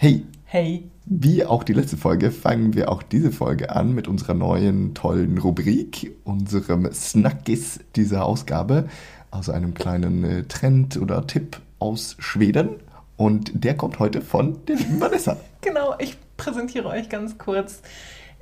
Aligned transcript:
Hey, 0.00 0.24
Hey. 0.44 0.88
wie 1.06 1.44
auch 1.44 1.64
die 1.64 1.72
letzte 1.72 1.96
Folge 1.96 2.30
fangen 2.30 2.74
wir 2.74 2.88
auch 2.88 3.02
diese 3.02 3.32
Folge 3.32 3.70
an 3.74 3.96
mit 3.96 4.06
unserer 4.06 4.34
neuen 4.34 4.94
tollen 4.94 5.38
Rubrik, 5.38 6.14
unserem 6.22 6.88
Snackis 6.92 7.80
dieser 7.96 8.24
Ausgabe, 8.24 8.86
also 9.32 9.50
einem 9.50 9.74
kleinen 9.74 10.22
äh, 10.22 10.44
Trend 10.44 10.98
oder 10.98 11.26
Tipp 11.26 11.60
aus 11.80 12.14
Schweden. 12.20 12.76
Und 13.16 13.50
der 13.64 13.76
kommt 13.76 13.98
heute 13.98 14.22
von 14.22 14.64
der 14.68 14.76
lieben 14.76 15.00
Vanessa. 15.00 15.36
Genau, 15.62 15.96
ich 15.98 16.16
präsentiere 16.36 16.86
euch 16.86 17.08
ganz 17.08 17.36
kurz 17.36 17.82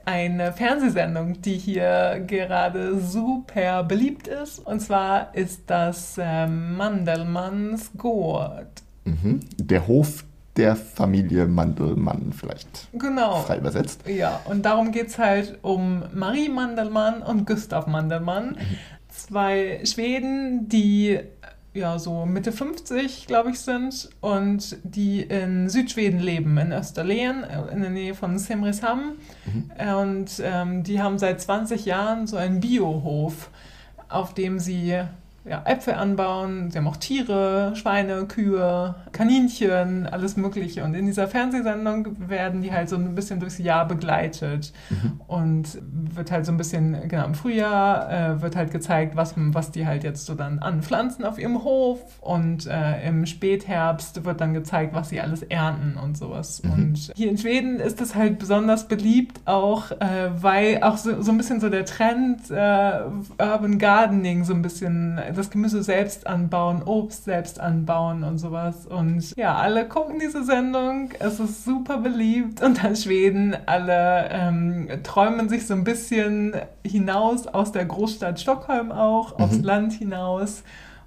eine 0.04 0.52
Fernsehsendung, 0.52 1.40
die 1.40 1.56
hier 1.56 2.22
gerade 2.26 3.00
super 3.00 3.82
beliebt 3.82 4.28
ist. 4.28 4.58
Und 4.58 4.80
zwar 4.80 5.34
ist 5.34 5.62
das 5.68 6.18
äh, 6.18 6.46
Mandelmanns 6.46 7.92
Gård. 7.96 8.68
Mhm. 9.06 9.40
Der 9.58 9.86
Hof 9.86 10.24
der 10.56 10.76
Familie 10.76 11.46
Mandelmann 11.46 12.32
vielleicht 12.32 12.88
Genau. 12.92 13.42
frei 13.42 13.58
übersetzt. 13.58 14.02
Ja, 14.08 14.40
und 14.46 14.64
darum 14.64 14.92
geht 14.92 15.08
es 15.08 15.18
halt 15.18 15.58
um 15.62 16.02
Marie 16.14 16.48
Mandelmann 16.48 17.22
und 17.22 17.46
Gustav 17.46 17.86
Mandelmann. 17.86 18.56
Zwei 19.08 19.80
Schweden, 19.84 20.68
die 20.68 21.20
ja 21.74 21.98
so 21.98 22.24
Mitte 22.24 22.52
50, 22.52 23.26
glaube 23.26 23.50
ich, 23.50 23.60
sind 23.60 24.08
und 24.22 24.78
die 24.82 25.20
in 25.22 25.68
Südschweden 25.68 26.20
leben, 26.20 26.56
in 26.56 26.72
Österlen, 26.72 27.44
äh, 27.44 27.72
in 27.72 27.82
der 27.82 27.90
Nähe 27.90 28.14
von 28.14 28.38
Simrishamn. 28.38 29.12
Und 30.00 30.30
ähm, 30.42 30.82
die 30.84 31.02
haben 31.02 31.18
seit 31.18 31.40
20 31.40 31.84
Jahren 31.84 32.26
so 32.26 32.36
einen 32.38 32.60
Biohof, 32.60 33.50
auf 34.08 34.32
dem 34.32 34.58
sie 34.58 35.02
ja, 35.48 35.62
Äpfel 35.64 35.94
anbauen. 35.94 36.70
Sie 36.70 36.78
haben 36.78 36.88
auch 36.88 36.96
Tiere, 36.96 37.72
Schweine, 37.76 38.26
Kühe, 38.26 38.96
Kaninchen, 39.12 40.06
alles 40.06 40.36
Mögliche. 40.36 40.82
Und 40.84 40.94
in 40.94 41.06
dieser 41.06 41.28
Fernsehsendung 41.28 42.28
werden 42.28 42.62
die 42.62 42.72
halt 42.72 42.88
so 42.88 42.96
ein 42.96 43.14
bisschen 43.14 43.38
durchs 43.38 43.58
Jahr 43.58 43.86
begleitet. 43.86 44.72
Und 45.28 45.78
wird 45.82 46.30
halt 46.30 46.46
so 46.46 46.52
ein 46.52 46.56
bisschen, 46.56 47.08
genau, 47.08 47.26
im 47.26 47.34
Frühjahr 47.34 48.10
äh, 48.10 48.42
wird 48.42 48.56
halt 48.56 48.72
gezeigt, 48.72 49.16
was, 49.16 49.34
was 49.36 49.70
die 49.70 49.86
halt 49.86 50.02
jetzt 50.02 50.26
so 50.26 50.34
dann 50.34 50.58
anpflanzen 50.58 51.24
auf 51.24 51.38
ihrem 51.38 51.62
Hof. 51.62 52.00
Und 52.20 52.66
äh, 52.66 53.06
im 53.06 53.24
Spätherbst 53.26 54.24
wird 54.24 54.40
dann 54.40 54.52
gezeigt, 54.52 54.94
was 54.94 55.10
sie 55.10 55.20
alles 55.20 55.42
ernten 55.42 55.96
und 55.96 56.18
sowas. 56.18 56.60
Und 56.60 57.12
hier 57.14 57.30
in 57.30 57.38
Schweden 57.38 57.78
ist 57.78 58.00
es 58.00 58.14
halt 58.14 58.38
besonders 58.38 58.88
beliebt, 58.88 59.40
auch 59.44 59.92
äh, 59.92 60.30
weil 60.40 60.82
auch 60.82 60.96
so, 60.96 61.22
so 61.22 61.30
ein 61.30 61.36
bisschen 61.36 61.60
so 61.60 61.68
der 61.68 61.84
Trend 61.84 62.50
äh, 62.50 63.00
Urban 63.38 63.78
Gardening 63.78 64.44
so 64.44 64.52
ein 64.52 64.62
bisschen 64.62 65.18
das 65.36 65.50
Gemüse 65.50 65.82
selbst 65.82 66.26
anbauen, 66.26 66.82
Obst 66.82 67.24
selbst 67.24 67.60
anbauen 67.60 68.24
und 68.24 68.38
sowas. 68.38 68.86
Und 68.86 69.36
ja, 69.36 69.54
alle 69.54 69.86
gucken 69.86 70.18
diese 70.18 70.44
Sendung. 70.44 71.10
Es 71.18 71.38
ist 71.40 71.64
super 71.64 71.98
beliebt 71.98 72.62
und 72.62 72.82
in 72.82 72.96
Schweden 72.96 73.56
alle 73.66 74.28
ähm, 74.30 74.88
träumen 75.02 75.48
sich 75.48 75.66
so 75.66 75.74
ein 75.74 75.84
bisschen 75.84 76.54
hinaus 76.84 77.46
aus 77.46 77.72
der 77.72 77.84
Großstadt 77.84 78.40
Stockholm 78.40 78.92
auch, 78.92 79.38
aufs 79.38 79.60
Land 79.60 79.92
hinaus. 79.92 80.62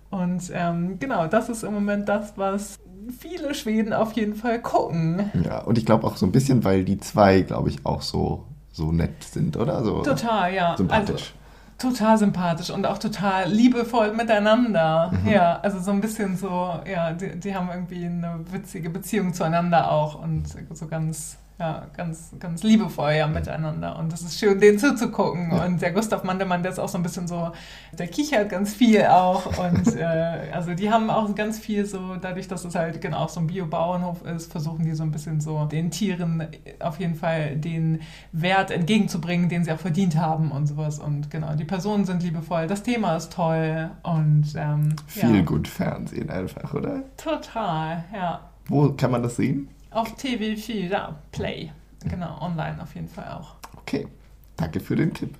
Und 0.09 0.51
ähm, 0.53 0.97
genau, 0.99 1.27
das 1.27 1.49
ist 1.49 1.63
im 1.63 1.73
Moment 1.73 2.09
das, 2.09 2.33
was 2.35 2.77
viele 3.17 3.53
Schweden 3.53 3.93
auf 3.93 4.13
jeden 4.13 4.35
Fall 4.35 4.61
gucken. 4.61 5.31
Ja, 5.43 5.59
und 5.59 5.77
ich 5.77 5.85
glaube 5.85 6.05
auch 6.07 6.17
so 6.17 6.25
ein 6.25 6.31
bisschen, 6.31 6.63
weil 6.63 6.83
die 6.83 6.99
zwei, 6.99 7.41
glaube 7.41 7.69
ich, 7.69 7.85
auch 7.85 8.01
so, 8.01 8.45
so 8.71 8.91
nett 8.91 9.23
sind, 9.23 9.57
oder? 9.57 9.83
So 9.83 10.01
Total, 10.01 10.53
ja. 10.53 10.75
sympathisch. 10.77 11.33
Also, 11.33 11.38
total 11.79 12.17
sympathisch 12.17 12.69
und 12.69 12.85
auch 12.85 12.97
total 12.97 13.49
liebevoll 13.49 14.13
miteinander. 14.13 15.11
Mhm. 15.11 15.29
Ja, 15.29 15.59
also 15.61 15.79
so 15.79 15.91
ein 15.91 16.01
bisschen 16.01 16.37
so, 16.37 16.79
ja, 16.85 17.13
die, 17.13 17.39
die 17.39 17.55
haben 17.55 17.69
irgendwie 17.69 18.05
eine 18.05 18.39
witzige 18.51 18.89
Beziehung 18.89 19.33
zueinander 19.33 19.89
auch 19.89 20.21
und 20.21 20.45
so 20.73 20.87
ganz, 20.87 21.37
ja, 21.59 21.87
ganz, 21.95 22.33
ganz 22.39 22.63
liebevoll 22.63 23.11
ja 23.11 23.27
miteinander. 23.27 23.99
Und 23.99 24.13
das 24.13 24.21
ist 24.21 24.39
schön, 24.39 24.61
denen 24.61 24.79
zuzugucken. 24.79 25.51
Ja. 25.51 25.65
Und 25.65 25.81
der 25.81 25.91
Gustav 25.91 26.23
Mandelmann, 26.23 26.63
der 26.63 26.71
ist 26.71 26.79
auch 26.79 26.87
so 26.87 26.97
ein 26.97 27.03
bisschen 27.03 27.27
so, 27.27 27.51
der 27.91 28.07
kichert 28.07 28.49
ganz 28.49 28.73
viel 28.73 29.03
auch. 29.05 29.45
Und 29.57 29.93
äh, 29.97 30.51
also 30.53 30.73
die 30.73 30.89
haben 30.89 31.09
auch 31.09 31.35
ganz 31.35 31.59
viel 31.59 31.85
so, 31.85 32.15
dadurch, 32.15 32.47
dass 32.47 32.63
es 32.63 32.75
halt 32.75 33.01
genau 33.01 33.19
auch 33.19 33.29
so 33.29 33.41
ein 33.41 33.47
Bio-Bauernhof 33.47 34.23
ist, 34.23 34.49
versuchen 34.49 34.85
die 34.85 34.93
so 34.93 35.03
ein 35.03 35.11
bisschen 35.11 35.41
so 35.41 35.65
den 35.65 35.91
Tieren 35.91 36.47
auf 36.79 36.97
jeden 37.01 37.15
Fall 37.15 37.57
den 37.57 37.99
Wert 38.31 38.71
entgegenzubringen, 38.71 39.49
den 39.49 39.65
sie 39.65 39.73
auch 39.73 39.79
verdient 39.79 40.15
haben 40.15 40.51
und 40.51 40.65
sowas. 40.65 40.97
Und 40.97 41.29
genau, 41.29 41.55
die 41.55 41.65
Personen 41.65 42.05
sind 42.05 42.23
liebevoll, 42.23 42.67
das 42.67 42.83
Thema 42.83 43.17
ist 43.17 43.33
toll 43.33 43.91
und 44.03 44.45
ähm, 44.55 44.95
Viel 45.07 45.35
ja, 45.35 45.41
gut 45.41 45.67
Fernsehen 45.67 46.29
einfach, 46.29 46.73
oder? 46.73 47.03
total, 47.17 48.05
ja. 48.13 48.49
Wo 48.69 48.93
kann 48.93 49.11
man 49.11 49.23
das 49.23 49.35
sehen? 49.35 49.67
Auf 49.91 50.15
TV4, 50.17 50.91
ja, 50.91 51.15
Play. 51.31 51.71
Genau, 52.05 52.39
online 52.41 52.77
auf 52.81 52.93
jeden 52.93 53.07
Fall 53.07 53.27
auch. 53.27 53.55
Okay, 53.77 54.07
danke 54.55 54.79
für 54.79 54.95
den 54.95 55.13
Tipp. 55.13 55.35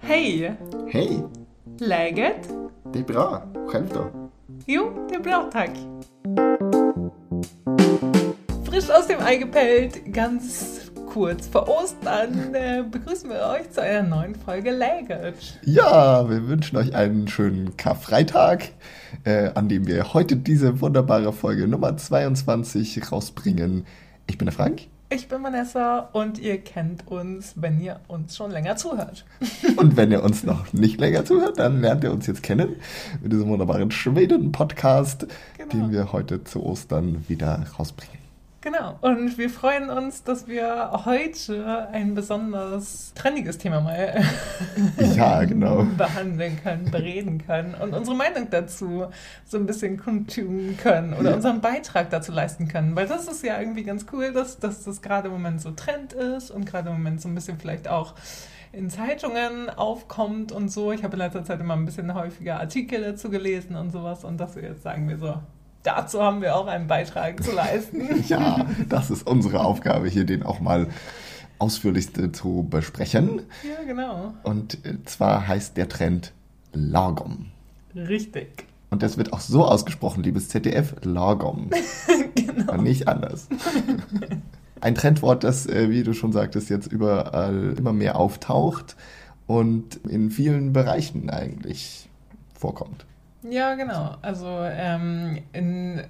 Hej! 0.00 0.56
Hey, 0.86 1.22
Läget? 1.78 2.48
det 2.92 2.98
är 2.98 3.04
bra. 3.04 3.42
Själv 3.68 3.88
då? 3.94 4.30
Jo, 4.66 5.06
det 5.08 5.14
är 5.14 5.20
bra, 5.20 5.50
tack. 5.52 5.70
Frisch 8.64 8.90
aus 8.90 9.06
dem 9.06 9.20
Ei 9.20 9.38
gepellt, 9.38 10.04
ganz 10.04 10.87
kurz 11.18 11.48
vor 11.48 11.66
Ostern 11.68 12.54
äh, 12.54 12.84
begrüßen 12.88 13.28
wir 13.28 13.40
euch 13.48 13.68
zu 13.72 13.82
einer 13.82 14.04
neuen 14.04 14.36
Folge 14.36 14.70
Läget. 14.70 15.58
Ja, 15.64 16.30
wir 16.30 16.46
wünschen 16.46 16.76
euch 16.76 16.94
einen 16.94 17.26
schönen 17.26 17.76
Karfreitag, 17.76 18.68
äh, 19.24 19.50
an 19.56 19.68
dem 19.68 19.88
wir 19.88 20.14
heute 20.14 20.36
diese 20.36 20.80
wunderbare 20.80 21.32
Folge 21.32 21.66
Nummer 21.66 21.96
22 21.96 23.10
rausbringen. 23.10 23.84
Ich 24.28 24.38
bin 24.38 24.46
der 24.46 24.52
Frank 24.52 24.82
Ich 25.08 25.26
bin 25.26 25.42
Vanessa 25.42 26.08
und 26.12 26.38
ihr 26.38 26.58
kennt 26.58 27.08
uns, 27.08 27.54
wenn 27.56 27.80
ihr 27.80 27.98
uns 28.06 28.36
schon 28.36 28.52
länger 28.52 28.76
zuhört. 28.76 29.24
und 29.76 29.96
wenn 29.96 30.12
ihr 30.12 30.22
uns 30.22 30.44
noch 30.44 30.72
nicht 30.72 31.00
länger 31.00 31.24
zuhört, 31.24 31.58
dann 31.58 31.80
lernt 31.80 32.04
ihr 32.04 32.12
uns 32.12 32.28
jetzt 32.28 32.44
kennen 32.44 32.76
mit 33.20 33.32
diesem 33.32 33.48
wunderbaren 33.48 33.90
Schweden-Podcast, 33.90 35.26
Genau. 35.56 35.68
den 35.72 35.90
wir 35.90 36.12
heute 36.12 36.44
zu 36.44 36.62
Ostern 36.62 37.24
wieder 37.26 37.66
rausbringen. 37.76 38.17
Genau. 38.60 38.98
Und 39.02 39.38
wir 39.38 39.50
freuen 39.50 39.88
uns, 39.88 40.24
dass 40.24 40.48
wir 40.48 41.04
heute 41.04 41.88
ein 41.92 42.14
besonders 42.16 43.12
trendiges 43.14 43.56
Thema 43.56 43.80
mal 43.80 44.20
Ja, 45.16 45.44
genau. 45.44 45.84
behandeln 45.96 46.58
können, 46.60 46.90
bereden 46.90 47.38
können 47.46 47.76
und 47.76 47.94
unsere 47.94 48.16
Meinung 48.16 48.48
dazu 48.50 49.06
so 49.46 49.58
ein 49.58 49.66
bisschen 49.66 49.96
kundtun 49.98 50.76
können 50.76 51.14
oder 51.14 51.30
Ja. 51.30 51.36
unseren 51.36 51.60
Beitrag 51.60 52.10
dazu 52.10 52.32
leisten 52.32 52.66
können. 52.66 52.96
Weil 52.96 53.06
das 53.06 53.28
ist 53.28 53.44
ja 53.44 53.60
irgendwie 53.60 53.84
ganz 53.84 54.06
cool, 54.12 54.32
dass, 54.32 54.58
dass 54.58 54.82
das 54.82 55.02
gerade 55.02 55.28
im 55.28 55.34
Moment 55.34 55.60
so 55.60 55.70
Trend 55.70 56.12
ist 56.12 56.50
und 56.50 56.66
gerade 56.66 56.88
im 56.88 56.94
Moment 56.96 57.20
so 57.20 57.28
ein 57.28 57.36
bisschen 57.36 57.58
vielleicht 57.60 57.86
auch 57.86 58.14
in 58.72 58.90
Zeitungen 58.90 59.70
aufkommt 59.70 60.50
und 60.50 60.68
so. 60.68 60.90
Ich 60.90 61.04
habe 61.04 61.12
in 61.14 61.20
letzter 61.20 61.44
Zeit 61.44 61.60
immer 61.60 61.74
ein 61.74 61.84
bisschen 61.86 62.12
häufiger 62.12 62.58
Artikel 62.58 63.02
dazu 63.02 63.30
gelesen 63.30 63.76
und 63.76 63.92
sowas 63.92 64.24
und 64.24 64.38
dass 64.38 64.56
wir 64.56 64.64
jetzt 64.64 64.82
sagen 64.82 65.08
wir 65.08 65.16
so, 65.16 65.34
dazu 65.82 66.22
haben 66.22 66.42
wir 66.42 66.56
auch 66.56 66.66
einen 66.66 66.86
Beitrag 66.86 67.42
zu 67.42 67.52
leisten. 67.52 68.24
Ja, 68.28 68.66
das 68.88 69.10
ist 69.10 69.26
unsere 69.26 69.60
Aufgabe, 69.64 70.08
hier 70.08 70.24
den 70.24 70.42
auch 70.42 70.60
mal 70.60 70.88
ausführlichste 71.58 72.30
zu 72.32 72.66
besprechen. 72.68 73.42
ja, 73.62 73.84
genau. 73.86 74.34
Und 74.42 74.84
äh, 74.84 75.02
zwar 75.04 75.48
heißt 75.48 75.76
der 75.76 75.88
Trend 75.88 76.32
Lagom. 76.72 77.46
Richtig. 77.94 78.66
Und 78.90 79.02
das 79.02 79.18
wird 79.18 79.32
auch 79.32 79.40
so 79.40 79.64
ausgesprochen, 79.64 80.22
liebes 80.22 80.48
ZDF, 80.48 80.94
Lagom. 81.02 81.70
Genau. 82.34 82.72
Und 82.72 82.82
nicht 82.82 83.06
anders. 83.06 83.48
Ein 84.80 84.94
Trendwort, 84.94 85.44
das, 85.44 85.66
äh, 85.66 85.90
wie 85.90 86.02
du 86.02 86.12
schon 86.12 86.32
sagtest, 86.32 86.70
jetzt 86.70 86.90
überall 86.90 87.74
immer 87.76 87.92
mehr 87.92 88.16
auftaucht 88.16 88.96
und 89.46 89.96
in 90.08 90.30
vielen 90.30 90.72
Bereichen 90.72 91.30
eigentlich 91.30 92.08
vorkommt. 92.58 93.06
Ja, 93.42 93.74
genau. 93.74 94.16
Also 94.22 94.46
ähm, 94.48 95.38
in 95.52 96.02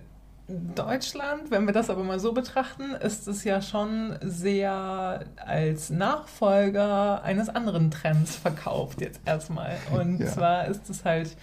Deutschland, 0.75 1.50
wenn 1.50 1.66
wir 1.66 1.75
das 1.75 1.91
aber 1.91 2.03
mal 2.04 2.19
so 2.19 2.33
betrachten, 2.33 2.92
ist 2.95 3.28
es 3.28 3.45
ja 3.45 3.60
schon 3.60 4.16
sehr 4.22 5.21
als 5.36 5.91
Nachfolger 5.91 7.22
eines 7.22 7.51
anderen 7.51 7.91
Trends 7.91 8.36
verkauft 8.36 9.01
jetzt 9.03 9.21
erstmal. 9.27 9.77
Und 9.92 10.21
Ja. 10.21 10.27
zwar 10.27 10.66
ist 10.66 10.89
es 10.89 11.04
halt 11.04 11.36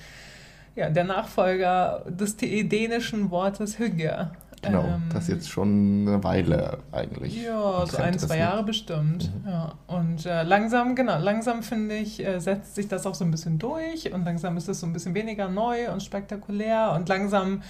ja, 0.76 0.90
der 0.90 1.04
Nachfolger 1.04 2.04
des 2.10 2.36
dänischen 2.38 3.30
Wortes 3.30 3.78
Hygge. 3.80 4.32
Genau, 4.66 4.84
Ähm, 4.84 5.04
das 5.14 5.28
jetzt 5.28 5.50
schon 5.50 6.08
eine 6.08 6.24
Weile 6.24 6.80
eigentlich. 6.92 7.44
Ja, 7.44 7.82
ein 7.82 7.88
so 7.88 7.98
ein, 7.98 8.20
zwei? 8.20 8.38
Jahre 8.38 8.64
bestimmt. 8.64 9.32
Ja. 9.46 9.74
Und 9.88 10.26
äh, 10.26 10.44
langsam, 10.44 10.96
genau, 10.96 11.20
langsam 11.20 11.64
finde 11.64 11.96
ich, 11.96 12.26
äh, 12.26 12.40
setzt 12.40 12.76
sich 12.76 12.88
das 12.88 13.06
auch 13.06 13.16
so 13.16 13.24
ein 13.26 13.32
bisschen 13.32 13.60
durch 13.60 14.12
und 14.14 14.26
langsam 14.26 14.58
ist 14.58 14.68
es 14.68 14.80
so 14.80 14.88
ein 14.88 14.94
bisschen 14.94 15.14
weniger 15.14 15.48
neu 15.48 15.92
und 15.92 16.04
spektakulär 16.04 16.94
und 16.96 17.08
langsam 17.10 17.62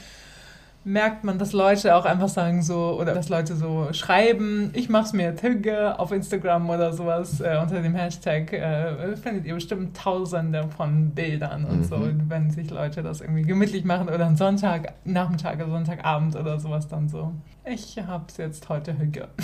merkt 0.85 1.23
man, 1.23 1.39
dass 1.39 1.51
Leute 1.51 1.95
auch 1.95 2.05
einfach 2.05 2.29
sagen 2.29 2.61
so, 2.61 2.97
oder 2.99 3.15
dass 3.15 3.27
Leute 3.27 3.55
so 3.55 3.89
schreiben, 3.91 4.69
ich 4.73 4.87
mach's 4.87 5.13
mir 5.13 5.35
Tüge 5.35 5.99
auf 5.99 6.11
Instagram 6.11 6.69
oder 6.69 6.93
sowas 6.93 7.41
äh, 7.41 7.57
unter 7.59 7.81
dem 7.81 7.95
Hashtag, 7.95 8.53
äh, 8.53 9.17
findet 9.17 9.45
ihr 9.45 9.55
bestimmt 9.55 9.97
tausende 9.97 10.69
von 10.69 11.09
Bildern 11.09 11.65
und 11.65 11.79
mhm. 11.79 11.83
so, 11.83 11.99
wenn 12.27 12.51
sich 12.51 12.69
Leute 12.69 13.01
das 13.01 13.21
irgendwie 13.21 13.41
gemütlich 13.41 13.83
machen 13.83 14.07
oder 14.07 14.27
einen 14.27 14.37
Sonntag, 14.37 14.93
Nachmittag 15.03 15.55
oder 15.55 15.69
Sonntagabend 15.69 16.35
oder 16.35 16.59
sowas 16.59 16.87
dann 16.87 17.09
so. 17.09 17.33
Ich 17.67 17.97
hab's 17.97 18.37
jetzt 18.37 18.69
heute 18.69 18.97
Hüge. 18.97 19.27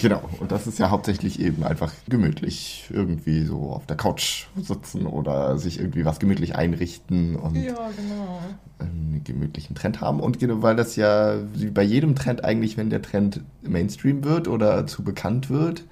Genau, 0.00 0.22
und 0.40 0.52
das 0.52 0.66
ist 0.66 0.78
ja 0.78 0.88
hauptsächlich 0.88 1.38
eben 1.38 1.62
einfach 1.62 1.92
gemütlich 2.08 2.88
irgendwie 2.90 3.44
so 3.44 3.72
auf 3.72 3.84
der 3.84 3.96
Couch 3.98 4.46
sitzen 4.56 5.06
oder 5.06 5.58
sich 5.58 5.78
irgendwie 5.78 6.06
was 6.06 6.18
gemütlich 6.18 6.56
einrichten 6.56 7.36
und 7.36 7.56
ja, 7.56 7.74
genau. 7.74 8.40
einen 8.78 9.20
gemütlichen 9.22 9.76
Trend 9.76 10.00
haben. 10.00 10.20
Und 10.20 10.38
genau, 10.38 10.62
weil 10.62 10.76
das 10.76 10.96
ja 10.96 11.36
wie 11.52 11.66
bei 11.66 11.82
jedem 11.82 12.14
Trend 12.14 12.42
eigentlich, 12.42 12.78
wenn 12.78 12.88
der 12.88 13.02
Trend 13.02 13.42
Mainstream 13.60 14.24
wird 14.24 14.48
oder 14.48 14.86
zu 14.86 15.04
bekannt 15.04 15.50
wird, 15.50 15.84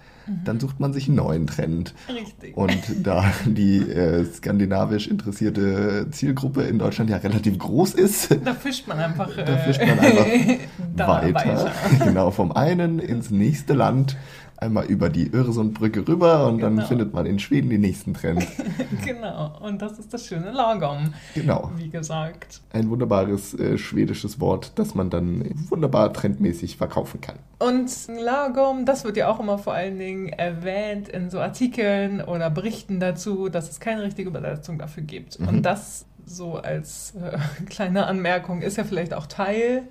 dann 0.45 0.61
sucht 0.61 0.81
man 0.81 0.93
sich 0.93 1.09
einen 1.09 1.17
neuen 1.17 1.47
Trend. 1.47 1.95
Richtig. 2.09 2.57
Und 2.57 2.79
da 3.03 3.25
die 3.45 3.79
äh, 3.79 4.25
skandinavisch 4.25 5.07
interessierte 5.09 6.07
Zielgruppe 6.11 6.63
in 6.63 6.79
Deutschland 6.79 7.11
ja 7.11 7.19
relativ 7.19 7.59
groß 7.59 7.95
ist, 7.95 8.37
da 8.45 8.55
fischt 8.55 8.87
man 8.87 8.99
einfach, 8.99 9.31
da 9.37 9.57
fischt 9.59 9.81
man 9.81 9.99
einfach 9.99 10.27
weiter. 10.97 11.35
weiter. 11.35 11.73
Genau, 12.05 12.31
vom 12.31 12.53
einen 12.53 12.99
ins 12.99 13.31
nächste 13.31 13.75
Land 13.75 14.17
einmal 14.57 14.87
über 14.87 15.09
die 15.09 15.33
Öresundbrücke 15.33 16.07
rüber 16.07 16.47
und 16.47 16.59
genau. 16.59 16.77
dann 16.77 16.87
findet 16.87 17.13
man 17.13 17.27
in 17.27 17.39
Schweden 17.39 17.71
den 17.71 17.81
nächsten 17.81 18.15
Trend. 18.15 18.47
genau, 19.05 19.59
und 19.61 19.83
das 19.83 19.99
ist 19.99 20.13
das 20.15 20.27
schöne 20.27 20.51
Lagom. 20.53 21.15
Genau. 21.35 21.71
Wie 21.77 21.91
gesagt. 21.91 22.61
Ein 22.73 22.91
wunderbares 22.91 23.55
äh, 23.55 23.79
schwedisches 23.79 24.41
Wort, 24.41 24.73
das 24.77 24.95
man 24.95 25.11
dann 25.11 25.45
wunderbar 25.69 26.13
trendmäßig 26.13 26.77
verkaufen 26.77 27.21
kann. 27.21 27.37
Und 27.59 27.91
Lagom, 28.09 28.85
das 28.85 29.05
wird 29.05 29.17
ja 29.17 29.29
auch 29.29 29.41
immer 29.41 29.59
vor 29.59 29.75
allen 29.75 29.99
Dingen 29.99 30.29
erwähnt 30.29 31.09
in 31.09 31.31
so 31.31 31.41
Artikeln 31.41 32.21
oder 32.21 32.51
Berichten 32.51 33.01
dazu, 33.01 33.49
dass 33.49 33.71
es 33.71 33.81
keine 33.81 34.03
richtige 34.03 34.29
Übersetzung 34.29 34.79
dafür 34.79 35.03
gibt. 35.03 35.41
Mhm. 35.41 35.49
Und 35.49 35.63
das 35.63 36.07
so 36.27 36.57
als 36.57 37.15
äh, 37.15 37.39
kleine 37.67 38.07
Anmerkung 38.07 38.63
ist 38.63 38.77
ja 38.77 38.85
vielleicht 38.85 39.15
auch 39.15 39.27
Teil 39.27 39.89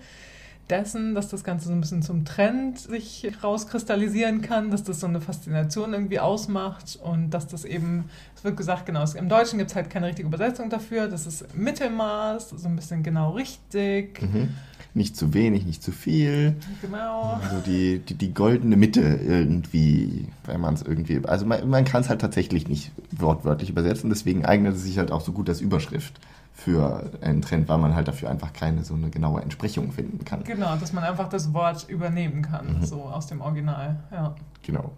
dessen, 0.74 1.14
dass 1.14 1.30
das 1.30 1.44
Ganze 1.44 1.68
so 1.68 1.74
ein 1.74 1.82
bisschen 1.82 2.02
zum 2.02 2.26
Trend 2.26 2.80
sich 2.80 3.30
rauskristallisieren 3.44 4.42
kann, 4.42 4.72
dass 4.72 4.84
das 4.84 5.00
so 5.00 5.08
eine 5.08 5.22
Faszination 5.22 5.94
irgendwie 5.94 6.20
ausmacht 6.20 7.00
und 7.02 7.30
dass 7.30 7.48
das 7.48 7.64
eben, 7.64 8.06
es 8.36 8.44
wird 8.44 8.58
gesagt, 8.58 8.88
genau, 8.88 9.06
im 9.14 9.30
Deutschen 9.30 9.60
gibt 9.60 9.70
es 9.70 9.76
halt 9.76 9.92
keine 9.92 10.08
richtige 10.08 10.28
Übersetzung 10.28 10.72
dafür, 10.72 11.08
das 11.08 11.28
ist 11.28 11.56
Mittelmaß, 11.56 12.50
so 12.50 12.68
ein 12.68 12.76
bisschen 12.76 13.04
genau 13.04 13.32
richtig. 13.34 14.20
Mhm. 14.22 14.50
Nicht 14.96 15.16
zu 15.16 15.34
wenig, 15.34 15.66
nicht 15.66 15.84
zu 15.84 15.92
viel. 15.92 16.56
Genau. 16.82 17.40
Also 17.44 17.58
die, 17.66 18.00
die, 18.00 18.14
die 18.16 18.34
goldene 18.34 18.76
Mitte 18.76 19.02
irgendwie, 19.02 20.28
wenn 20.46 20.62
man 20.62 20.74
es 20.74 20.82
irgendwie, 20.82 21.22
also 21.26 21.46
man, 21.46 21.68
man 21.70 21.86
kann 21.86 22.02
es 22.02 22.10
halt 22.10 22.22
tatsächlich 22.22 22.68
nicht 22.68 22.92
wortwörtlich 23.12 23.70
übersetzen, 23.70 24.10
deswegen 24.10 24.46
eignet 24.46 24.76
es 24.76 24.84
sich 24.84 24.98
halt 24.98 25.12
auch 25.12 25.22
so 25.22 25.32
gut 25.34 25.50
als 25.50 25.62
Überschrift 25.62 26.20
für 26.54 27.12
einen 27.22 27.42
Trend, 27.42 27.68
weil 27.68 27.80
man 27.80 27.96
halt 27.96 28.08
dafür 28.08 28.30
einfach 28.30 28.54
keine 28.54 28.84
so 28.84 28.94
eine 28.94 29.10
genaue 29.10 29.42
Entsprechung 29.42 29.92
finden 29.92 30.24
kann. 30.24 30.44
Genau, 30.44 30.76
dass 30.76 30.94
man 30.94 31.04
einfach 31.04 31.28
das 31.28 31.54
Wort 31.54 31.90
übernehmen 31.90 32.44
kann, 32.44 32.80
mhm. 32.80 32.86
so 32.86 33.02
aus 33.02 33.28
dem 33.28 33.42
Original, 33.42 34.00
ja. 34.12 34.36
Genau. 34.62 34.92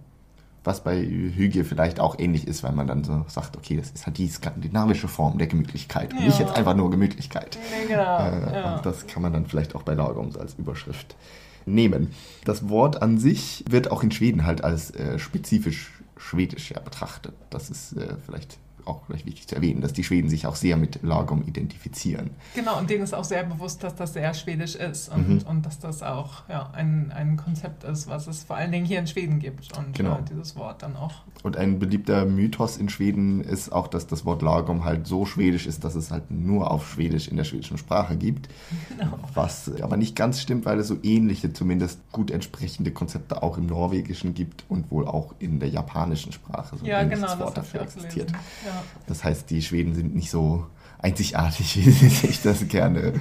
Was 0.66 0.84
bei 0.84 1.00
Hüge 1.00 1.64
vielleicht 1.64 2.00
auch 2.00 2.18
ähnlich 2.20 2.48
ist, 2.48 2.64
weil 2.64 2.72
man 2.72 2.88
dann 2.88 3.04
so 3.04 3.24
sagt, 3.28 3.56
okay, 3.56 3.78
das 3.78 3.92
ist 3.92 4.06
halt 4.06 4.18
die 4.18 4.28
skandinavische 4.28 5.08
Form 5.08 5.38
der 5.38 5.48
Gemütlichkeit 5.48 6.12
und 6.12 6.20
ja. 6.20 6.26
nicht 6.26 6.40
jetzt 6.40 6.56
einfach 6.56 6.76
nur 6.76 6.90
Gemütlichkeit. 6.90 7.58
Nee, 7.72 7.88
genau. 7.88 8.20
Äh, 8.20 8.54
ja. 8.54 8.76
Und 8.76 8.86
das 8.86 9.08
kann 9.08 9.22
man 9.22 9.32
dann 9.32 9.46
vielleicht 9.46 9.76
auch 9.76 9.84
bei 9.84 9.94
Lagerung 9.94 10.32
so 10.32 10.40
als 10.40 10.56
Überschrift 10.56 11.16
nehmen. 11.66 12.12
Das 12.46 12.68
Wort 12.68 13.02
an 13.02 13.18
sich 13.18 13.64
wird 13.70 13.92
auch 13.92 14.04
in 14.04 14.12
Schweden 14.12 14.46
halt 14.46 14.64
als 14.64 14.92
äh, 14.92 15.20
spezifisch 15.20 15.92
schwedisch 16.18 16.72
ja 16.72 16.80
betrachtet. 16.80 17.36
Das 17.50 17.70
ist 17.70 17.94
äh, 17.94 18.16
vielleicht 18.26 18.58
auch 18.86 19.06
vielleicht 19.06 19.26
wichtig 19.26 19.48
zu 19.48 19.56
erwähnen, 19.56 19.82
dass 19.82 19.94
die 19.94 20.04
Schweden 20.04 20.30
sich 20.30 20.48
auch 20.48 20.56
sehr 20.56 20.78
mit 20.78 21.02
Lagom 21.04 21.44
identifizieren. 21.46 22.32
Genau, 22.54 22.78
und 22.78 22.90
denen 22.90 23.04
ist 23.04 23.14
auch 23.14 23.24
sehr 23.24 23.44
bewusst, 23.44 23.84
dass 23.84 23.96
das 23.96 24.14
sehr 24.14 24.34
schwedisch 24.34 24.76
ist 24.76 25.10
und, 25.10 25.28
mhm. 25.28 25.42
und 25.48 25.66
dass 25.66 25.80
das 25.80 26.04
auch 26.04 26.48
ja, 26.50 26.70
ein, 26.74 27.12
ein 27.12 27.38
Konzept 27.38 27.84
ist, 27.84 28.08
was 28.08 28.28
es 28.28 28.44
vor 28.44 28.56
allen 28.56 28.72
Dingen 28.72 28.86
hier 28.86 29.00
in 29.00 29.08
Schweden 29.08 29.40
gibt 29.40 29.78
und 29.78 29.96
genau. 29.96 30.18
äh, 30.18 30.24
dieses 30.30 30.56
Wort 30.56 30.84
dann 30.84 30.96
auch. 30.96 31.14
Und 31.44 31.58
ein 31.58 31.80
beliebter 31.80 32.26
Mythos 32.26 32.78
in 32.78 32.90
Schweden 32.90 33.42
ist 33.42 33.72
auch, 33.72 33.88
dass 33.88 34.08
das 34.08 34.26
Wort 34.26 34.42
Lagom 34.42 34.84
halt 34.84 35.08
so 35.08 35.26
schwedisch 35.26 35.68
ist, 35.68 35.84
dass 35.84 35.96
es 35.96 36.12
halt 36.12 36.32
nur 36.32 36.72
auf 36.72 36.90
Schwedisch 36.90 37.28
in 37.28 37.38
der 37.38 37.44
schwedischen 37.44 37.78
Sprache 37.78 38.16
gibt. 38.18 38.50
Genau. 38.98 39.20
Was 39.34 39.72
aber 39.82 39.98
nicht 39.98 40.16
ganz 40.16 40.42
stimmt, 40.42 40.66
weil 40.66 40.80
es 40.80 40.88
so 40.88 40.98
ähnliche, 41.04 41.54
zumindest 41.54 42.00
gut 42.12 42.32
entsprechende 42.32 42.92
Konzepte 42.92 43.44
auch 43.44 43.58
im 43.58 43.68
Norwegischen 43.68 44.34
gibt 44.34 44.66
und 44.70 44.90
wohl 44.92 45.08
auch 45.08 45.36
in 45.40 45.60
der 45.60 45.70
japanischen 45.70 46.32
Sprache 46.32 46.78
so 46.78 46.86
ja, 46.86 47.04
genau, 47.04 47.38
Wort 47.40 47.58
dafür 47.58 47.82
existiert. 47.82 48.32
Ja. 48.32 48.75
Das 49.08 49.24
heißt, 49.24 49.50
die 49.50 49.62
Schweden 49.62 49.94
sind 49.94 50.16
nicht 50.16 50.30
so 50.30 50.66
einzigartig, 51.00 51.78
wie 51.86 51.92
sie 51.92 52.10
sich 52.10 52.42
das 52.42 52.68
gerne 52.68 53.14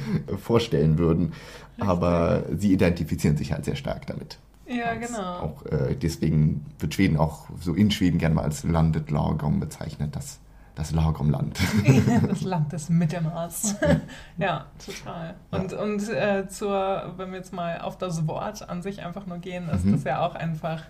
vorstellen 0.42 0.98
würden. 0.98 1.32
Aber 1.78 2.44
sie 2.56 2.72
identifizieren 2.72 3.36
sich 3.36 3.52
halt 3.52 3.64
sehr 3.64 3.76
stark 3.76 4.06
damit. 4.06 4.38
Ja, 4.66 4.94
genau. 4.94 5.38
Auch, 5.40 5.66
äh, 5.66 5.94
deswegen 5.94 6.64
wird 6.78 6.94
Schweden 6.94 7.16
auch 7.16 7.46
so 7.60 7.74
in 7.74 7.90
Schweden 7.90 8.18
gerne 8.18 8.34
mal 8.34 8.44
als 8.44 8.64
Landet 8.64 9.10
Lagom 9.10 9.60
bezeichnet, 9.60 10.16
das, 10.16 10.38
das 10.74 10.92
Lagomland. 10.92 11.58
das 12.28 12.42
Land 12.42 12.72
des 12.72 12.88
Mittelmaß. 12.88 13.76
ja, 14.38 14.66
total. 14.84 15.34
Und, 15.50 15.72
ja. 15.72 15.82
und 15.82 16.08
äh, 16.08 16.48
zur, 16.48 17.12
wenn 17.16 17.30
wir 17.30 17.38
jetzt 17.38 17.52
mal 17.52 17.80
auf 17.80 17.98
das 17.98 18.26
Wort 18.26 18.66
an 18.68 18.80
sich 18.80 19.04
einfach 19.04 19.26
nur 19.26 19.38
gehen, 19.38 19.68
ist 19.68 19.84
mhm. 19.84 19.92
das 19.92 20.04
ja 20.04 20.24
auch 20.24 20.34
einfach 20.34 20.82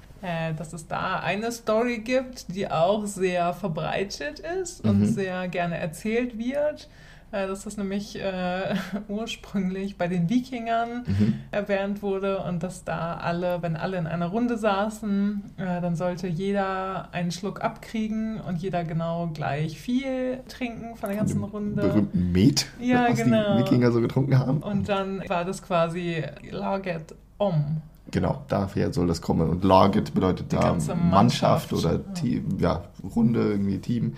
dass 0.56 0.72
es 0.72 0.86
da 0.86 1.20
eine 1.20 1.52
Story 1.52 1.98
gibt, 1.98 2.54
die 2.54 2.70
auch 2.70 3.04
sehr 3.04 3.52
verbreitet 3.52 4.40
ist 4.40 4.82
und 4.82 5.00
mhm. 5.00 5.06
sehr 5.06 5.48
gerne 5.48 5.76
erzählt 5.76 6.38
wird. 6.38 6.88
Äh, 7.34 7.48
dass 7.48 7.64
das 7.64 7.76
nämlich 7.76 8.16
äh, 8.20 8.76
ursprünglich 9.08 9.98
bei 9.98 10.06
den 10.06 10.30
Wikingern 10.30 11.02
mhm. 11.04 11.34
erwähnt 11.50 12.00
wurde 12.00 12.38
und 12.38 12.62
dass 12.62 12.84
da 12.84 13.14
alle, 13.14 13.60
wenn 13.60 13.74
alle 13.76 13.98
in 13.98 14.06
einer 14.06 14.26
Runde 14.26 14.56
saßen, 14.56 15.42
äh, 15.56 15.80
dann 15.80 15.96
sollte 15.96 16.28
jeder 16.28 17.12
einen 17.12 17.32
Schluck 17.32 17.60
abkriegen 17.60 18.40
und 18.40 18.62
jeder 18.62 18.84
genau 18.84 19.30
gleich 19.34 19.80
viel 19.80 20.38
trinken 20.46 20.94
von 20.94 21.08
der 21.08 21.18
ganzen 21.18 21.40
von 21.40 21.50
Runde. 21.50 21.82
Berühmten 21.82 22.30
Met, 22.30 22.66
ja, 22.80 23.08
was 23.10 23.18
genau. 23.18 23.56
die 23.56 23.64
Wikinger 23.64 23.90
so 23.90 24.00
getrunken 24.00 24.38
haben. 24.38 24.62
Und 24.62 24.88
dann 24.88 25.28
war 25.28 25.44
das 25.44 25.60
quasi 25.60 26.22
Laget 26.52 27.16
om. 27.38 27.82
Genau, 28.14 28.44
daher 28.46 28.92
soll 28.92 29.08
das 29.08 29.20
kommen. 29.20 29.50
Und 29.50 29.64
Laget 29.64 30.14
bedeutet 30.14 30.52
da 30.52 30.70
Mannschaft, 30.70 31.02
Mannschaft, 31.02 31.72
oder 31.72 31.94
ja. 31.94 31.98
Team, 32.14 32.58
ja, 32.60 32.84
Runde, 33.02 33.40
irgendwie 33.40 33.78
Team. 33.78 34.14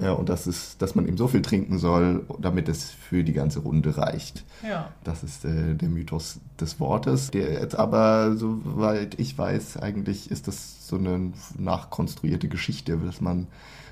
Ja, 0.00 0.14
und 0.14 0.28
das 0.28 0.48
ist, 0.48 0.82
dass 0.82 0.96
man 0.96 1.06
eben 1.06 1.16
so 1.16 1.28
viel 1.28 1.42
trinken 1.42 1.78
soll, 1.78 2.26
damit 2.40 2.68
es 2.68 2.90
für 2.90 3.22
die 3.22 3.32
ganze 3.32 3.60
Runde 3.60 3.96
reicht. 3.96 4.44
Ja. 4.68 4.90
Das 5.04 5.22
ist 5.22 5.44
äh, 5.44 5.76
der 5.76 5.88
Mythos 5.88 6.40
des 6.60 6.80
Wortes. 6.80 7.30
Der 7.30 7.52
jetzt 7.52 7.76
aber, 7.78 8.36
soweit 8.36 9.16
ich 9.20 9.38
weiß, 9.38 9.76
eigentlich 9.76 10.28
ist 10.28 10.48
das 10.48 10.88
so 10.88 10.96
eine 10.96 11.30
nachkonstruierte 11.56 12.48
Geschichte, 12.48 12.96
dass 12.96 13.20
man 13.20 13.46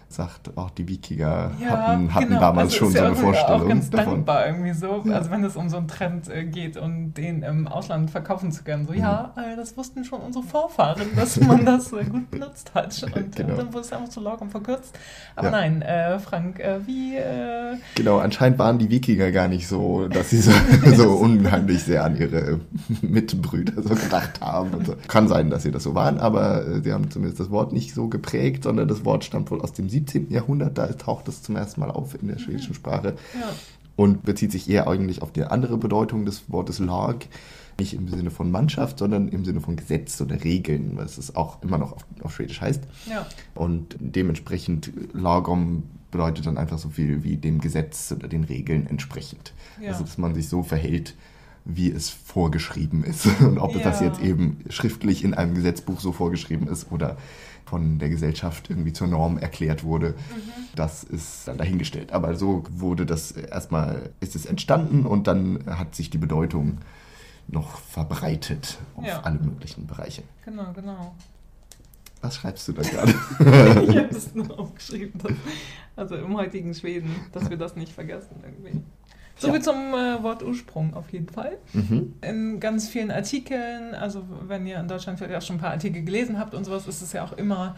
sagt, 0.08 0.56
auch 0.56 0.70
die 0.70 0.88
Wikinger 0.88 1.50
ja, 1.60 1.70
hatten, 1.70 2.14
hatten 2.14 2.28
genau. 2.28 2.40
damals 2.40 2.72
also 2.72 2.76
schon 2.76 2.92
so 2.92 2.98
ja 2.98 3.06
eine 3.06 3.16
Vorstellung. 3.16 3.62
Auch 3.62 3.68
ganz 3.68 3.90
davon. 3.90 4.14
dankbar 4.14 4.46
irgendwie 4.46 4.72
so, 4.72 5.02
ja. 5.04 5.14
also 5.14 5.30
wenn 5.30 5.44
es 5.44 5.56
um 5.56 5.68
so 5.68 5.76
einen 5.76 5.88
Trend 5.88 6.28
äh, 6.28 6.44
geht 6.44 6.76
und 6.76 7.14
den 7.14 7.42
im 7.42 7.66
Ausland 7.66 8.10
verkaufen 8.10 8.52
zu 8.52 8.64
können. 8.64 8.86
So, 8.86 8.92
mhm. 8.92 8.98
ja, 8.98 9.34
äh, 9.36 9.56
das 9.56 9.76
wussten 9.76 10.04
schon 10.04 10.20
unsere 10.20 10.44
Vorfahren, 10.44 11.08
dass 11.16 11.40
man 11.40 11.64
das 11.66 11.92
äh, 11.92 12.04
gut 12.04 12.30
benutzt 12.30 12.72
hat. 12.74 13.02
Und 13.14 13.36
genau. 13.36 13.56
dann 13.56 13.72
wurde 13.72 13.80
es 13.80 13.92
einfach 13.92 14.08
zu 14.08 14.20
log 14.20 14.40
und 14.40 14.50
verkürzt. 14.50 14.96
Aber 15.36 15.50
nein, 15.50 15.82
äh, 15.82 16.18
Frank, 16.18 16.60
äh, 16.60 16.86
wie... 16.86 17.16
Äh, 17.16 17.76
genau, 17.94 18.18
anscheinend 18.18 18.58
waren 18.58 18.78
die 18.78 18.90
Wikinger 18.90 19.30
gar 19.32 19.48
nicht 19.48 19.66
so, 19.66 20.08
dass 20.08 20.30
sie 20.30 20.38
so, 20.38 20.52
so 20.94 21.10
unheimlich 21.10 21.82
sehr 21.82 22.04
an 22.04 22.16
ihre 22.16 22.60
Mitbrüder 23.02 23.82
so 23.82 23.94
gedacht 23.94 24.40
haben. 24.40 24.84
So. 24.84 24.94
Kann 25.08 25.28
sein, 25.28 25.50
dass 25.50 25.62
sie 25.62 25.70
das 25.70 25.82
so 25.82 25.94
waren, 25.94 26.18
aber 26.18 26.82
sie 26.82 26.92
haben 26.92 27.10
zumindest 27.10 27.40
das 27.40 27.50
Wort 27.50 27.72
nicht 27.72 27.94
so 27.94 28.08
geprägt, 28.08 28.64
sondern 28.64 28.88
das 28.88 29.04
Wort 29.04 29.24
stammt 29.24 29.50
wohl 29.50 29.60
aus 29.60 29.72
dem 29.72 29.88
17. 29.94 30.30
Jahrhundert, 30.30 30.76
da 30.78 30.86
taucht 30.88 31.28
es 31.28 31.42
zum 31.42 31.56
ersten 31.56 31.80
Mal 31.80 31.90
auf 31.90 32.20
in 32.20 32.28
der 32.28 32.38
schwedischen 32.38 32.74
Sprache. 32.74 33.16
Ja. 33.38 33.48
Und 33.96 34.24
bezieht 34.24 34.50
sich 34.50 34.68
eher 34.68 34.88
eigentlich 34.88 35.22
auf 35.22 35.32
die 35.32 35.44
andere 35.44 35.78
Bedeutung 35.78 36.24
des 36.24 36.50
Wortes 36.50 36.80
Lag. 36.80 37.16
Nicht 37.78 37.94
im 37.94 38.08
Sinne 38.08 38.30
von 38.30 38.50
Mannschaft, 38.50 38.98
sondern 38.98 39.28
im 39.28 39.44
Sinne 39.44 39.60
von 39.60 39.76
Gesetz 39.76 40.20
oder 40.20 40.42
Regeln, 40.42 40.92
was 40.96 41.18
es 41.18 41.34
auch 41.34 41.62
immer 41.62 41.78
noch 41.78 41.92
auf, 41.92 42.06
auf 42.22 42.34
Schwedisch 42.34 42.60
heißt. 42.60 42.82
Ja. 43.08 43.26
Und 43.54 43.96
dementsprechend 43.98 44.92
Lagom 45.12 45.84
bedeutet 46.10 46.46
dann 46.46 46.58
einfach 46.58 46.78
so 46.78 46.88
viel 46.88 47.24
wie 47.24 47.36
dem 47.36 47.60
Gesetz 47.60 48.12
oder 48.12 48.28
den 48.28 48.44
Regeln 48.44 48.86
entsprechend. 48.86 49.52
Ja. 49.80 49.90
Also, 49.90 50.04
dass 50.04 50.18
man 50.18 50.34
sich 50.34 50.48
so 50.48 50.62
verhält, 50.62 51.14
wie 51.64 51.90
es 51.90 52.10
vorgeschrieben 52.10 53.04
ist. 53.04 53.26
Und 53.40 53.58
ob 53.58 53.74
ja. 53.74 53.82
das 53.82 54.00
jetzt 54.00 54.20
eben 54.20 54.58
schriftlich 54.68 55.24
in 55.24 55.34
einem 55.34 55.54
Gesetzbuch 55.54 56.00
so 56.00 56.12
vorgeschrieben 56.12 56.68
ist 56.68 56.90
oder 56.92 57.16
von 57.64 57.98
der 57.98 58.10
Gesellschaft 58.10 58.68
irgendwie 58.68 58.92
zur 58.92 59.06
Norm 59.06 59.38
erklärt 59.38 59.84
wurde. 59.84 60.10
Mhm. 60.10 60.50
Das 60.76 61.02
ist 61.02 61.48
dann 61.48 61.56
dahingestellt. 61.56 62.12
Aber 62.12 62.36
so 62.36 62.64
wurde 62.70 63.06
das 63.06 63.32
erstmal, 63.32 64.10
ist 64.20 64.36
es 64.36 64.44
entstanden 64.46 65.06
und 65.06 65.26
dann 65.26 65.64
hat 65.66 65.94
sich 65.94 66.10
die 66.10 66.18
Bedeutung 66.18 66.78
noch 67.48 67.78
verbreitet 67.78 68.78
auf 68.96 69.06
Ja. 69.06 69.20
alle 69.20 69.38
möglichen 69.38 69.86
Bereiche. 69.86 70.22
Genau, 70.44 70.72
genau. 70.74 71.14
Was 72.20 72.36
schreibst 72.36 72.66
du 72.68 72.72
da 72.72 72.82
gerade? 72.90 73.12
ich 73.82 73.96
habe 73.96 74.08
es 74.10 74.34
nur 74.34 74.58
aufgeschrieben, 74.58 75.20
dass, 75.22 75.32
also 75.96 76.16
im 76.16 76.34
heutigen 76.36 76.72
Schweden, 76.74 77.10
dass 77.32 77.50
wir 77.50 77.56
das 77.58 77.76
nicht 77.76 77.92
vergessen 77.92 78.36
irgendwie. 78.42 78.82
So 79.36 79.48
Ja. 79.48 79.60
zum 79.60 79.76
äh, 79.94 80.22
Wort 80.22 80.42
Ursprung 80.42 80.94
auf 80.94 81.10
jeden 81.12 81.28
Fall. 81.28 81.58
mhm. 81.72 82.14
In 82.22 82.60
ganz 82.60 82.88
vielen 82.88 83.10
Artikeln, 83.10 83.94
also 83.94 84.24
wenn 84.46 84.66
ihr 84.66 84.78
in 84.78 84.88
Deutschland 84.88 85.18
vielleicht 85.18 85.36
auch 85.36 85.42
schon 85.46 85.56
ein 85.56 85.60
paar 85.60 85.72
Artikel 85.72 86.02
gelesen 86.04 86.38
habt 86.38 86.54
und 86.54 86.64
sowas, 86.64 86.86
ist 86.86 87.02
es 87.02 87.12
ja 87.12 87.24
auch 87.24 87.32
immer, 87.32 87.76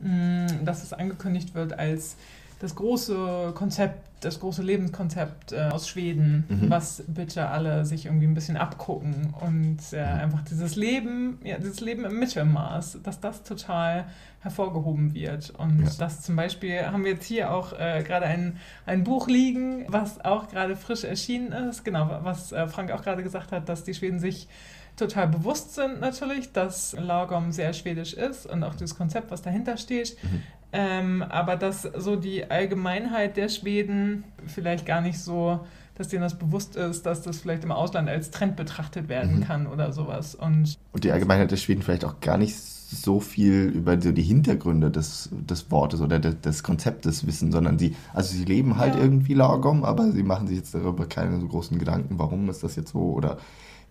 mh, 0.00 0.46
dass 0.64 0.82
es 0.82 0.92
angekündigt 0.92 1.54
wird 1.54 1.78
als 1.78 2.16
das 2.64 2.74
große 2.76 3.52
Konzept, 3.54 4.24
das 4.24 4.40
große 4.40 4.62
Lebenskonzept 4.62 5.52
äh, 5.52 5.68
aus 5.70 5.86
Schweden, 5.86 6.44
Mhm. 6.48 6.70
was 6.70 7.04
bitte 7.06 7.48
alle 7.48 7.84
sich 7.84 8.06
irgendwie 8.06 8.26
ein 8.26 8.32
bisschen 8.32 8.56
abgucken 8.56 9.34
und 9.40 9.78
äh, 9.92 10.02
Mhm. 10.14 10.20
einfach 10.20 10.40
dieses 10.44 10.76
Leben, 10.76 11.38
ja, 11.44 11.58
dieses 11.58 11.80
Leben 11.80 12.06
im 12.06 12.18
Mittelmaß, 12.18 13.00
dass 13.02 13.20
das 13.20 13.42
total 13.42 14.06
hervorgehoben 14.40 15.12
wird. 15.12 15.50
Und 15.58 15.80
Ja. 15.84 15.90
das 15.98 16.22
zum 16.22 16.36
Beispiel 16.36 16.86
haben 16.86 17.04
wir 17.04 17.12
jetzt 17.12 17.26
hier 17.26 17.52
auch 17.52 17.74
äh, 17.78 18.02
gerade 18.02 18.24
ein, 18.26 18.56
ein 18.86 19.04
Buch 19.04 19.28
liegen, 19.28 19.84
was 19.88 20.24
auch 20.24 20.48
gerade 20.48 20.74
frisch 20.74 21.04
erschienen 21.04 21.52
ist. 21.52 21.84
Genau, 21.84 22.20
was 22.22 22.50
äh, 22.52 22.66
Frank 22.66 22.92
auch 22.92 23.02
gerade 23.02 23.22
gesagt 23.22 23.52
hat, 23.52 23.68
dass 23.68 23.84
die 23.84 23.92
Schweden 23.94 24.20
sich 24.20 24.48
total 24.96 25.28
bewusst 25.28 25.74
sind 25.74 26.00
natürlich, 26.00 26.52
dass 26.52 26.94
Lagom 26.98 27.52
sehr 27.52 27.72
schwedisch 27.72 28.14
ist 28.14 28.46
und 28.46 28.62
auch 28.62 28.74
dieses 28.74 28.96
Konzept, 28.96 29.30
was 29.30 29.42
dahinter 29.42 29.76
steht. 29.76 30.16
Mhm. 30.22 30.42
Ähm, 30.72 31.22
aber 31.22 31.56
dass 31.56 31.82
so 31.82 32.16
die 32.16 32.50
Allgemeinheit 32.50 33.36
der 33.36 33.48
Schweden 33.48 34.24
vielleicht 34.46 34.86
gar 34.86 35.00
nicht 35.00 35.20
so, 35.20 35.60
dass 35.94 36.08
denen 36.08 36.22
das 36.22 36.36
bewusst 36.36 36.74
ist, 36.74 37.06
dass 37.06 37.22
das 37.22 37.38
vielleicht 37.38 37.62
im 37.62 37.70
Ausland 37.70 38.08
als 38.08 38.32
Trend 38.32 38.56
betrachtet 38.56 39.08
werden 39.08 39.38
Mhm. 39.38 39.44
kann 39.44 39.66
oder 39.68 39.92
sowas. 39.92 40.34
Und 40.34 40.76
Und 40.92 41.04
die 41.04 41.12
Allgemeinheit 41.12 41.52
der 41.52 41.56
Schweden 41.58 41.82
vielleicht 41.82 42.04
auch 42.04 42.18
gar 42.20 42.38
nicht 42.38 42.56
so 42.56 43.20
viel 43.20 43.66
über 43.74 44.00
so 44.00 44.10
die 44.12 44.22
Hintergründe 44.22 44.90
des, 44.90 45.28
des 45.32 45.70
Wortes 45.70 46.00
oder 46.00 46.18
des, 46.18 46.40
des 46.40 46.62
Konzeptes 46.64 47.26
wissen, 47.26 47.50
sondern 47.52 47.78
sie, 47.78 47.96
also 48.12 48.34
sie 48.36 48.44
leben 48.44 48.76
halt 48.76 48.94
Ja. 48.96 49.00
irgendwie 49.02 49.34
Lagom, 49.34 49.84
aber 49.84 50.10
sie 50.12 50.22
machen 50.24 50.48
sich 50.48 50.56
jetzt 50.58 50.74
darüber 50.74 51.06
keine 51.06 51.40
so 51.40 51.46
großen 51.46 51.78
Gedanken, 51.78 52.18
warum 52.18 52.48
ist 52.50 52.62
das 52.64 52.74
jetzt 52.76 52.92
so 52.92 52.98
oder 53.12 53.38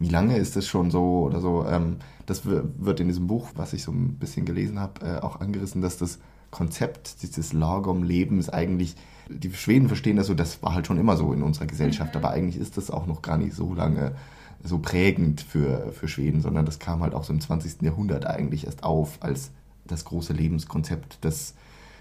wie 0.04 0.10
lange 0.10 0.38
ist 0.38 0.56
das 0.56 0.68
schon 0.68 0.92
so 0.92 1.22
oder 1.24 1.40
so. 1.40 1.66
Ähm, 1.66 1.98
das 2.26 2.42
wird 2.46 3.00
in 3.00 3.08
diesem 3.08 3.28
Buch, 3.28 3.50
was 3.56 3.74
ich 3.74 3.84
so 3.84 3.92
ein 3.92 4.16
bisschen 4.16 4.46
gelesen 4.46 4.80
habe, 4.80 5.06
äh, 5.06 5.20
auch 5.22 5.40
angerissen, 5.42 5.82
dass 5.82 5.98
das 5.98 6.20
Konzept 6.52 7.24
dieses 7.24 7.54
Lagom-Lebens 7.54 8.50
eigentlich, 8.50 8.96
die 9.30 9.52
Schweden 9.54 9.88
verstehen 9.88 10.18
das 10.18 10.28
so, 10.28 10.34
das 10.34 10.62
war 10.62 10.74
halt 10.76 10.86
schon 10.88 10.98
immer 11.00 11.18
so 11.18 11.34
in 11.34 11.42
unserer 11.42 11.66
Gesellschaft, 11.66 12.14
Mhm. 12.14 12.20
aber 12.20 12.32
eigentlich 12.32 12.62
ist 12.62 12.78
das 12.78 12.92
auch 12.92 13.08
noch 13.08 13.22
gar 13.22 13.38
nicht 13.38 13.54
so 13.56 13.74
lange 13.74 14.14
so 14.64 14.78
prägend 14.80 15.42
für, 15.42 15.92
für 15.92 16.08
Schweden, 16.08 16.42
sondern 16.42 16.66
das 16.66 16.80
kam 16.80 17.02
halt 17.02 17.14
auch 17.14 17.24
so 17.24 17.34
im 17.34 17.42
20. 17.42 17.82
Jahrhundert 17.82 18.26
eigentlich 18.26 18.66
erst 18.66 18.84
auf 18.84 19.18
als 19.22 19.52
das 19.86 20.06
große 20.06 20.32
Lebenskonzept, 20.34 21.18
das 21.22 21.54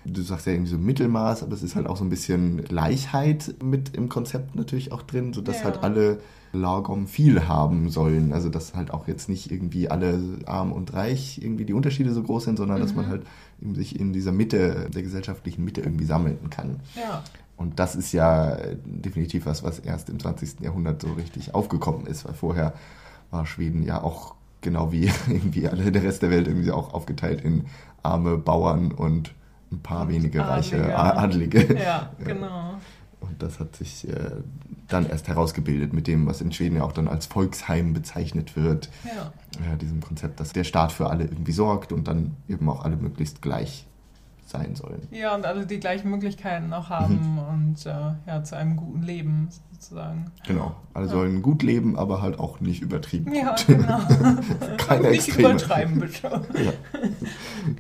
du 0.05 0.21
sagst 0.23 0.47
ja 0.47 0.53
irgendwie 0.53 0.71
so 0.73 0.79
Mittelmaß, 0.79 1.43
aber 1.45 1.55
es 1.55 1.63
ist 1.63 1.77
halt 1.77 1.87
auch 1.87 1.97
so 1.97 2.05
ein 2.05 2.11
bisschen 2.11 2.65
Gleichheit 2.65 3.55
mit 3.63 3.97
im 3.97 4.09
Konzept 4.09 4.55
natürlich 4.57 4.91
auch 4.93 5.03
drin, 5.03 5.33
sodass 5.33 5.59
Ja. 5.61 5.65
halt 5.67 5.83
alle 5.85 6.19
Lagom 6.53 7.07
viel 7.07 7.49
haben 7.49 7.89
sollen. 7.91 8.33
Also 8.33 8.49
dass 8.49 8.75
halt 8.75 8.91
auch 8.93 9.09
jetzt 9.09 9.29
nicht 9.29 9.51
irgendwie 9.51 9.89
alle 9.91 10.21
arm 10.47 10.73
und 10.73 10.93
reich 10.93 11.41
irgendwie 11.43 11.65
die 11.65 11.73
Unterschiede 11.73 12.13
so 12.13 12.23
groß 12.23 12.45
sind, 12.45 12.57
sondern 12.59 12.81
dass 12.81 12.95
man 12.95 13.07
Mhm. 13.07 13.11
halt 13.11 13.23
eben 13.61 13.75
sich 13.75 13.99
in 13.99 14.13
dieser 14.13 14.33
Mitte, 14.33 14.89
der 14.95 15.03
gesellschaftlichen 15.03 15.65
Mitte 15.65 15.81
irgendwie 15.81 16.05
sammeln 16.05 16.51
kann. 16.51 16.81
ja, 16.97 17.23
Und 17.57 17.79
das 17.79 17.95
ist 17.97 18.13
ja 18.13 18.57
definitiv 18.85 19.47
was, 19.47 19.63
was 19.63 19.79
erst 19.79 20.11
im 20.11 20.19
20. 20.19 20.61
Jahrhundert 20.61 21.01
so 21.03 21.13
richtig 21.13 21.55
aufgekommen 21.55 22.07
ist, 22.07 22.25
weil 22.27 22.35
vorher 22.35 22.73
war 23.31 23.47
Schweden 23.47 23.83
ja 23.85 24.03
auch 24.03 24.35
genau 24.61 24.93
wie 24.93 25.11
irgendwie 25.29 25.69
alle 25.69 25.91
der 25.93 26.03
Rest 26.03 26.23
der 26.23 26.31
Welt 26.31 26.49
irgendwie 26.49 26.71
auch 26.73 26.93
aufgeteilt 26.93 27.43
in 27.43 27.65
arme 28.03 28.37
Bauern 28.37 28.91
und 28.93 29.33
ein 29.71 29.79
paar 29.81 30.09
wenige 30.09 30.41
reiche 30.47 30.77
Adlige. 30.77 30.99
A- 30.99 31.17
Adelige. 31.23 31.79
ja, 31.83 32.11
genau. 32.25 32.75
Und 33.33 33.43
das 33.43 33.59
hat 33.59 33.77
sich 33.77 34.07
äh, 34.09 34.31
dann 34.89 35.09
erst 35.09 35.29
herausgebildet 35.29 35.93
mit 35.93 36.07
dem, 36.07 36.27
was 36.27 36.41
in 36.41 36.53
Schweden 36.53 36.77
ja 36.77 36.83
auch 36.83 36.93
dann 36.93 37.09
als 37.09 37.27
Volksheim 37.27 37.95
bezeichnet 37.95 38.57
wird. 38.57 38.91
Ja. 39.05 39.33
Ja, 39.67 39.77
diesem 39.77 40.01
Konzept, 40.01 40.41
dass 40.41 40.53
der 40.53 40.65
Staat 40.65 40.93
für 40.93 41.09
alle 41.11 41.25
irgendwie 41.25 41.53
sorgt 41.53 41.93
und 41.93 42.09
dann 42.09 42.37
eben 42.49 42.69
auch 42.69 42.85
alle 42.85 42.97
möglichst 42.97 43.43
gleich 43.43 43.87
sein 44.47 44.75
sollen. 44.75 45.07
ja, 45.11 45.35
und 45.35 45.47
alle 45.47 45.67
die 45.67 45.79
gleichen 45.81 46.11
Möglichkeiten 46.11 46.73
auch 46.73 46.91
haben 46.91 47.39
und 47.39 47.87
äh, 47.87 47.91
ja, 48.27 48.43
zu 48.45 48.57
einem 48.57 48.77
guten 48.77 49.03
Leben 49.03 49.49
sozusagen. 49.73 50.31
Genau. 50.47 50.75
Alle 50.95 51.07
Ja. 51.07 51.13
sollen 51.13 51.43
gut 51.43 51.63
leben, 51.63 51.99
aber 51.99 52.21
halt 52.23 52.39
auch 52.39 52.61
nicht 52.61 52.83
übertrieben. 52.83 53.33
Ja, 53.35 53.51
gut. 53.57 53.67
genau. 53.67 53.99
Keine 54.77 55.11
Nicht 55.11 55.29
Extreme. 55.29 55.51
übertreiben, 55.51 56.01
bitte. 56.01 56.29
Ja. 56.63 56.73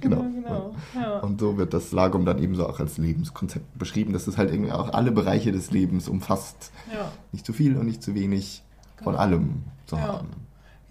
genau. 0.01 0.23
genau. 0.23 0.75
Ja. 0.95 1.19
Und 1.19 1.41
so 1.41 1.59
wird 1.59 1.75
das 1.75 1.93
Lagom 1.93 2.25
dann 2.25 2.39
ebenso 2.43 2.67
auch 2.69 2.81
als 2.81 2.97
Lebenskonzept 2.99 3.79
beschrieben, 3.79 4.13
dass 4.13 4.27
es 4.27 4.39
halt 4.39 4.51
irgendwie 4.51 4.73
auch 4.73 4.93
alle 4.93 5.13
Bereiche 5.13 5.53
des 5.53 5.71
Lebens 5.73 6.09
umfasst. 6.09 6.73
ja. 6.93 7.11
Nicht 7.33 7.45
zu 7.47 7.53
viel 7.53 7.77
und 7.77 7.87
nicht 7.87 8.03
zu 8.03 8.15
wenig 8.15 8.63
von 9.03 9.13
Genau. 9.13 9.19
allem 9.23 9.63
zu 9.87 10.01
haben. 10.01 10.29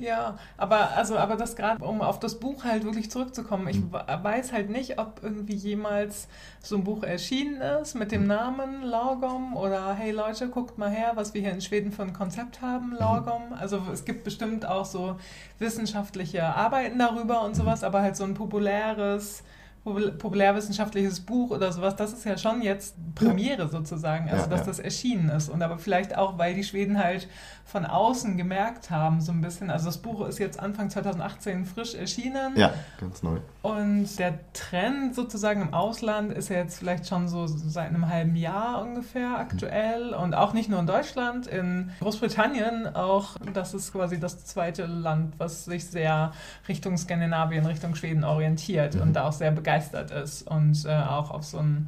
Ja, 0.02 0.38
aber 0.58 0.92
also, 0.98 1.16
aber 1.18 1.36
das 1.36 1.56
gerade, 1.56 1.84
um 1.86 2.02
auf 2.02 2.20
das 2.20 2.40
Buch 2.40 2.64
halt 2.64 2.84
wirklich 2.84 3.12
zurückzukommen, 3.12 3.68
ich 3.68 3.78
we- 3.92 4.04
weiß 4.24 4.52
halt 4.52 4.70
nicht, 4.72 4.98
ob 5.00 5.20
irgendwie 5.22 5.54
jemals 5.54 6.28
so 6.62 6.76
ein 6.76 6.84
Buch 6.84 7.04
erschienen 7.04 7.62
ist 7.62 7.94
mit 7.96 8.12
dem 8.12 8.26
Namen 8.26 8.82
Lagom 8.84 9.56
oder 9.56 9.94
hey 9.94 10.12
Leute, 10.12 10.50
guckt 10.50 10.78
mal 10.80 10.90
her, 10.90 11.12
was 11.16 11.34
wir 11.36 11.42
hier 11.42 11.52
in 11.52 11.62
Schweden 11.62 11.92
für 11.92 12.02
ein 12.02 12.14
Konzept 12.14 12.62
haben, 12.62 12.94
Lagom. 12.96 13.54
Also 13.60 13.82
es 13.94 14.04
gibt 14.04 14.24
bestimmt 14.24 14.66
auch 14.66 14.86
so 14.86 15.18
wissenschaftliche 15.60 16.44
Arbeiten 16.46 16.98
darüber 16.98 17.44
und 17.44 17.56
sowas, 17.56 17.84
aber 17.84 18.02
halt 18.02 18.16
so 18.18 18.24
ein 18.24 18.34
populäres 18.34 19.44
popul- 19.86 20.12
populärwissenschaftliches 20.12 21.22
Buch 21.22 21.52
oder 21.52 21.72
sowas, 21.72 21.96
das 21.96 22.14
ist 22.14 22.26
ja 22.26 22.38
schon 22.38 22.62
jetzt 22.62 22.96
Premiere 23.16 23.68
sozusagen, 23.68 24.30
also 24.30 24.44
Ja, 24.44 24.48
dass 24.50 24.60
ja. 24.62 24.66
das 24.68 24.80
erschienen 24.80 25.30
ist. 25.30 25.50
Und 25.50 25.62
aber 25.62 25.78
vielleicht 25.78 26.18
auch, 26.18 26.38
weil 26.38 26.54
die 26.54 26.64
Schweden 26.64 26.98
halt 27.04 27.28
von 27.72 27.86
außen 27.86 28.38
gemerkt 28.38 28.92
haben, 28.92 29.22
so 29.22 29.32
ein 29.32 29.42
bisschen. 29.42 29.70
Also 29.72 29.86
das 29.86 29.98
Buch 29.98 30.28
ist 30.28 30.40
jetzt 30.40 30.60
Anfang 30.60 30.90
2018 30.90 31.66
frisch 31.66 31.96
erschienen. 31.96 32.56
Ja, 32.58 32.74
ganz 33.00 33.24
neu. 33.24 33.38
Und 33.62 34.20
der 34.20 34.40
Trend 34.54 35.16
sozusagen 35.16 35.62
im 35.62 35.74
Ausland 35.74 36.32
ist 36.34 36.50
ja 36.50 36.58
jetzt 36.58 36.78
vielleicht 36.80 37.08
schon 37.08 37.28
so 37.28 37.48
seit 37.48 37.88
einem 37.90 38.10
halben 38.10 38.36
Jahr 38.36 38.82
ungefähr 38.82 39.38
aktuell. 39.38 40.14
Und 40.14 40.34
auch 40.36 40.54
nicht 40.54 40.70
nur 40.70 40.80
in 40.80 40.88
Deutschland, 40.88 41.48
in 41.48 41.92
Großbritannien 42.02 42.96
auch. 42.96 43.38
Das 43.54 43.74
ist 43.74 43.94
quasi 43.94 44.20
das 44.20 44.44
zweite 44.46 44.86
Land, 44.86 45.36
was 45.38 45.66
sich 45.66 45.86
sehr 45.86 46.34
Richtung 46.68 46.98
Skandinavien, 46.98 47.66
Richtung 47.66 47.96
Schweden 47.96 48.24
orientiert 48.24 48.96
Mhm. 48.96 49.02
und 49.02 49.14
da 49.14 49.28
auch 49.28 49.34
sehr 49.34 49.52
begeistert 49.52 50.12
ist. 50.12 50.42
Und 50.48 50.86
äh, 50.86 50.90
auch 50.92 51.32
auf 51.32 51.44
so 51.46 51.60
ein 51.60 51.88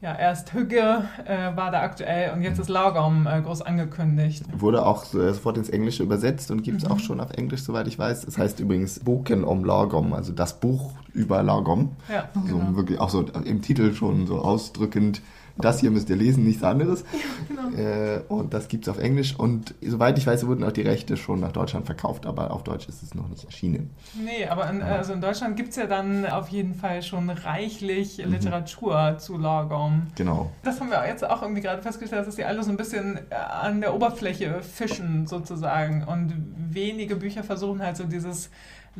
ja, 0.00 0.14
erst 0.16 0.52
Hügge 0.54 1.02
äh, 1.24 1.56
war 1.56 1.70
da 1.72 1.80
aktuell 1.82 2.32
und 2.32 2.42
jetzt 2.42 2.58
ist 2.58 2.68
Laugom 2.68 3.26
äh, 3.26 3.40
groß 3.40 3.62
angekündigt. 3.62 4.44
Wurde 4.52 4.86
auch 4.86 5.04
äh, 5.14 5.32
sofort 5.32 5.56
ins 5.58 5.68
Englische 5.70 6.02
übersetzt 6.04 6.50
und 6.50 6.62
gibt 6.62 6.82
es 6.82 6.88
Mhm. 6.88 6.94
auch 6.94 6.98
schon 7.00 7.20
auf 7.20 7.30
Englisch, 7.32 7.62
soweit 7.62 7.88
ich 7.88 7.98
weiß. 7.98 8.24
Es 8.24 8.38
heißt 8.38 8.60
übrigens 8.60 9.00
Boken 9.00 9.44
om 9.44 9.64
Lagom, 9.64 10.12
also 10.12 10.32
das 10.32 10.60
Buch 10.60 10.92
über 11.14 11.42
Lagom. 11.42 11.96
Ja, 12.12 12.28
So 12.46 12.58
genau. 12.58 12.76
wirklich 12.76 13.00
auch 13.00 13.10
so 13.10 13.22
im 13.44 13.60
Titel 13.62 13.92
schon 13.92 14.26
so 14.26 14.38
ausdrückend. 14.38 15.20
Das 15.58 15.80
hier 15.80 15.90
müsst 15.90 16.08
ihr 16.10 16.16
lesen, 16.16 16.44
nichts 16.44 16.62
anderes. 16.62 17.04
genau. 17.48 17.76
Äh, 17.76 18.20
und 18.28 18.54
das 18.54 18.68
gibt 18.68 18.86
es 18.86 18.88
auf 18.88 18.98
Englisch. 18.98 19.34
Und 19.36 19.74
soweit 19.82 20.18
ich 20.18 20.26
weiß, 20.26 20.46
wurden 20.46 20.64
auch 20.64 20.72
die 20.72 20.82
Rechte 20.82 21.16
schon 21.16 21.40
nach 21.40 21.52
Deutschland 21.52 21.86
verkauft, 21.86 22.26
aber 22.26 22.50
auf 22.52 22.64
Deutsch 22.64 22.88
ist 22.88 23.02
es 23.02 23.14
noch 23.14 23.28
nicht 23.28 23.44
erschienen. 23.44 23.90
Nee, 24.24 24.46
aber 24.46 24.68
in, 24.70 24.82
also 24.82 25.12
in 25.12 25.20
Deutschland 25.20 25.56
gibt 25.56 25.70
es 25.70 25.76
ja 25.76 25.86
dann 25.86 26.26
auf 26.26 26.48
jeden 26.48 26.74
Fall 26.74 27.02
schon 27.02 27.30
reichlich 27.30 28.18
Mhm. 28.18 28.32
Literatur 28.32 29.16
zu 29.18 29.36
Lagom. 29.36 30.06
Genau. 30.14 30.50
Das 30.62 30.80
haben 30.80 30.90
wir 30.90 31.06
jetzt 31.06 31.24
auch 31.28 31.42
irgendwie 31.42 31.60
gerade 31.62 31.82
festgestellt, 31.82 32.26
dass 32.26 32.36
die 32.36 32.44
alle 32.44 32.62
so 32.62 32.70
ein 32.70 32.76
bisschen 32.76 33.18
äh, 33.30 33.34
an 33.34 33.80
der 33.80 33.94
Oberfläche 33.94 34.62
fischen 34.62 35.26
sozusagen 35.26 36.04
und 36.04 36.32
wenige 36.70 37.16
Bücher 37.16 37.42
versuchen 37.42 37.82
halt 37.82 37.96
so 37.96 38.04
dieses 38.04 38.50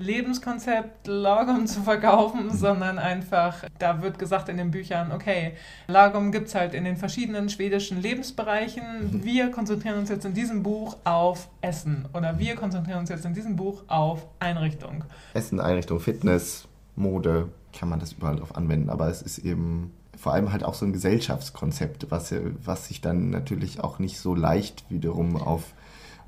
Lebenskonzept 0.00 1.06
Lagom 1.06 1.66
zu 1.66 1.82
verkaufen, 1.82 2.50
sondern 2.54 2.98
einfach, 2.98 3.64
da 3.78 4.02
wird 4.02 4.18
gesagt 4.18 4.48
in 4.48 4.56
den 4.56 4.70
Büchern, 4.70 5.12
okay, 5.12 5.52
Lagom 5.86 6.32
gibt 6.32 6.48
es 6.48 6.54
halt 6.54 6.74
in 6.74 6.84
den 6.84 6.96
verschiedenen 6.96 7.48
schwedischen 7.48 8.00
Lebensbereichen. 8.00 9.22
Wir 9.22 9.50
konzentrieren 9.50 9.98
uns 9.98 10.08
jetzt 10.08 10.24
in 10.24 10.34
diesem 10.34 10.62
Buch 10.62 10.96
auf 11.04 11.48
Essen 11.60 12.06
oder 12.14 12.38
wir 12.38 12.56
konzentrieren 12.56 13.00
uns 13.00 13.10
jetzt 13.10 13.24
in 13.24 13.34
diesem 13.34 13.56
Buch 13.56 13.82
auf 13.88 14.26
Einrichtung. 14.38 15.04
Essen, 15.34 15.60
Einrichtung, 15.60 16.00
Fitness, 16.00 16.66
Mode, 16.96 17.48
kann 17.78 17.88
man 17.88 18.00
das 18.00 18.12
überall 18.12 18.36
drauf 18.36 18.56
anwenden. 18.56 18.90
Aber 18.90 19.08
es 19.08 19.22
ist 19.22 19.38
eben 19.38 19.92
vor 20.16 20.32
allem 20.32 20.52
halt 20.52 20.64
auch 20.64 20.74
so 20.74 20.84
ein 20.84 20.92
Gesellschaftskonzept, 20.92 22.10
was, 22.10 22.34
was 22.64 22.88
sich 22.88 23.00
dann 23.00 23.30
natürlich 23.30 23.80
auch 23.80 23.98
nicht 23.98 24.18
so 24.18 24.34
leicht 24.34 24.84
wiederum 24.90 25.36
auf, 25.36 25.74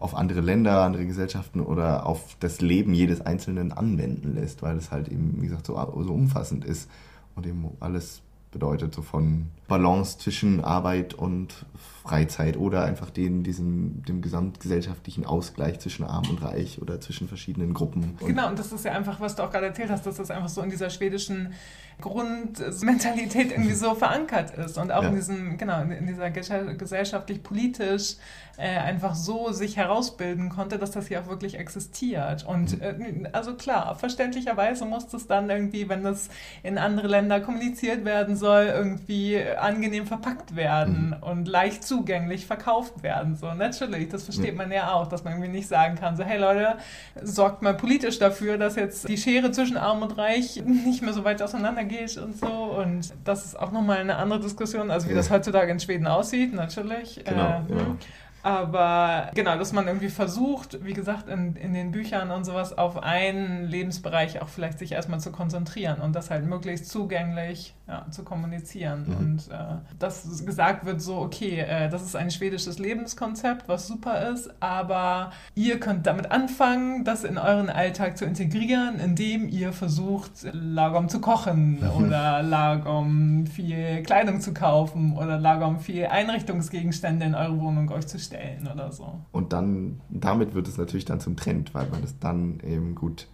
auf 0.01 0.15
andere 0.15 0.41
Länder, 0.41 0.83
andere 0.83 1.07
Gesellschaften 1.07 1.61
oder 1.61 2.07
auf 2.07 2.37
das 2.41 2.61
Leben 2.61 2.95
jedes 2.95 3.21
Einzelnen 3.21 3.71
anwenden 3.71 4.35
lässt, 4.35 4.63
weil 4.63 4.77
es 4.77 4.91
halt 4.91 5.09
eben, 5.09 5.37
wie 5.41 5.47
gesagt, 5.47 5.67
so, 5.67 5.75
so 5.75 6.13
umfassend 6.13 6.65
ist 6.65 6.91
und 7.37 7.47
eben 7.47 7.69
alles 7.81 8.23
bedeutet, 8.51 8.95
so 8.95 9.03
von 9.03 9.47
Balance 9.69 10.19
zwischen 10.19 10.65
Arbeit 10.65 11.15
und 11.15 11.67
Freizeit 12.03 12.57
oder 12.57 12.85
einfach 12.85 13.11
den, 13.11 13.45
diesen, 13.45 14.03
dem 14.05 14.23
gesamtgesellschaftlichen 14.23 15.25
Ausgleich 15.25 15.79
zwischen 15.79 16.05
Arm 16.05 16.29
und 16.29 16.43
Reich 16.43 16.83
oder 16.83 17.01
zwischen 17.01 17.29
verschiedenen 17.29 17.75
Gruppen. 17.75 18.17
Genau, 18.19 18.49
und 18.49 18.59
das 18.59 18.73
ist 18.73 18.85
ja 18.85 18.93
einfach, 18.93 19.21
was 19.21 19.37
du 19.37 19.45
auch 19.45 19.51
gerade 19.51 19.67
erzählt 19.67 19.91
hast, 19.91 20.07
dass 20.07 20.17
das 20.17 20.31
einfach 20.31 20.49
so 20.49 20.63
in 20.63 20.71
dieser 20.71 20.91
schwedischen 20.91 21.53
Grundmentalität 22.01 23.53
irgendwie 23.53 23.75
so 23.75 23.95
verankert 23.95 24.57
ist 24.57 24.79
und 24.79 24.93
auch 24.93 25.03
ja. 25.03 25.09
in 25.09 25.15
diesem, 25.15 25.59
genau, 25.59 25.83
in 25.83 26.07
dieser 26.07 26.31
gesellschaftlich-politisch 26.31 28.17
äh, 28.61 28.77
einfach 28.77 29.15
so 29.15 29.53
sich 29.53 29.79
herausbilden 29.79 30.51
konnte, 30.51 30.79
dass 30.79 30.91
das 30.91 31.09
hier 31.09 31.23
auch 31.23 31.29
wirklich 31.29 31.59
existiert. 31.59 32.45
Und 32.45 32.77
mhm. 32.79 33.25
äh, 33.25 33.29
also 33.33 33.55
klar, 33.55 33.95
verständlicherweise 33.95 34.85
muss 34.85 35.09
das 35.09 35.27
dann 35.27 35.49
irgendwie, 35.49 35.89
wenn 35.89 36.03
das 36.03 36.29
in 36.63 36.77
andere 36.77 37.09
Länder 37.09 37.41
kommuniziert 37.41 38.05
werden 38.05 38.37
soll, 38.37 38.65
irgendwie 38.65 39.43
angenehm 39.43 40.07
verpackt 40.07 40.57
werden 40.57 41.17
mhm. 41.17 41.23
und 41.23 41.49
leicht 41.49 41.85
zugänglich 41.85 42.47
verkauft 42.47 43.03
werden. 43.03 43.35
So, 43.35 43.53
natürlich, 43.55 44.11
das 44.11 44.25
versteht 44.25 44.53
mhm. 44.53 44.59
man 44.59 44.73
ja 44.73 44.93
auch, 44.93 45.07
dass 45.07 45.25
man 45.25 45.35
irgendwie 45.35 45.53
nicht 45.53 45.69
sagen 45.69 45.95
kann, 45.95 46.17
so, 46.17 46.25
hey 46.25 46.39
Leute, 46.39 46.77
sorgt 47.23 47.63
mal 47.63 47.75
politisch 47.75 48.19
dafür, 48.19 48.59
dass 48.59 48.77
jetzt 48.77 49.09
die 49.09 49.17
Schere 49.17 49.53
zwischen 49.53 49.79
Arm 49.79 50.03
und 50.03 50.19
Reich 50.19 50.63
nicht 50.67 51.01
mehr 51.01 51.15
so 51.15 51.25
weit 51.25 51.41
auseinander 51.41 51.85
geht 51.91 52.17
und 52.17 52.37
so. 52.37 52.47
Und 52.47 53.13
das 53.25 53.45
ist 53.45 53.59
auch 53.59 53.73
nochmal 53.73 53.99
eine 53.99 54.17
andere 54.17 54.41
Diskussion, 54.41 54.91
also 54.91 55.07
wie 55.09 55.13
ja. 55.13 55.17
das 55.17 55.31
heutzutage 55.31 55.71
in 55.71 55.81
Schweden 55.81 56.07
aussieht, 56.07 56.55
natürlich. 56.55 57.23
Genau, 57.25 57.65
äh, 57.69 57.75
ja. 57.75 57.97
Aber 58.43 59.31
genau, 59.35 59.59
dass 59.59 59.73
man 59.73 59.87
irgendwie 59.87 60.09
versucht, 60.09 60.83
wie 60.83 60.95
gesagt, 60.95 61.29
in, 61.29 61.57
in 61.57 61.75
den 61.75 61.91
Büchern 61.91 62.31
und 62.31 62.45
sowas 62.45 62.77
auf 62.77 63.03
einen 63.03 63.67
Lebensbereich 63.67 64.41
auch 64.41 64.49
vielleicht 64.49 64.79
sich 64.79 64.93
erstmal 64.93 65.21
zu 65.21 65.31
konzentrieren 65.31 66.01
und 66.01 66.15
das 66.15 66.31
halt 66.31 66.47
möglichst 66.47 66.89
zugänglich 66.89 67.75
ja, 67.91 68.07
zu 68.11 68.23
kommunizieren. 68.23 69.07
Mhm. 69.07 69.17
Und 69.17 69.49
äh, 69.51 69.79
dass 69.99 70.47
gesagt 70.47 70.87
wird, 70.87 71.03
so, 71.03 71.17
okay, 71.17 71.59
äh, 71.59 71.89
das 71.91 72.03
ist 72.03 72.15
ein 72.15 72.31
schwedisches 72.31 72.79
Lebenskonzept, 72.79 73.69
was 73.69 73.89
super 73.89 74.31
ist, 74.31 74.51
aber 74.61 75.33
ihr 75.57 75.81
könnt 75.81 76.07
damit 76.07 76.31
anfangen, 76.31 77.05
das 77.05 77.25
in 77.25 77.37
euren 77.37 77.69
Alltag 77.69 78.17
zu 78.17 78.25
integrieren, 78.25 79.01
indem 79.01 79.49
ihr 79.49 79.73
versucht, 79.73 80.31
lagom 80.53 81.09
zu 81.09 81.21
kochen 81.21 81.81
mhm. 81.81 81.91
oder 82.07 82.43
lagom 82.43 83.47
viel 83.49 84.03
Kleidung 84.05 84.41
zu 84.41 84.55
kaufen 84.55 85.17
oder 85.17 85.39
lagom 85.39 85.81
viel 85.81 86.07
Einrichtungsgegenstände 86.07 87.27
in 87.27 87.35
eure 87.35 87.59
Wohnung 87.59 87.91
euch 87.91 88.07
zu 88.07 88.21
stellen 88.21 88.69
oder 88.73 88.93
so. 88.93 89.19
Und 89.33 89.53
dann, 89.53 90.01
damit 90.11 90.55
wird 90.55 90.69
es 90.69 90.79
natürlich 90.79 91.07
dann 91.07 91.19
zum 91.19 91.37
Trend, 91.37 91.75
weil 91.75 91.89
man 91.89 92.05
es 92.05 92.19
dann 92.21 92.61
eben 92.61 92.95
gut 92.95 93.27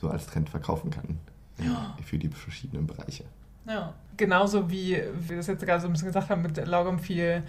so 0.00 0.08
als 0.08 0.26
Trend 0.26 0.48
verkaufen 0.48 0.90
kann. 0.90 1.18
Ja. 1.62 1.96
Für 2.04 2.18
die 2.18 2.28
verschiedenen 2.28 2.86
Bereiche. 2.86 3.24
Ja, 3.68 3.94
genauso 4.16 4.70
wie 4.70 5.00
wir 5.28 5.36
das 5.36 5.46
jetzt 5.46 5.64
gerade 5.64 5.80
so 5.80 5.88
ein 5.88 5.92
bisschen 5.92 6.08
gesagt 6.08 6.30
haben, 6.30 6.42
mit 6.42 6.66
Logom 6.66 6.98
viel 6.98 7.42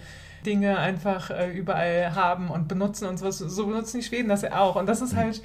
Dinge 0.44 0.78
einfach 0.78 1.30
äh, 1.30 1.50
überall 1.50 2.14
haben 2.14 2.48
und 2.48 2.68
benutzen 2.68 3.06
und 3.06 3.18
sowas. 3.18 3.38
So 3.38 3.66
benutzen 3.66 3.98
die 3.98 4.06
Schweden 4.06 4.28
das 4.28 4.42
ja 4.42 4.58
auch. 4.58 4.76
Und 4.76 4.86
das 4.86 5.02
ist 5.02 5.16
halt, 5.16 5.42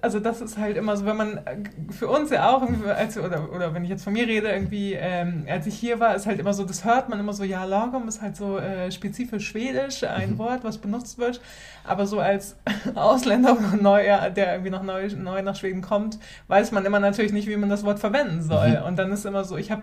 also 0.00 0.20
das 0.20 0.40
ist 0.40 0.58
halt 0.58 0.76
immer 0.76 0.96
so, 0.96 1.06
wenn 1.06 1.16
man 1.16 1.38
äh, 1.38 1.56
für 1.90 2.08
uns 2.08 2.30
ja 2.30 2.54
auch, 2.54 2.62
als, 2.86 3.18
oder, 3.18 3.52
oder 3.52 3.74
wenn 3.74 3.82
ich 3.82 3.90
jetzt 3.90 4.04
von 4.04 4.12
mir 4.12 4.28
rede, 4.28 4.48
irgendwie, 4.48 4.92
ähm, 4.92 5.44
als 5.48 5.66
ich 5.66 5.74
hier 5.74 5.98
war, 5.98 6.14
ist 6.14 6.26
halt 6.26 6.38
immer 6.38 6.54
so, 6.54 6.64
das 6.64 6.84
hört 6.84 7.08
man 7.08 7.18
immer 7.18 7.32
so, 7.32 7.42
ja, 7.42 7.64
Lagom 7.64 8.06
ist 8.06 8.22
halt 8.22 8.36
so 8.36 8.58
äh, 8.58 8.92
spezifisch 8.92 9.48
schwedisch, 9.48 10.04
ein 10.04 10.32
mhm. 10.32 10.38
Wort, 10.38 10.62
was 10.62 10.78
benutzt 10.78 11.18
wird. 11.18 11.40
Aber 11.84 12.06
so 12.06 12.20
als 12.20 12.56
Ausländer 12.94 13.58
oder 13.58 13.76
Neuer, 13.76 14.30
der 14.30 14.52
irgendwie 14.52 14.70
noch 14.70 14.84
neu, 14.84 15.08
neu 15.16 15.42
nach 15.42 15.56
Schweden 15.56 15.82
kommt, 15.82 16.18
weiß 16.46 16.70
man 16.70 16.84
immer 16.84 17.00
natürlich 17.00 17.32
nicht, 17.32 17.48
wie 17.48 17.56
man 17.56 17.68
das 17.68 17.84
Wort 17.84 17.98
verwenden 17.98 18.42
soll. 18.42 18.80
Mhm. 18.80 18.86
Und 18.86 18.98
dann 18.98 19.10
ist 19.10 19.26
immer 19.26 19.44
so, 19.44 19.56
ich 19.56 19.72
habe 19.72 19.82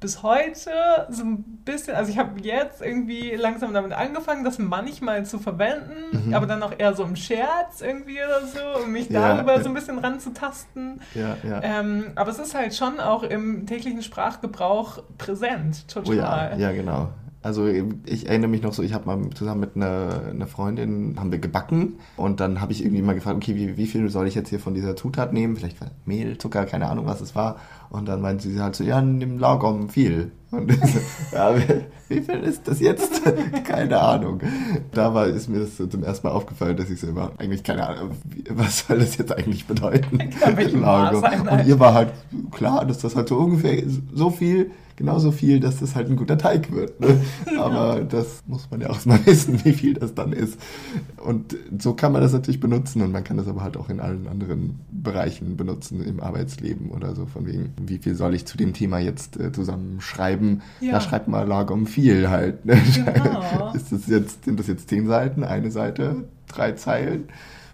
bis 0.00 0.22
heute 0.22 0.70
so 1.10 1.22
ein 1.22 1.42
bisschen, 1.64 1.94
also 1.94 2.10
ich 2.10 2.16
habe 2.16 2.40
jetzt 2.40 2.80
irgendwie 2.80 3.36
langsam 3.36 3.74
damit 3.74 3.92
angefangen, 3.92 4.44
das 4.44 4.58
manchmal 4.58 5.26
zu 5.26 5.38
verwenden, 5.38 6.28
mhm. 6.28 6.34
aber 6.34 6.46
dann 6.46 6.62
auch 6.62 6.72
eher 6.76 6.94
so 6.94 7.04
im 7.04 7.16
Scherz 7.16 7.82
irgendwie 7.82 8.16
oder 8.16 8.46
so, 8.46 8.84
um 8.84 8.92
mich 8.92 9.10
ja, 9.10 9.34
darüber 9.34 9.62
so 9.62 9.68
ein 9.68 9.74
bisschen 9.74 9.98
ranzutasten. 9.98 11.02
Ja, 11.14 11.36
ja. 11.42 11.62
Ähm, 11.62 12.12
aber 12.14 12.30
es 12.30 12.38
ist 12.38 12.54
halt 12.54 12.74
schon 12.74 12.98
auch 12.98 13.22
im 13.22 13.66
täglichen 13.66 14.02
Sprachgebrauch 14.02 15.02
präsent, 15.18 15.86
total. 15.86 16.10
Oh 16.10 16.18
ja, 16.18 16.56
ja, 16.56 16.72
genau. 16.72 17.10
Also 17.42 17.66
ich 17.66 18.28
erinnere 18.28 18.50
mich 18.50 18.60
noch 18.60 18.74
so, 18.74 18.82
ich 18.82 18.92
habe 18.92 19.06
mal 19.06 19.30
zusammen 19.30 19.60
mit 19.60 19.74
einer, 19.74 20.24
einer, 20.28 20.46
Freundin, 20.46 21.16
haben 21.18 21.32
wir 21.32 21.38
gebacken 21.38 21.94
und 22.18 22.38
dann 22.38 22.60
habe 22.60 22.72
ich 22.72 22.84
irgendwie 22.84 23.00
mal 23.00 23.14
gefragt, 23.14 23.36
okay, 23.36 23.56
wie, 23.56 23.78
wie, 23.78 23.86
viel 23.86 24.10
soll 24.10 24.28
ich 24.28 24.34
jetzt 24.34 24.50
hier 24.50 24.60
von 24.60 24.74
dieser 24.74 24.94
Zutat 24.94 25.32
nehmen? 25.32 25.56
Vielleicht 25.56 25.78
Mehl, 26.04 26.36
Zucker, 26.36 26.66
keine 26.66 26.90
Ahnung, 26.90 27.06
was 27.06 27.22
es 27.22 27.34
war. 27.34 27.56
Und 27.88 28.06
dann 28.08 28.20
meinte 28.20 28.48
sie 28.48 28.60
halt 28.60 28.76
so, 28.76 28.84
ja, 28.84 29.00
nimm 29.00 29.38
Lagom 29.38 29.88
viel. 29.88 30.32
Und 30.50 30.70
so, 30.86 30.98
ja, 31.32 31.54
wie 32.08 32.20
viel 32.20 32.40
ist 32.40 32.68
das 32.68 32.78
jetzt? 32.78 33.22
keine 33.64 33.98
Ahnung. 34.00 34.40
Da 34.92 35.14
war, 35.14 35.26
ist 35.26 35.48
mir 35.48 35.60
das 35.60 35.78
so 35.78 35.86
zum 35.86 36.04
ersten 36.04 36.26
Mal 36.26 36.34
aufgefallen, 36.34 36.76
dass 36.76 36.90
ich 36.90 37.00
so 37.00 37.06
immer, 37.06 37.32
eigentlich 37.38 37.62
keine 37.62 37.88
Ahnung, 37.88 38.10
was 38.50 38.86
soll 38.86 38.98
das 38.98 39.16
jetzt 39.16 39.32
eigentlich 39.32 39.66
bedeuten? 39.66 40.18
Lagom. 40.80 41.24
Und 41.48 41.66
ihr 41.66 41.80
war 41.80 41.94
halt 41.94 42.12
klar, 42.50 42.84
dass 42.84 42.98
das 42.98 43.16
halt 43.16 43.28
so 43.28 43.38
ungefähr 43.38 43.82
so 44.12 44.28
viel 44.28 44.72
genauso 45.00 45.32
viel, 45.32 45.60
dass 45.60 45.80
das 45.80 45.96
halt 45.96 46.10
ein 46.10 46.16
guter 46.16 46.36
Teig 46.36 46.70
wird. 46.72 47.00
Ne? 47.00 47.22
Aber 47.58 47.96
ja. 47.96 48.04
das 48.04 48.42
muss 48.46 48.70
man 48.70 48.82
ja 48.82 48.90
auch 48.90 49.02
mal 49.06 49.18
wissen, 49.24 49.64
wie 49.64 49.72
viel 49.72 49.94
das 49.94 50.14
dann 50.14 50.34
ist. 50.34 50.60
Und 51.16 51.56
so 51.78 51.94
kann 51.94 52.12
man 52.12 52.20
das 52.20 52.34
natürlich 52.34 52.60
benutzen 52.60 53.00
und 53.00 53.10
man 53.10 53.24
kann 53.24 53.38
das 53.38 53.48
aber 53.48 53.62
halt 53.62 53.78
auch 53.78 53.88
in 53.88 53.98
allen 53.98 54.28
anderen 54.28 54.80
Bereichen 54.90 55.56
benutzen, 55.56 56.04
im 56.04 56.20
Arbeitsleben 56.20 56.90
oder 56.90 57.14
so. 57.14 57.24
Von 57.24 57.46
wegen, 57.46 57.72
wie 57.80 57.96
viel 57.96 58.14
soll 58.14 58.34
ich 58.34 58.44
zu 58.44 58.58
dem 58.58 58.74
Thema 58.74 58.98
jetzt 58.98 59.40
äh, 59.40 59.50
zusammenschreiben? 59.52 60.60
Ja. 60.80 60.92
Da 60.92 61.00
schreibt 61.00 61.28
mal 61.28 61.48
Lagom 61.48 61.86
viel 61.86 62.28
halt. 62.28 62.66
Ne? 62.66 62.78
Genau. 62.94 63.72
ist 63.74 63.92
das 63.92 64.06
jetzt, 64.06 64.44
sind 64.44 64.60
das 64.60 64.66
jetzt 64.66 64.90
zehn 64.90 65.06
Seiten, 65.06 65.44
eine 65.44 65.70
Seite, 65.70 66.24
drei 66.46 66.72
Zeilen? 66.72 67.28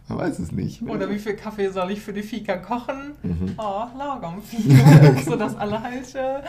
Man 0.08 0.18
weiß 0.18 0.38
es 0.38 0.52
nicht. 0.52 0.82
Oder 0.82 1.10
wie 1.10 1.18
viel 1.18 1.34
Kaffee 1.34 1.70
soll 1.70 1.90
ich 1.90 2.00
für 2.00 2.12
die 2.12 2.22
Fika 2.22 2.56
kochen? 2.56 3.14
Mhm. 3.24 3.54
Oh, 3.58 3.86
Lagom 3.98 4.40
viel. 4.40 4.76
so 5.24 5.34
dass 5.34 5.56
alle 5.56 5.82
halt 5.82 6.14
äh, 6.14 6.42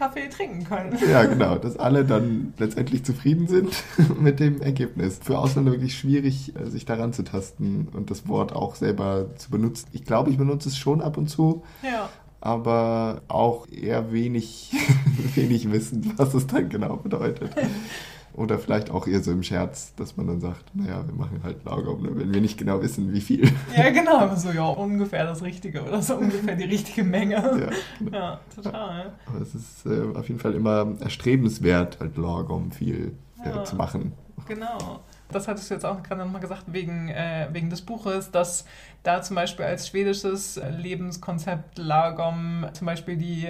Kaffee 0.00 0.30
trinken 0.30 0.64
können. 0.64 0.96
Ja, 1.10 1.24
genau, 1.24 1.58
dass 1.58 1.76
alle 1.76 2.06
dann 2.06 2.54
letztendlich 2.56 3.04
zufrieden 3.04 3.46
sind 3.48 3.70
mit 4.18 4.40
dem 4.40 4.62
Ergebnis. 4.62 5.20
Für 5.22 5.38
Ausländer 5.38 5.72
wirklich 5.72 5.96
schwierig, 5.96 6.54
äh, 6.56 6.70
sich 6.70 6.86
daran 6.86 7.12
zu 7.12 7.22
tasten 7.22 7.88
und 7.92 8.10
das 8.10 8.26
Wort 8.26 8.54
auch 8.54 8.76
selber 8.76 9.36
zu 9.36 9.50
benutzen. 9.50 9.88
Ich 9.92 10.04
glaube, 10.04 10.30
ich 10.30 10.38
benutze 10.38 10.70
es 10.70 10.78
schon 10.78 11.02
ab 11.02 11.18
und 11.18 11.28
zu. 11.28 11.64
Ja. 11.82 12.08
Aber 12.40 13.20
auch 13.28 13.68
eher 13.68 14.10
wenig, 14.10 14.72
wenig 15.34 15.70
wissen, 15.70 16.14
was 16.16 16.32
es 16.32 16.46
dann 16.46 16.70
genau 16.70 16.96
bedeutet. 16.96 17.50
Oder 18.34 18.58
vielleicht 18.58 18.90
auch 18.90 19.06
eher 19.06 19.20
so 19.22 19.32
im 19.32 19.42
Scherz, 19.42 19.94
dass 19.96 20.16
man 20.16 20.26
dann 20.26 20.40
sagt, 20.40 20.64
naja, 20.74 21.04
wir 21.06 21.14
machen 21.14 21.40
halt 21.42 21.64
Lagerung, 21.64 22.02
ne, 22.02 22.10
wenn 22.14 22.32
wir 22.32 22.40
nicht 22.40 22.58
genau 22.58 22.80
wissen, 22.80 23.12
wie 23.12 23.20
viel. 23.20 23.50
Ja, 23.76 23.90
genau, 23.90 24.34
so 24.36 24.50
ja, 24.50 24.66
ungefähr 24.66 25.24
das 25.24 25.42
Richtige 25.42 25.82
oder 25.82 26.00
so 26.00 26.16
ungefähr 26.16 26.54
die 26.54 26.64
richtige 26.64 27.02
Menge. 27.02 27.34
Ja, 27.34 27.70
genau. 27.98 28.16
ja 28.16 28.40
total. 28.54 29.12
Aber 29.26 29.40
es 29.40 29.54
ist 29.54 29.86
äh, 29.86 30.16
auf 30.16 30.28
jeden 30.28 30.40
Fall 30.40 30.54
immer 30.54 30.94
erstrebenswert, 31.00 31.98
halt 32.00 32.16
Lagerung 32.16 32.70
viel 32.72 33.12
äh, 33.44 33.48
ja, 33.48 33.64
zu 33.64 33.76
machen. 33.76 34.12
Genau. 34.46 35.00
Das 35.32 35.46
hattest 35.46 35.70
du 35.70 35.74
jetzt 35.74 35.86
auch 35.86 36.02
gerade 36.02 36.22
nochmal 36.24 36.40
gesagt, 36.40 36.64
wegen, 36.66 37.08
äh, 37.08 37.48
wegen 37.52 37.70
des 37.70 37.82
Buches, 37.82 38.30
dass 38.30 38.64
da 39.02 39.22
zum 39.22 39.36
Beispiel 39.36 39.64
als 39.64 39.88
schwedisches 39.88 40.60
Lebenskonzept 40.78 41.78
Lagom 41.78 42.66
zum 42.72 42.86
Beispiel 42.86 43.16
die 43.16 43.48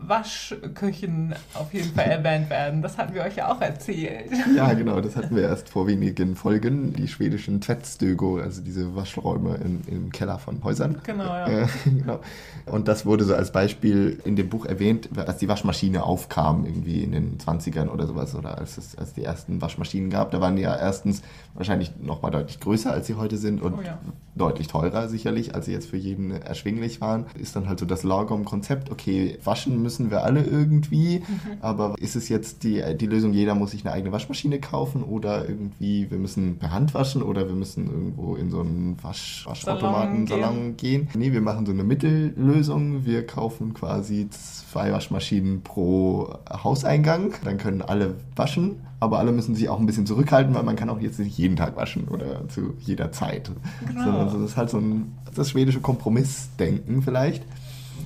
Waschküchen 0.00 1.34
auf 1.54 1.72
jeden 1.72 1.94
Fall 1.94 2.06
erwähnt 2.06 2.50
werden. 2.50 2.82
Das 2.82 2.98
hatten 2.98 3.14
wir 3.14 3.22
euch 3.22 3.36
ja 3.36 3.52
auch 3.52 3.60
erzählt. 3.60 4.30
Ja, 4.54 4.72
genau, 4.74 5.00
das 5.00 5.16
hatten 5.16 5.34
wir 5.36 5.44
erst 5.44 5.68
vor 5.68 5.86
wenigen 5.86 6.36
Folgen. 6.36 6.92
Die 6.92 7.08
schwedischen 7.08 7.60
Tvättstögo, 7.60 8.38
also 8.38 8.62
diese 8.62 8.94
Waschräume 8.94 9.56
in, 9.56 9.82
im 9.86 10.12
Keller 10.12 10.38
von 10.38 10.62
Häusern. 10.64 11.00
Genau, 11.04 11.24
ja. 11.24 11.46
Äh, 11.46 11.66
genau. 11.84 12.20
Und 12.66 12.88
das 12.88 13.06
wurde 13.06 13.24
so 13.24 13.34
als 13.34 13.52
Beispiel 13.52 14.20
in 14.24 14.36
dem 14.36 14.48
Buch 14.48 14.66
erwähnt, 14.66 15.08
als 15.16 15.38
die 15.38 15.48
Waschmaschine 15.48 16.02
aufkam, 16.02 16.64
irgendwie 16.64 17.02
in 17.02 17.12
den 17.12 17.38
20ern 17.38 17.88
oder 17.88 18.06
sowas, 18.06 18.34
oder 18.34 18.58
als 18.58 18.78
es 18.78 18.96
als 18.96 19.14
die 19.14 19.24
ersten 19.24 19.60
Waschmaschinen 19.60 20.10
gab. 20.10 20.30
Da 20.30 20.40
waren 20.40 20.56
die 20.56 20.62
ja 20.62 20.76
erstens 20.76 21.22
wahrscheinlich 21.54 21.92
nochmal 22.00 22.30
deutlich 22.30 22.60
größer, 22.60 22.92
als 22.92 23.06
sie 23.06 23.14
heute 23.14 23.36
sind 23.36 23.62
und 23.62 23.74
oh 23.74 23.82
ja. 23.82 23.98
deutlich 24.34 24.68
teurer 24.68 25.08
sicherlich, 25.08 25.54
als 25.54 25.66
sie 25.66 25.72
jetzt 25.72 25.88
für 25.88 25.96
jeden 25.96 26.30
erschwinglich 26.30 27.00
waren. 27.00 27.26
Ist 27.38 27.56
dann 27.56 27.68
halt 27.68 27.78
so 27.78 27.86
das 27.86 28.02
Lagom-Konzept, 28.02 28.90
okay, 28.90 29.38
waschen 29.44 29.82
müssen 29.84 30.10
wir 30.10 30.24
alle 30.24 30.42
irgendwie, 30.42 31.20
mhm. 31.20 31.58
aber 31.60 31.94
ist 31.98 32.16
es 32.16 32.28
jetzt 32.28 32.64
die, 32.64 32.82
die 32.96 33.06
Lösung, 33.06 33.32
jeder 33.32 33.54
muss 33.54 33.70
sich 33.70 33.84
eine 33.84 33.94
eigene 33.94 34.10
Waschmaschine 34.10 34.58
kaufen 34.58 35.04
oder 35.04 35.48
irgendwie, 35.48 36.10
wir 36.10 36.18
müssen 36.18 36.58
per 36.58 36.72
Hand 36.72 36.92
waschen 36.94 37.22
oder 37.22 37.46
wir 37.46 37.54
müssen 37.54 37.86
irgendwo 37.86 38.34
in 38.34 38.50
so 38.50 38.60
einen 38.60 38.96
Wasch, 39.02 39.44
Waschautomaten, 39.46 40.26
Salon, 40.26 40.76
gehen. 40.76 41.08
Nee, 41.14 41.32
wir 41.32 41.40
machen 41.40 41.66
so 41.66 41.72
eine 41.72 41.84
Mittellösung. 41.84 43.04
Wir 43.04 43.26
kaufen 43.26 43.74
quasi 43.74 44.28
zwei 44.30 44.92
Waschmaschinen 44.92 45.62
pro 45.62 46.34
Hauseingang. 46.50 47.34
Dann 47.44 47.58
können 47.58 47.82
alle 47.82 48.14
waschen, 48.34 48.80
aber 49.00 49.18
alle 49.18 49.32
müssen 49.32 49.54
sich 49.54 49.68
auch 49.68 49.78
ein 49.78 49.86
bisschen 49.86 50.06
zurückhalten, 50.06 50.54
weil 50.54 50.62
man 50.62 50.76
kann 50.76 50.88
auch 50.88 51.00
jetzt 51.00 51.18
nicht 51.18 51.36
jeden 51.38 51.56
Tag 51.56 51.76
waschen 51.76 52.08
oder 52.08 52.48
zu 52.48 52.74
jeder 52.80 53.12
Zeit. 53.12 53.50
Genau. 53.86 54.04
Sondern 54.04 54.26
das 54.26 54.50
ist 54.50 54.56
halt 54.56 54.70
so 54.70 54.78
ein 54.78 55.12
das 55.34 55.50
schwedische 55.50 55.80
Kompromissdenken 55.80 57.02
vielleicht. 57.02 57.44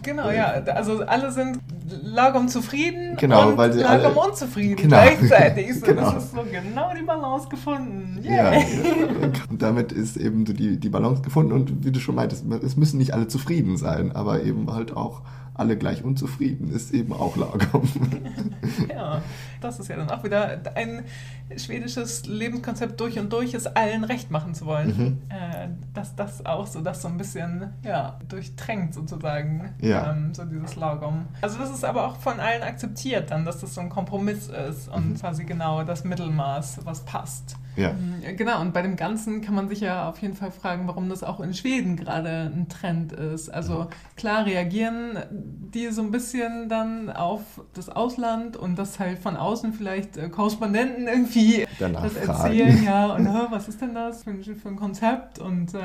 Genau, 0.03 0.31
ja. 0.31 0.53
Also 0.75 1.05
alle 1.05 1.33
sind 1.33 1.59
lagom 2.03 2.49
zufrieden 2.49 3.17
genau, 3.17 3.49
und 3.49 3.57
weil 3.57 3.73
sie 3.73 3.81
lagom 3.81 4.19
alle, 4.19 4.29
unzufrieden 4.29 4.77
genau. 4.77 4.97
gleichzeitig. 4.97 5.75
So, 5.81 5.87
genau. 5.87 6.13
Das 6.13 6.25
ist 6.25 6.33
so 6.33 6.43
genau 6.43 6.93
die 6.99 7.05
Balance 7.05 7.49
gefunden. 7.49 8.19
Ja, 8.23 8.29
Yeah. 8.29 8.63
und 9.51 9.63
damit 9.63 9.93
ist 9.93 10.17
eben 10.17 10.45
so 10.47 10.53
die, 10.53 10.79
die 10.79 10.89
Balance 10.89 11.23
gefunden 11.23 11.53
und 11.53 11.85
wie 11.85 11.91
du 11.91 12.01
schon 12.01 12.15
meintest, 12.15 12.45
es 12.63 12.77
müssen 12.77 12.99
nicht 12.99 13.15
alle 13.15 13.29
zufrieden 13.29 13.77
sein, 13.77 14.13
aber 14.15 14.43
eben 14.43 14.73
halt 14.73 14.97
auch 14.97 15.23
alle 15.59 15.77
gleich 15.77 16.03
unzufrieden 16.05 16.71
ist 16.73 16.93
eben 16.95 17.13
auch 17.13 17.37
Lagom. 17.37 17.89
Ja, 18.89 19.23
das 19.61 19.79
ist 19.81 19.89
ja 19.89 19.97
dann 19.97 20.11
auch 20.11 20.23
wieder 20.25 20.61
ein 20.75 21.05
schwedisches 21.57 22.27
Lebenskonzept 22.27 23.01
durch 23.01 23.19
und 23.19 23.33
durch, 23.33 23.55
es 23.55 23.67
allen 23.67 24.05
recht 24.05 24.31
machen 24.31 24.55
zu 24.55 24.67
wollen. 24.67 24.89
Mhm. 24.97 25.19
Äh, 25.31 25.69
dass 25.95 26.15
das 26.15 26.45
auch 26.47 26.67
so, 26.67 26.81
das 26.81 27.03
so 27.03 27.09
ein 27.09 27.17
bisschen 27.17 27.71
ja, 27.85 28.19
durchtränkt 28.29 28.95
sozusagen, 28.95 29.71
Ja. 29.81 30.13
ähm, 30.13 30.33
so 30.35 30.45
dieses 30.45 30.77
Lagom. 30.77 31.27
Also 31.41 31.59
das 31.59 31.71
ist 31.71 31.85
aber 31.85 32.07
auch 32.07 32.17
von 32.17 32.39
allen 32.41 32.63
akzeptiert 32.63 33.31
dann, 33.31 33.45
dass 33.45 33.59
das 33.61 33.75
so 33.75 33.81
ein 33.81 33.89
Kompromiss 33.89 34.49
ist 34.49 34.89
und 34.89 35.11
Mhm. 35.11 35.15
quasi 35.17 35.45
genau 35.45 35.83
das 35.85 36.05
Mittelmaß, 36.05 36.81
was 36.85 37.05
passt. 37.05 37.57
Ja. 37.79 37.95
Genau, 38.37 38.61
und 38.61 38.73
bei 38.75 38.83
dem 38.83 38.97
Ganzen 38.97 39.41
kann 39.41 39.55
man 39.55 39.69
sich 39.69 39.81
ja 39.81 40.09
auf 40.09 40.19
jeden 40.21 40.35
Fall 40.35 40.51
fragen, 40.51 40.87
warum 40.89 41.09
das 41.09 41.23
auch 41.23 41.41
in 41.41 41.55
Schweden 41.55 41.97
gerade 41.97 42.53
ein 42.55 42.69
Trend 42.69 43.13
ist. 43.13 43.49
Also 43.49 43.87
klar 44.17 44.45
reagieren 44.47 45.19
die 45.31 45.89
so 45.89 46.03
ein 46.03 46.11
bisschen 46.11 46.69
dann 46.69 47.11
auf 47.11 47.43
das 47.75 47.89
Ausland 47.89 48.57
und 48.57 48.77
das 48.79 48.99
halt 48.99 49.19
von 49.19 49.37
außen 49.37 49.73
vielleicht 49.73 50.17
äh, 50.17 50.29
Korrespondenten 50.29 51.07
irgendwie 51.07 51.67
Danach 51.79 52.03
das 52.03 52.15
fragen. 52.15 52.29
erzählen, 52.59 52.85
ja, 52.85 53.07
und 53.15 53.27
was 53.51 53.69
ist 53.69 53.81
denn 53.81 53.95
das 53.95 54.25
für 54.25 54.31
ein, 54.31 54.43
für 54.43 54.69
ein 54.69 54.77
Konzept 54.77 55.39
und 55.39 55.75
äh, 55.75 55.81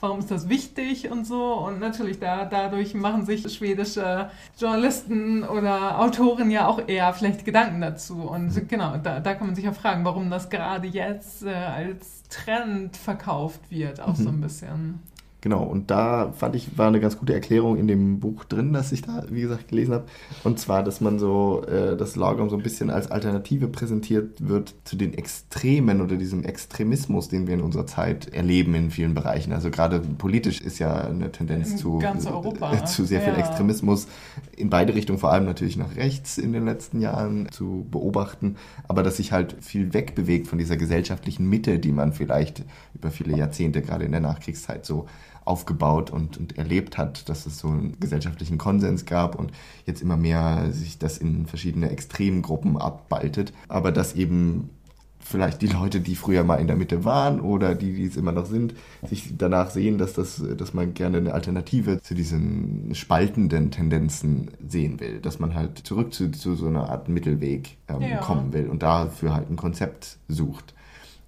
warum 0.00 0.18
ist 0.18 0.30
das 0.30 0.48
wichtig 0.48 1.10
und 1.10 1.26
so. 1.26 1.54
Und 1.54 1.80
natürlich 1.80 2.18
da, 2.18 2.44
dadurch 2.44 2.94
machen 2.94 3.24
sich 3.24 3.50
schwedische 3.52 4.28
Journalisten 4.58 5.44
oder 5.44 6.00
Autoren 6.00 6.50
ja 6.50 6.66
auch 6.66 6.80
eher 6.88 7.12
vielleicht 7.12 7.44
Gedanken 7.44 7.80
dazu. 7.80 8.22
Und 8.22 8.54
Mhm. 8.54 8.68
genau, 8.68 8.96
da, 8.96 9.20
da 9.20 9.34
kann 9.34 9.46
man 9.46 9.54
sich 9.56 9.64
ja 9.64 9.72
fragen, 9.72 10.04
warum 10.04 10.28
das 10.30 10.50
gerade 10.50 10.88
jetzt 10.88 11.29
äh, 11.42 11.50
als 11.54 12.22
Trend 12.28 12.96
verkauft 12.96 13.60
wird, 13.70 14.00
auch 14.00 14.16
so 14.16 14.24
Mhm. 14.30 14.36
ein 14.36 14.40
bisschen. 14.40 14.98
Genau, 15.42 15.62
und 15.62 15.90
da 15.90 16.32
fand 16.32 16.54
ich, 16.54 16.76
war 16.76 16.88
eine 16.88 17.00
ganz 17.00 17.18
gute 17.18 17.32
Erklärung 17.32 17.78
in 17.78 17.88
dem 17.88 18.20
Buch 18.20 18.44
drin, 18.44 18.72
das 18.74 18.92
ich 18.92 19.02
da, 19.02 19.24
wie 19.30 19.40
gesagt, 19.40 19.68
gelesen 19.68 19.94
habe. 19.94 20.04
Und 20.44 20.58
zwar, 20.58 20.82
dass 20.82 21.00
man 21.00 21.18
so, 21.18 21.62
äh, 21.66 21.96
das 21.96 22.14
Lagom 22.14 22.50
so 22.50 22.56
ein 22.56 22.62
bisschen 22.62 22.90
als 22.90 23.10
Alternative 23.10 23.68
präsentiert 23.68 24.46
wird 24.46 24.74
zu 24.84 24.96
den 24.96 25.14
Extremen 25.14 26.02
oder 26.02 26.16
diesem 26.16 26.44
Extremismus, 26.44 27.28
den 27.28 27.46
wir 27.46 27.54
in 27.54 27.62
unserer 27.62 27.86
Zeit 27.86 28.34
erleben 28.34 28.74
in 28.74 28.90
vielen 28.90 29.14
Bereichen. 29.14 29.52
Also 29.52 29.70
gerade 29.70 30.00
politisch 30.00 30.60
ist 30.60 30.78
ja 30.78 30.94
eine 30.94 31.32
Tendenz 31.32 31.76
zu, 31.76 32.00
äh, 32.00 32.84
zu 32.84 33.04
sehr 33.06 33.22
viel 33.22 33.32
Ja. 33.32 33.38
Extremismus 33.38 34.08
in 34.56 34.68
beide 34.68 34.94
Richtungen, 34.94 35.18
vor 35.18 35.32
allem 35.32 35.46
natürlich 35.46 35.76
nach 35.78 35.96
rechts 35.96 36.36
in 36.36 36.52
den 36.52 36.66
letzten 36.66 37.00
Jahren 37.00 37.48
zu 37.50 37.86
beobachten, 37.90 38.56
aber 38.88 39.02
dass 39.02 39.16
sich 39.16 39.32
halt 39.32 39.56
viel 39.60 39.94
wegbewegt 39.94 40.48
von 40.48 40.58
dieser 40.58 40.76
gesellschaftlichen 40.76 41.48
Mitte, 41.48 41.78
die 41.78 41.92
man 41.92 42.12
vielleicht 42.12 42.64
über 42.94 43.10
viele 43.10 43.36
Jahrzehnte, 43.36 43.80
gerade 43.80 44.04
in 44.04 44.12
der 44.12 44.20
Nachkriegszeit, 44.20 44.84
so 44.84 45.06
aufgebaut 45.50 46.10
und, 46.10 46.38
und 46.38 46.56
erlebt 46.56 46.96
hat, 46.96 47.28
dass 47.28 47.44
es 47.44 47.58
so 47.58 47.68
einen 47.68 47.98
gesellschaftlichen 48.00 48.56
Konsens 48.56 49.04
gab 49.04 49.34
und 49.34 49.50
jetzt 49.84 50.00
immer 50.00 50.16
mehr 50.16 50.70
sich 50.72 50.98
das 50.98 51.18
in 51.18 51.46
verschiedene 51.46 51.90
Extremgruppen 51.90 52.78
abbaltet, 52.78 53.52
aber 53.68 53.90
dass 53.92 54.14
eben 54.14 54.70
vielleicht 55.18 55.60
die 55.62 55.66
Leute, 55.66 56.00
die 56.00 56.16
früher 56.16 56.44
mal 56.44 56.56
in 56.56 56.66
der 56.66 56.76
Mitte 56.76 57.04
waren 57.04 57.40
oder 57.40 57.74
die, 57.74 57.92
die 57.94 58.06
es 58.06 58.16
immer 58.16 58.32
noch 58.32 58.46
sind, 58.46 58.74
sich 59.08 59.34
danach 59.36 59.70
sehen, 59.70 59.98
dass, 59.98 60.14
das, 60.14 60.42
dass 60.56 60.72
man 60.74 60.94
gerne 60.94 61.18
eine 61.18 61.34
Alternative 61.34 62.00
zu 62.00 62.14
diesen 62.14 62.94
spaltenden 62.94 63.70
Tendenzen 63.70 64.50
sehen 64.66 64.98
will. 64.98 65.20
Dass 65.20 65.38
man 65.38 65.54
halt 65.54 65.78
zurück 65.86 66.14
zu, 66.14 66.30
zu 66.30 66.54
so 66.56 66.66
einer 66.66 66.88
Art 66.88 67.08
Mittelweg 67.08 67.76
ähm, 67.88 68.02
Ja. 68.02 68.18
kommen 68.18 68.52
will 68.52 68.68
und 68.68 68.82
dafür 68.82 69.34
halt 69.34 69.50
ein 69.50 69.56
Konzept 69.56 70.18
sucht. 70.28 70.74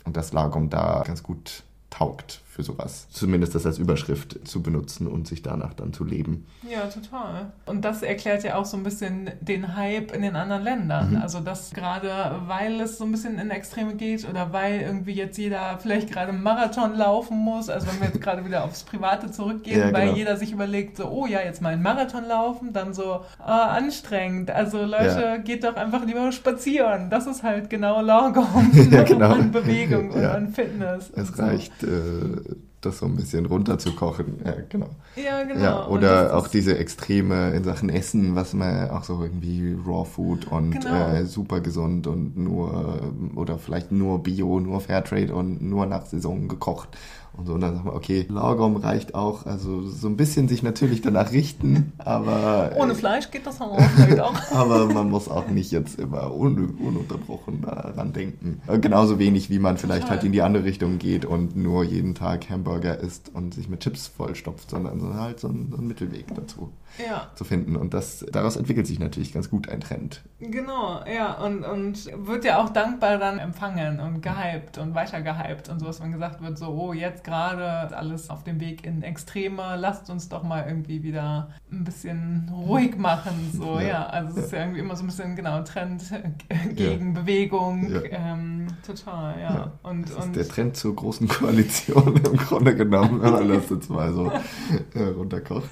Und 0.04 0.16
das 0.16 0.32
Lagom 0.32 0.68
da 0.70 1.02
ganz 1.06 1.22
gut 1.22 1.62
taugt 1.90 2.41
für 2.52 2.62
sowas. 2.62 3.06
Zumindest 3.10 3.54
das 3.54 3.64
als 3.64 3.78
Überschrift 3.78 4.46
zu 4.46 4.62
benutzen 4.62 5.06
und 5.06 5.26
sich 5.26 5.40
danach 5.40 5.72
dann 5.72 5.94
zu 5.94 6.04
leben. 6.04 6.46
Ja, 6.70 6.82
total. 6.82 7.52
Und 7.64 7.82
das 7.82 8.02
erklärt 8.02 8.44
ja 8.44 8.56
auch 8.56 8.66
so 8.66 8.76
ein 8.76 8.82
bisschen 8.82 9.30
den 9.40 9.74
Hype 9.74 10.14
in 10.14 10.20
den 10.20 10.36
anderen 10.36 10.62
Ländern. 10.62 11.12
Mhm. 11.12 11.22
Also 11.22 11.40
dass 11.40 11.70
gerade, 11.70 12.10
weil 12.46 12.78
es 12.82 12.98
so 12.98 13.04
ein 13.04 13.10
bisschen 13.12 13.38
in 13.38 13.50
Extreme 13.50 13.94
geht 13.94 14.28
oder 14.28 14.52
weil 14.52 14.82
irgendwie 14.82 15.12
jetzt 15.12 15.38
jeder 15.38 15.78
vielleicht 15.80 16.10
gerade 16.12 16.28
einen 16.32 16.42
Marathon 16.42 16.94
laufen 16.94 17.38
muss, 17.38 17.70
also 17.70 17.86
wenn 17.86 18.00
wir 18.00 18.08
jetzt 18.08 18.20
gerade 18.20 18.44
wieder 18.44 18.64
aufs 18.64 18.82
Private 18.84 19.30
zurückgehen, 19.30 19.80
Ja, 19.80 19.92
weil 19.92 20.06
genau. 20.08 20.16
jeder 20.18 20.36
sich 20.36 20.52
überlegt, 20.52 20.98
so, 20.98 21.06
oh 21.08 21.24
ja, 21.26 21.40
jetzt 21.40 21.62
mal 21.62 21.72
einen 21.72 21.82
Marathon 21.82 22.24
laufen, 22.26 22.74
dann 22.74 22.92
so, 22.92 23.22
ah, 23.38 23.68
anstrengend. 23.68 24.50
Also 24.50 24.84
Leute, 24.84 25.20
Ja. 25.22 25.36
geht 25.38 25.64
doch 25.64 25.76
einfach 25.76 26.04
lieber 26.04 26.30
spazieren. 26.32 27.08
Das 27.08 27.26
ist 27.26 27.42
halt 27.42 27.70
genau 27.70 28.02
Lagom 28.02 28.70
Ja, 28.90 29.04
genau. 29.04 29.32
an 29.32 29.50
Bewegung 29.50 30.10
und 30.10 30.22
an 30.24 30.48
Fitness. 30.52 31.10
Es 31.16 31.28
so. 31.28 31.42
reicht, 31.42 31.82
äh, 31.82 32.41
das 32.80 32.98
so 32.98 33.06
ein 33.06 33.14
bisschen 33.14 33.46
runterzukochen. 33.46 34.40
Ja, 34.44 34.54
genau. 34.68 34.88
Ja, 35.14 35.42
genau. 35.44 35.60
Ja, 35.60 35.86
oder 35.86 36.36
auch 36.36 36.48
diese 36.48 36.76
Extreme 36.78 37.52
in 37.52 37.62
Sachen 37.64 37.88
Essen, 37.88 38.34
was 38.34 38.54
man 38.54 38.90
auch 38.90 39.04
so 39.04 39.22
irgendwie 39.22 39.76
Raw 39.86 40.04
Food 40.04 40.46
und 40.50 40.72
Genau. 40.72 41.08
äh, 41.12 41.24
super 41.24 41.60
gesund 41.60 42.06
und 42.08 42.36
nur 42.36 43.12
oder 43.36 43.58
vielleicht 43.58 43.92
nur 43.92 44.22
Bio, 44.22 44.58
nur 44.58 44.80
Fairtrade 44.80 45.32
und 45.32 45.62
nur 45.62 45.86
nach 45.86 46.06
Saison 46.06 46.48
gekocht 46.48 46.88
und 47.36 47.46
so. 47.46 47.54
Und 47.54 47.60
dann 47.60 47.74
sagen 47.74 47.86
wir, 47.86 47.94
okay, 47.94 48.26
Lagom 48.28 48.76
reicht 48.76 49.14
auch, 49.14 49.46
also 49.46 49.82
so 49.82 50.08
ein 50.08 50.16
bisschen 50.16 50.48
sich 50.48 50.62
natürlich 50.62 51.00
danach 51.02 51.32
richten, 51.32 51.92
aber 51.98 52.72
Ohne 52.76 52.94
Fleisch 52.94 53.30
geht 53.30 53.46
das 53.46 53.60
auch 53.60 53.72
auch. 53.72 54.34
aber 54.54 54.86
man 54.86 55.10
muss 55.10 55.28
auch 55.28 55.48
nicht 55.48 55.70
jetzt 55.72 55.98
immer 55.98 56.34
un 56.34 56.76
ununterbrochen 56.78 57.62
daran 57.62 58.12
denken. 58.12 58.60
Äh, 58.66 58.78
Genauso 58.78 59.18
wenig, 59.18 59.50
wie 59.50 59.58
man 59.58 59.78
vielleicht 59.78 60.02
Total. 60.02 60.16
halt 60.18 60.24
in 60.24 60.32
die 60.32 60.42
andere 60.42 60.64
Richtung 60.64 60.98
geht 60.98 61.24
und 61.24 61.56
nur 61.56 61.84
jeden 61.84 62.14
Tag 62.14 62.50
Hamburger 62.50 62.98
isst 62.98 63.30
und 63.34 63.54
sich 63.54 63.68
mit 63.68 63.80
Chips 63.80 64.06
vollstopft, 64.08 64.70
sondern 64.70 65.00
so 65.00 65.14
halt 65.14 65.40
so 65.40 65.48
einen, 65.48 65.70
so 65.70 65.78
einen 65.78 65.88
Mittelweg 65.88 66.26
dazu 66.34 66.70
Ja. 66.98 67.28
zu 67.34 67.44
finden. 67.44 67.76
Und 67.76 67.94
das, 67.94 68.24
daraus 68.30 68.56
entwickelt 68.56 68.86
sich 68.86 68.98
natürlich 68.98 69.32
ganz 69.32 69.48
gut 69.50 69.68
ein 69.68 69.80
Trend. 69.80 70.22
Genau, 70.40 71.00
ja, 71.12 71.34
und, 71.42 71.64
und 71.64 72.10
wird 72.26 72.44
ja 72.44 72.62
auch 72.62 72.68
dankbar 72.70 73.18
dann 73.18 73.38
empfangen 73.38 74.00
und 74.00 74.22
gehypt 74.22 74.78
und 74.78 74.94
weiter 74.94 75.22
gehypt 75.22 75.68
und 75.68 75.78
sowas, 75.80 76.00
wenn 76.02 76.12
gesagt 76.12 76.42
wird, 76.42 76.58
so, 76.58 76.66
oh, 76.68 76.92
jetzt 76.92 77.21
gerade 77.24 77.86
ist 77.86 77.92
alles 77.94 78.30
auf 78.30 78.44
dem 78.44 78.60
Weg 78.60 78.84
in 78.86 79.02
Extreme, 79.02 79.76
lasst 79.76 80.10
uns 80.10 80.28
doch 80.28 80.42
mal 80.42 80.64
irgendwie 80.66 81.02
wieder 81.02 81.48
ein 81.70 81.84
bisschen 81.84 82.50
ruhig 82.52 82.96
machen, 82.96 83.50
so, 83.52 83.78
ja, 83.78 83.86
Ja. 83.86 84.06
also 84.06 84.38
es 84.38 84.46
ist 84.46 84.52
ja 84.52 84.60
irgendwie 84.60 84.80
immer 84.80 84.96
so 84.96 85.04
ein 85.04 85.06
bisschen, 85.06 85.36
genau, 85.36 85.62
Trend 85.62 86.02
gegen 86.76 87.14
Bewegung, 87.14 87.90
Ja. 87.90 88.00
ähm, 88.10 88.66
total, 88.86 89.40
ja, 89.40 89.72
und, 89.82 90.02
das 90.08 90.16
ist 90.18 90.24
und 90.24 90.36
der 90.36 90.48
Trend 90.48 90.76
zur 90.76 90.94
großen 90.96 91.28
Koalition 91.28 92.16
im 92.24 92.36
Grunde 92.36 92.74
genommen, 92.74 93.22
wenn 93.22 93.32
man 93.32 93.48
das 93.48 93.70
jetzt 93.70 93.88
mal 93.90 94.12
so 94.12 94.30
äh, 94.94 95.02
runterkocht. 95.16 95.68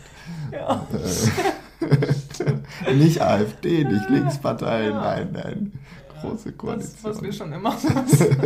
ja. 0.53 0.87
Äh, 2.87 2.95
nicht 2.95 3.21
AfD, 3.23 3.85
nicht 3.85 4.09
Linkspartei, 4.11 4.85
Ja. 4.89 5.01
nein, 5.01 5.29
nein. 5.33 5.73
Große 6.21 6.51
Das, 6.51 6.59
Koalition. 6.59 6.97
was 7.15 7.23
wir 7.23 7.33
schon 7.33 7.53
immer 7.53 7.73
wissen. 7.75 8.37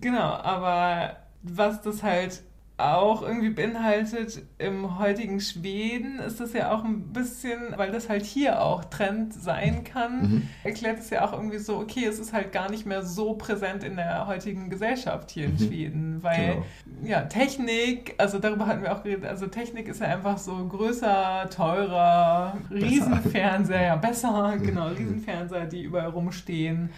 genau, 0.00 0.34
aber 0.34 1.16
was 1.50 1.82
das 1.82 2.02
halt 2.02 2.42
auch 2.78 3.22
irgendwie 3.22 3.48
beinhaltet 3.48 4.42
im 4.58 4.98
heutigen 4.98 5.40
Schweden, 5.40 6.18
ist 6.18 6.40
das 6.40 6.52
ja 6.52 6.72
auch 6.74 6.84
ein 6.84 7.10
bisschen, 7.10 7.72
weil 7.76 7.90
das 7.90 8.10
halt 8.10 8.26
hier 8.26 8.60
auch 8.60 8.84
Trend 8.84 9.32
sein 9.32 9.82
kann, 9.82 10.20
Mhm. 10.20 10.48
erklärt 10.62 10.98
es 10.98 11.08
ja 11.08 11.24
auch 11.24 11.32
irgendwie 11.32 11.56
so, 11.56 11.78
okay, 11.78 12.04
es 12.04 12.18
ist 12.18 12.34
halt 12.34 12.52
gar 12.52 12.70
nicht 12.70 12.84
mehr 12.84 13.02
so 13.02 13.32
präsent 13.32 13.82
in 13.82 13.96
der 13.96 14.26
heutigen 14.26 14.68
Gesellschaft 14.68 15.30
hier 15.30 15.46
in 15.46 15.52
Mhm. 15.52 15.58
Schweden, 15.58 16.22
weil 16.22 16.56
Genau. 16.56 16.66
ja, 17.02 17.22
Technik, 17.22 18.14
also 18.18 18.38
darüber 18.38 18.66
hatten 18.66 18.82
wir 18.82 18.92
auch 18.94 19.02
geredet, 19.02 19.24
also 19.24 19.46
Technik 19.46 19.88
ist 19.88 20.02
ja 20.02 20.08
einfach 20.08 20.36
so 20.36 20.54
größer, 20.66 21.48
teurer, 21.48 22.58
Riesenfernseher, 22.70 23.82
ja 23.82 23.96
besser, 23.96 24.54
genau, 24.62 24.88
Riesenfernseher, 24.88 25.64
die 25.64 25.82
überall 25.84 26.10
rumstehen. 26.10 26.90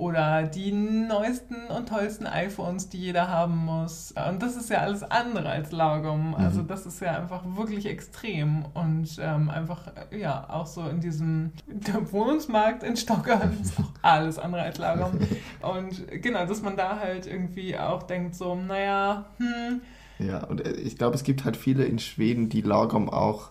Oder 0.00 0.44
die 0.44 0.72
neuesten 0.72 1.66
und 1.68 1.90
tollsten 1.90 2.26
iPhones, 2.26 2.88
die 2.88 2.96
jeder 2.98 3.28
haben 3.28 3.56
muss. 3.66 4.14
Und 4.30 4.42
das 4.42 4.56
ist 4.56 4.70
ja 4.70 4.78
alles 4.78 5.02
andere 5.02 5.50
als 5.50 5.72
Lagom. 5.72 6.34
Also 6.34 6.62
Mhm. 6.62 6.68
das 6.68 6.86
ist 6.86 7.00
ja 7.00 7.12
einfach 7.18 7.42
wirklich 7.54 7.84
extrem. 7.84 8.64
Und 8.72 9.18
ähm, 9.20 9.50
einfach, 9.50 9.88
äh, 10.10 10.18
ja, 10.18 10.46
auch 10.48 10.66
so 10.66 10.88
in 10.88 11.00
diesem 11.00 11.52
der 11.66 12.10
Wohnungsmarkt 12.12 12.82
in 12.82 12.96
Stockholm 12.96 13.58
ist 13.60 13.78
auch 13.78 13.90
alles 14.00 14.38
andere 14.38 14.62
als 14.62 14.78
Lagom. 14.78 15.18
Und 15.60 16.08
genau, 16.22 16.46
dass 16.46 16.62
man 16.62 16.78
da 16.78 16.98
halt 16.98 17.26
irgendwie 17.26 17.78
auch 17.78 18.02
denkt, 18.04 18.34
so, 18.36 18.54
naja, 18.54 19.26
hm, 19.36 19.82
Ja, 20.18 20.44
und 20.44 20.66
äh, 20.66 20.72
ich 20.72 20.96
glaube, 20.96 21.14
es 21.14 21.24
gibt 21.24 21.44
halt 21.44 21.56
viele 21.58 21.84
in 21.84 21.98
Schweden, 21.98 22.48
die 22.48 22.62
Lagom 22.62 23.10
auch 23.10 23.50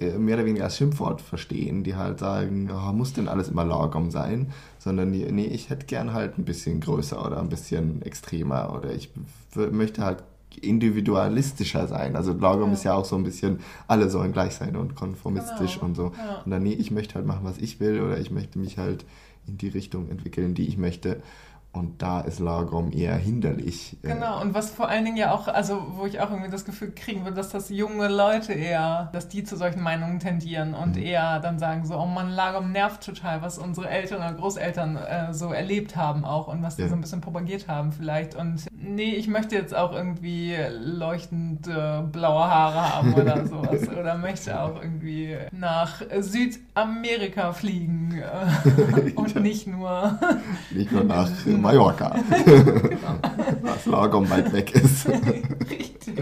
mehr 0.00 0.36
oder 0.36 0.46
weniger 0.46 0.64
als 0.64 0.76
Schimpfwort 0.76 1.20
verstehen, 1.20 1.84
die 1.84 1.94
halt 1.94 2.18
sagen, 2.18 2.70
oh, 2.72 2.92
muss 2.92 3.12
denn 3.12 3.28
alles 3.28 3.48
immer 3.48 3.64
Lagom 3.64 4.10
sein? 4.10 4.52
Sondern 4.78 5.12
die, 5.12 5.30
nee, 5.30 5.46
ich 5.46 5.70
hätte 5.70 5.86
gern 5.86 6.12
halt 6.12 6.38
ein 6.38 6.44
bisschen 6.44 6.80
größer 6.80 7.24
oder 7.24 7.40
ein 7.40 7.48
bisschen 7.48 8.02
extremer 8.02 8.74
oder 8.74 8.92
ich 8.92 9.10
möchte 9.54 10.04
halt 10.04 10.22
individualistischer 10.60 11.86
sein. 11.86 12.16
Also 12.16 12.32
Lagom 12.32 12.68
ja. 12.68 12.72
ist 12.74 12.84
ja 12.84 12.94
auch 12.94 13.04
so 13.04 13.16
ein 13.16 13.22
bisschen, 13.22 13.60
alle 13.86 14.10
sollen 14.10 14.32
gleich 14.32 14.54
sein 14.54 14.76
und 14.76 14.94
konformistisch 14.94 15.74
genau. 15.74 15.86
und 15.86 15.94
so. 15.94 16.12
Ja. 16.16 16.42
Und 16.44 16.50
dann, 16.50 16.62
nee, 16.62 16.72
ich 16.72 16.90
möchte 16.90 17.14
halt 17.14 17.26
machen, 17.26 17.44
was 17.44 17.58
ich 17.58 17.80
will 17.80 18.00
oder 18.00 18.18
ich 18.18 18.30
möchte 18.30 18.58
mich 18.58 18.78
halt 18.78 19.04
in 19.46 19.58
die 19.58 19.68
Richtung 19.68 20.08
entwickeln, 20.10 20.54
die 20.54 20.66
ich 20.66 20.76
möchte. 20.76 21.22
Und 21.72 22.02
da 22.02 22.20
ist 22.20 22.40
Lagom 22.40 22.90
eher 22.90 23.14
hinderlich. 23.14 23.96
Äh. 24.02 24.08
Genau, 24.08 24.40
und 24.40 24.54
was 24.54 24.70
vor 24.70 24.88
allen 24.88 25.04
Dingen 25.04 25.16
ja 25.16 25.32
auch, 25.32 25.46
also 25.46 25.86
wo 25.94 26.04
ich 26.04 26.20
auch 26.20 26.30
irgendwie 26.30 26.50
das 26.50 26.64
Gefühl 26.64 26.90
kriegen 26.90 27.22
würde, 27.22 27.36
dass 27.36 27.50
das 27.50 27.68
junge 27.68 28.08
Leute 28.08 28.52
eher, 28.52 29.08
dass 29.12 29.28
die 29.28 29.44
zu 29.44 29.56
solchen 29.56 29.80
Meinungen 29.80 30.18
tendieren 30.18 30.74
und 30.74 30.96
mhm. 30.96 31.02
eher 31.02 31.38
dann 31.38 31.60
sagen 31.60 31.86
so, 31.86 31.96
oh 31.96 32.06
man, 32.06 32.30
Lagom 32.30 32.72
nervt 32.72 33.06
total, 33.06 33.42
was 33.42 33.56
unsere 33.56 33.88
Eltern 33.88 34.18
oder 34.18 34.32
Großeltern 34.32 34.96
äh, 34.96 35.32
so 35.32 35.52
erlebt 35.52 35.94
haben 35.94 36.24
auch 36.24 36.48
und 36.48 36.60
was 36.60 36.74
die 36.74 36.82
ja. 36.82 36.88
so 36.88 36.94
ein 36.94 37.02
bisschen 37.02 37.20
propagiert 37.20 37.68
haben 37.68 37.92
vielleicht. 37.92 38.34
Und 38.34 38.66
nee, 38.76 39.14
ich 39.14 39.28
möchte 39.28 39.54
jetzt 39.54 39.74
auch 39.74 39.92
irgendwie 39.92 40.56
leuchtende 40.82 42.08
blaue 42.10 42.48
Haare 42.48 42.96
haben 42.96 43.14
oder 43.14 43.46
sowas. 43.46 43.88
oder 43.88 44.16
möchte 44.18 44.60
auch 44.60 44.82
irgendwie 44.82 45.36
nach 45.52 46.02
Südamerika 46.18 47.52
fliegen 47.52 48.20
äh, 48.20 49.12
und 49.14 49.36
nicht 49.36 49.68
nur... 49.68 50.18
nicht 50.72 50.90
nur 50.90 51.04
nach 51.04 51.28
Mallorca. 51.60 52.10
Genau. 53.50 53.72
Was 53.74 53.86
Lagom 53.86 54.30
weit 54.30 54.52
weg 54.52 54.74
ist. 54.74 55.08
Richtig. 55.70 56.18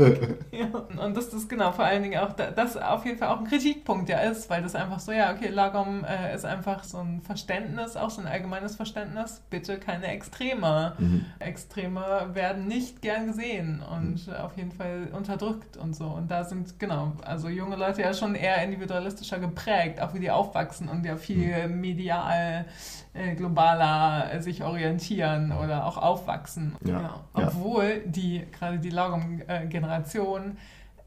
Ja. 0.51 0.67
Und 1.05 1.17
das 1.17 1.33
ist 1.33 1.49
genau 1.49 1.73
vor 1.73 1.85
allen 1.85 2.03
Dingen 2.03 2.19
auch, 2.19 2.33
das 2.33 2.77
auf 2.77 3.05
jeden 3.05 3.19
Fall 3.19 3.29
auch 3.29 3.39
ein 3.39 3.47
Kritikpunkt 3.47 4.09
ja 4.09 4.19
ist, 4.21 4.51
weil 4.51 4.63
das 4.63 4.75
einfach 4.75 5.01
so, 5.01 5.13
ja, 5.13 5.33
okay, 5.33 5.49
Lagom 5.49 6.05
äh, 6.05 6.35
ist 6.35 6.45
einfach 6.45 6.85
so 6.85 6.99
ein 6.99 7.21
Verständnis, 7.23 7.97
auch 7.97 8.11
so 8.11 8.21
ein 8.21 8.27
allgemeines 8.27 8.77
Verständnis, 8.77 9.43
bitte 9.51 9.79
keine 9.79 10.09
Extreme. 10.09 10.95
Mhm. 10.99 11.25
Extreme 11.39 12.31
werden 12.33 12.67
nicht 12.67 13.03
gern 13.03 13.27
gesehen 13.27 13.83
und 13.83 14.27
mhm. 14.27 14.35
auf 14.35 14.57
jeden 14.57 14.73
Fall 14.73 15.09
unterdrückt 15.13 15.77
und 15.77 15.95
so. 15.95 16.07
Und 16.07 16.31
da 16.31 16.45
sind, 16.45 16.79
genau, 16.79 17.13
also 17.25 17.49
junge 17.49 17.77
Leute 17.77 18.03
ja 18.03 18.13
schon 18.15 18.35
eher 18.35 18.63
individualistischer 18.63 19.39
geprägt, 19.39 20.01
auch 20.01 20.15
wie 20.15 20.21
die 20.21 20.31
aufwachsen 20.31 20.89
und 20.89 21.05
ja 21.05 21.17
viel 21.17 21.69
mhm. 21.69 21.81
medial 21.81 22.67
äh, 23.15 23.35
globaler 23.35 24.33
äh, 24.33 24.41
sich 24.41 24.63
orientieren 24.63 25.53
oder 25.53 25.87
auch 25.87 25.97
aufwachsen. 25.97 26.77
Ja. 26.85 27.18
Ja. 27.37 27.49
Obwohl 27.49 28.03
die, 28.07 28.45
gerade 28.53 28.79
die 28.79 28.91
Lagom-Generation 28.91 30.57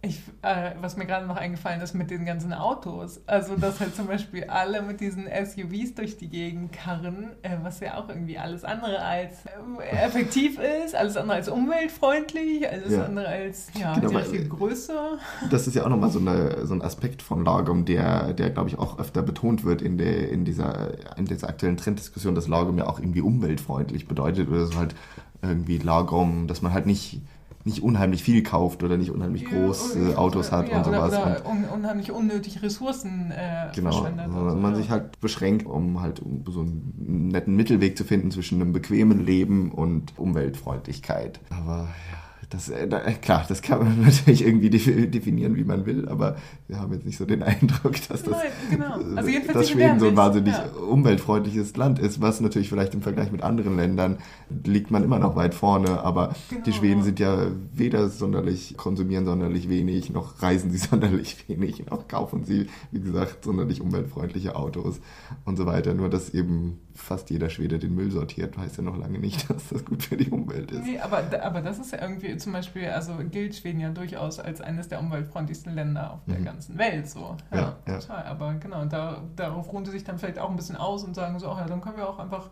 ich, 0.04 0.20
äh, 0.42 0.72
was 0.82 0.98
mir 0.98 1.06
gerade 1.06 1.28
noch 1.28 1.38
eingefallen 1.38 1.80
ist 1.82 1.94
mit 1.94 2.10
den 2.10 2.26
ganzen 2.26 2.54
Autos. 2.54 3.22
Also, 3.28 3.56
dass 3.56 3.80
halt 3.80 3.96
zum 3.96 4.08
Beispiel 4.08 4.46
alle 4.46 4.82
mit 4.82 5.00
diesen 5.00 5.26
SUVs 5.26 5.94
durch 5.94 6.18
die 6.18 6.28
Gegend 6.28 6.72
karren, 6.72 7.32
äh, 7.44 7.58
was 7.62 7.80
ja 7.82 8.00
auch 8.00 8.10
irgendwie 8.10 8.40
alles 8.40 8.64
andere 8.64 9.00
als 9.00 9.46
äh, 9.46 9.96
effektiv 10.04 10.58
ist, 10.60 10.96
alles 10.96 11.18
andere 11.18 11.38
als 11.38 11.50
umweltfreundlich, 11.50 12.68
alles 12.68 12.94
ja. 12.94 13.06
andere 13.06 13.28
als 13.28 13.68
ja, 13.80 13.94
genau, 13.94 14.10
die 14.10 14.16
richtige 14.16 14.48
Größe. 14.48 15.20
Das 15.52 15.68
ist 15.68 15.76
ja 15.76 15.84
auch 15.86 15.90
nochmal 15.90 16.10
so, 16.10 16.20
so 16.66 16.74
ein 16.74 16.82
Aspekt 16.82 17.22
von 17.22 17.46
Lagom, 17.46 17.86
der, 17.86 18.34
der 18.34 18.50
glaube 18.50 18.70
ich, 18.70 18.80
auch 18.80 18.98
öfter 18.98 19.22
betont 19.22 19.66
wird 19.66 19.84
in, 19.84 20.00
der, 20.00 20.30
in, 20.30 20.46
dieser, 20.46 20.94
in 21.16 21.26
dieser 21.26 21.48
aktuellen 21.48 21.78
Trenddiskussion, 21.78 22.34
dass 22.34 22.48
Lagom 22.48 22.80
ja 22.80 22.88
auch 22.88 23.00
irgendwie 23.00 23.22
umweltfreundlich 23.22 24.08
bedeutet 24.08 24.50
oder 24.50 24.66
so 24.66 24.80
halt 24.80 24.96
irgendwie 25.42 25.78
Lagom, 25.78 26.48
dass 26.48 26.62
man 26.62 26.74
halt 26.74 26.86
nicht 26.86 27.22
nicht 27.64 27.84
unheimlich 27.84 28.24
viel 28.24 28.42
kauft 28.42 28.82
oder 28.82 28.98
nicht 28.98 29.12
unheimlich 29.12 29.46
große 29.46 30.18
Autos 30.18 30.52
hat 30.52 30.70
ja, 30.70 30.78
und 30.78 30.86
sowas. 30.86 31.14
Oder, 31.14 31.46
und 31.46 31.66
unheimlich 31.66 32.12
unnötig 32.12 32.64
Ressourcen 32.64 33.32
äh, 33.32 33.72
genau, 33.76 33.92
verschwendet. 33.92 34.26
Genau, 34.26 34.56
man 34.56 34.72
ja. 34.72 34.78
sich 34.78 34.90
halt 34.90 35.20
beschränkt, 35.20 35.68
um 35.68 36.02
halt 36.02 36.24
so 36.48 36.62
einen 36.62 37.30
netten 37.32 37.56
Mittelweg 37.56 37.98
zu 37.98 38.04
finden 38.04 38.32
zwischen 38.32 38.62
einem 38.62 38.74
bequemen 38.74 39.24
Leben 39.24 39.72
und 39.72 40.18
Umweltfreundlichkeit. 40.18 41.40
Aber 41.52 41.88
ja 42.12 42.31
das, 42.52 42.68
äh, 42.68 42.86
äh, 42.86 43.14
klar, 43.14 43.46
das 43.48 43.62
kann 43.62 43.80
man 43.80 44.02
natürlich 44.06 44.46
irgendwie 44.46 44.70
definieren, 44.70 45.56
wie 45.56 45.64
man 45.64 45.86
will, 45.86 46.08
aber 46.10 46.36
wir 46.68 46.80
haben 46.80 46.94
jetzt 46.94 47.06
nicht 47.06 47.18
so 47.18 47.26
den 47.26 47.42
Eindruck, 47.44 47.94
dass, 48.10 48.24
das, 48.24 48.28
Nein, 48.28 48.52
genau. 48.70 49.16
also 49.16 49.54
dass 49.54 49.70
Schweden 49.70 50.00
so 50.00 50.08
ein 50.10 50.18
wahnsinnig 50.18 50.54
ja. 50.54 50.66
umweltfreundliches 50.82 51.76
Land 51.78 52.00
ist, 52.00 52.22
was 52.22 52.42
natürlich 52.42 52.70
vielleicht 52.70 52.94
im 52.94 53.02
Vergleich 53.02 53.32
mit 53.32 53.42
anderen 53.42 53.78
Ländern 53.78 54.18
liegt 54.66 54.92
man 54.92 55.04
immer 55.04 55.18
noch 55.18 55.38
weit 55.38 55.56
vorne, 55.56 56.02
aber 56.04 56.36
genau. 56.50 56.64
die 56.64 56.74
Schweden 56.74 57.04
sind 57.04 57.20
ja 57.20 57.48
weder 57.74 58.10
sonderlich, 58.10 58.76
konsumieren 58.76 59.26
sonderlich 59.26 59.70
wenig, 59.70 60.12
noch 60.12 60.42
reisen 60.42 60.72
sie 60.72 60.78
sonderlich 60.90 61.48
wenig, 61.48 61.86
noch 61.90 62.10
kaufen 62.10 62.44
sie, 62.44 62.68
wie 62.92 63.00
gesagt, 63.00 63.46
sonderlich 63.46 63.80
umweltfreundliche 63.80 64.58
Autos 64.58 65.00
und 65.46 65.56
so 65.56 65.66
weiter. 65.66 65.94
Nur, 65.94 66.10
dass 66.10 66.34
eben 66.34 66.80
fast 67.02 67.30
jeder 67.30 67.50
Schwede 67.50 67.80
den 67.80 67.96
Müll 67.96 68.12
sortiert, 68.12 68.58
heißt 68.58 68.78
ja 68.78 68.84
noch 68.84 68.98
lange 68.98 69.20
nicht, 69.20 69.50
dass 69.50 69.70
das 69.70 69.86
gut 69.86 70.04
für 70.04 70.18
die 70.18 70.30
Umwelt 70.30 70.72
ist. 70.72 70.84
Nee, 70.84 71.00
aber, 71.00 71.24
aber 71.42 71.62
das 71.62 71.80
ist 71.80 71.92
ja 71.92 72.02
irgendwie 72.02 72.36
zum 72.38 72.54
Beispiel, 72.54 72.88
also 72.90 73.14
gilt 73.30 73.56
Schweden 73.56 73.80
ja 73.80 73.90
durchaus 73.90 74.40
als 74.40 74.62
eines 74.62 74.88
der 74.88 75.00
umweltfreundlichsten 75.00 75.74
Länder 75.74 76.14
auf 76.14 76.20
der 76.26 76.40
mhm. 76.40 76.46
ganzen 76.46 76.78
Welt. 76.78 77.10
So. 77.10 77.36
Ja, 77.54 77.78
ja, 77.88 78.00
total. 78.00 78.24
Aber 78.26 78.54
genau, 78.56 78.86
da, 78.86 79.24
darauf 79.36 79.72
ruhen 79.72 79.86
sie 79.86 79.92
sich 79.92 80.04
dann 80.04 80.18
vielleicht 80.18 80.40
auch 80.40 80.50
ein 80.50 80.56
bisschen 80.56 80.78
aus 80.78 81.04
und 81.04 81.16
sagen 81.16 81.40
so, 81.40 81.50
ach 81.50 81.60
ja, 81.60 81.66
dann 81.66 81.82
können 81.82 81.98
wir 81.98 82.08
auch 82.08 82.20
einfach 82.20 82.50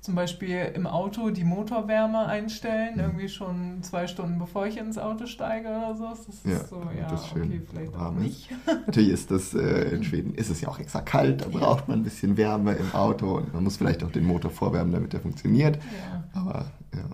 zum 0.00 0.14
Beispiel 0.14 0.72
im 0.74 0.86
Auto 0.86 1.30
die 1.30 1.44
Motorwärme 1.44 2.26
einstellen, 2.26 2.94
mhm. 2.94 3.00
irgendwie 3.00 3.28
schon 3.28 3.82
zwei 3.82 4.06
Stunden 4.06 4.38
bevor 4.38 4.66
ich 4.66 4.76
ins 4.76 4.96
Auto 4.98 5.26
steige 5.26 5.68
oder 5.68 5.96
so. 5.96 6.08
Das 6.08 6.20
ist 6.28 6.46
ja, 6.46 6.64
so, 6.64 6.82
ja, 6.96 7.08
das 7.08 7.28
schön 7.28 7.44
okay, 7.44 7.62
vielleicht 7.68 7.94
auch 7.94 8.12
nicht. 8.12 8.50
Natürlich 8.66 9.10
ist 9.10 9.30
das, 9.30 9.54
äh, 9.54 9.94
in 9.94 10.04
Schweden 10.04 10.34
ist 10.34 10.50
es 10.50 10.60
ja 10.60 10.68
auch 10.68 10.78
extra 10.78 11.00
kalt, 11.00 11.42
da 11.42 11.48
braucht 11.48 11.88
man 11.88 12.00
ein 12.00 12.04
bisschen 12.04 12.36
Wärme 12.36 12.74
im 12.74 12.92
Auto 12.92 13.36
und 13.38 13.52
man 13.52 13.64
muss 13.64 13.76
vielleicht 13.76 14.04
auch 14.04 14.12
den 14.12 14.24
Motor 14.24 14.50
vorwärmen, 14.50 14.92
damit 14.92 15.14
er 15.14 15.20
funktioniert. 15.20 15.76
Ja. 15.76 16.24
Aber 16.40 16.66
ja, 16.94 17.04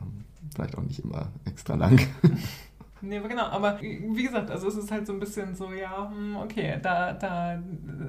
vielleicht 0.54 0.76
auch 0.76 0.82
nicht 0.82 1.00
immer 1.00 1.28
extra 1.44 1.74
lang. 1.74 2.00
Nee, 3.06 3.18
aber 3.18 3.28
genau, 3.28 3.44
aber 3.44 3.80
wie 3.80 4.22
gesagt, 4.22 4.50
also 4.50 4.68
es 4.68 4.76
ist 4.76 4.90
halt 4.90 5.06
so 5.06 5.12
ein 5.12 5.20
bisschen 5.20 5.54
so, 5.54 5.72
ja, 5.72 6.10
hm, 6.10 6.36
okay, 6.36 6.78
da, 6.82 7.12
da 7.12 7.60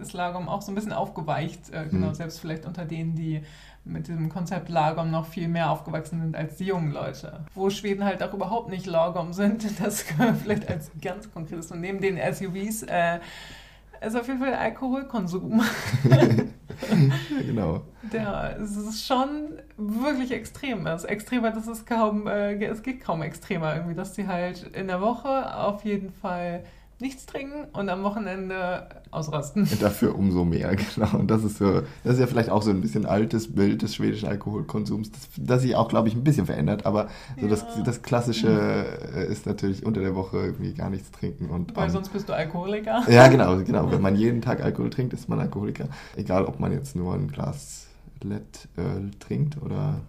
ist 0.01 0.13
Lagom 0.13 0.47
auch 0.47 0.61
so 0.61 0.71
ein 0.71 0.75
bisschen 0.75 0.93
aufgeweicht, 0.93 1.71
äh, 1.71 1.87
genau, 1.89 2.07
hm. 2.07 2.15
selbst 2.15 2.39
vielleicht 2.39 2.65
unter 2.65 2.85
denen, 2.85 3.15
die 3.15 3.41
mit 3.83 4.07
diesem 4.07 4.29
Konzept 4.29 4.69
Lagom 4.69 5.11
noch 5.11 5.27
viel 5.27 5.47
mehr 5.47 5.69
aufgewachsen 5.69 6.21
sind 6.21 6.35
als 6.35 6.55
die 6.55 6.65
jungen 6.65 6.91
Leute. 6.91 7.45
Wo 7.53 7.69
Schweden 7.69 8.03
halt 8.03 8.23
auch 8.23 8.33
überhaupt 8.33 8.69
nicht 8.69 8.85
Lagom 8.85 9.33
sind, 9.33 9.79
das 9.83 10.07
können 10.07 10.33
wir 10.33 10.35
vielleicht 10.35 10.69
als 10.69 10.91
ganz 11.01 11.31
konkretes 11.31 11.71
und 11.71 11.81
neben 11.81 11.99
den 11.99 12.17
SUVs 12.17 12.83
äh, 12.83 13.19
ist 14.01 14.15
auf 14.15 14.27
jeden 14.27 14.39
Fall 14.39 14.53
Alkoholkonsum. 14.53 15.61
ja, 16.89 17.41
genau. 17.45 17.81
Der 18.13 18.57
es 18.61 18.75
ist 18.75 19.05
schon 19.05 19.59
wirklich 19.77 20.31
extrem 20.31 20.85
ist. 20.87 21.05
Extremer, 21.05 21.51
das 21.51 21.67
ist 21.67 21.85
kaum, 21.85 22.27
äh, 22.27 22.63
es 22.65 22.83
geht 22.83 23.01
kaum 23.01 23.21
extremer 23.21 23.75
irgendwie, 23.75 23.95
dass 23.95 24.13
die 24.13 24.27
halt 24.27 24.63
in 24.73 24.87
der 24.87 25.01
Woche 25.01 25.55
auf 25.55 25.83
jeden 25.85 26.11
Fall 26.11 26.63
nichts 26.99 27.25
trinken 27.25 27.65
und 27.73 27.89
am 27.89 28.03
Wochenende 28.03 28.87
ausrasten. 29.11 29.67
Dafür 29.79 30.15
umso 30.15 30.45
mehr, 30.45 30.75
genau. 30.95 31.17
Und 31.17 31.29
das 31.29 31.43
ist 31.43 31.57
so, 31.57 31.81
das 32.03 32.13
ist 32.13 32.19
ja 32.19 32.27
vielleicht 32.27 32.49
auch 32.49 32.61
so 32.61 32.69
ein 32.69 32.81
bisschen 32.81 33.05
altes 33.05 33.53
Bild 33.53 33.81
des 33.81 33.95
schwedischen 33.95 34.29
Alkoholkonsums, 34.29 35.11
das, 35.11 35.29
das 35.37 35.61
sich 35.61 35.75
auch, 35.75 35.89
glaube 35.89 36.07
ich, 36.07 36.15
ein 36.15 36.23
bisschen 36.23 36.45
verändert, 36.45 36.85
aber 36.85 37.09
so 37.35 37.43
ja. 37.43 37.49
das, 37.49 37.65
das 37.83 38.01
Klassische 38.01 38.85
mhm. 39.13 39.31
ist 39.31 39.45
natürlich 39.45 39.85
unter 39.85 40.01
der 40.01 40.15
Woche 40.15 40.37
irgendwie 40.37 40.73
gar 40.73 40.89
nichts 40.89 41.11
trinken. 41.11 41.49
Und, 41.49 41.75
Weil 41.75 41.85
um, 41.85 41.91
sonst 41.91 42.09
bist 42.09 42.29
du 42.29 42.33
Alkoholiker. 42.33 43.03
Ja, 43.09 43.27
genau, 43.27 43.57
genau. 43.57 43.91
Wenn 43.91 44.01
man 44.01 44.15
jeden 44.15 44.41
Tag 44.41 44.63
Alkohol 44.63 44.89
trinkt, 44.89 45.13
ist 45.13 45.27
man 45.27 45.39
Alkoholiker. 45.39 45.89
Egal, 46.15 46.45
ob 46.45 46.59
man 46.59 46.71
jetzt 46.71 46.95
nur 46.95 47.13
ein 47.13 47.27
Glas 47.27 47.87
Lettöl 48.23 49.11
trinkt 49.19 49.61
oder 49.61 50.01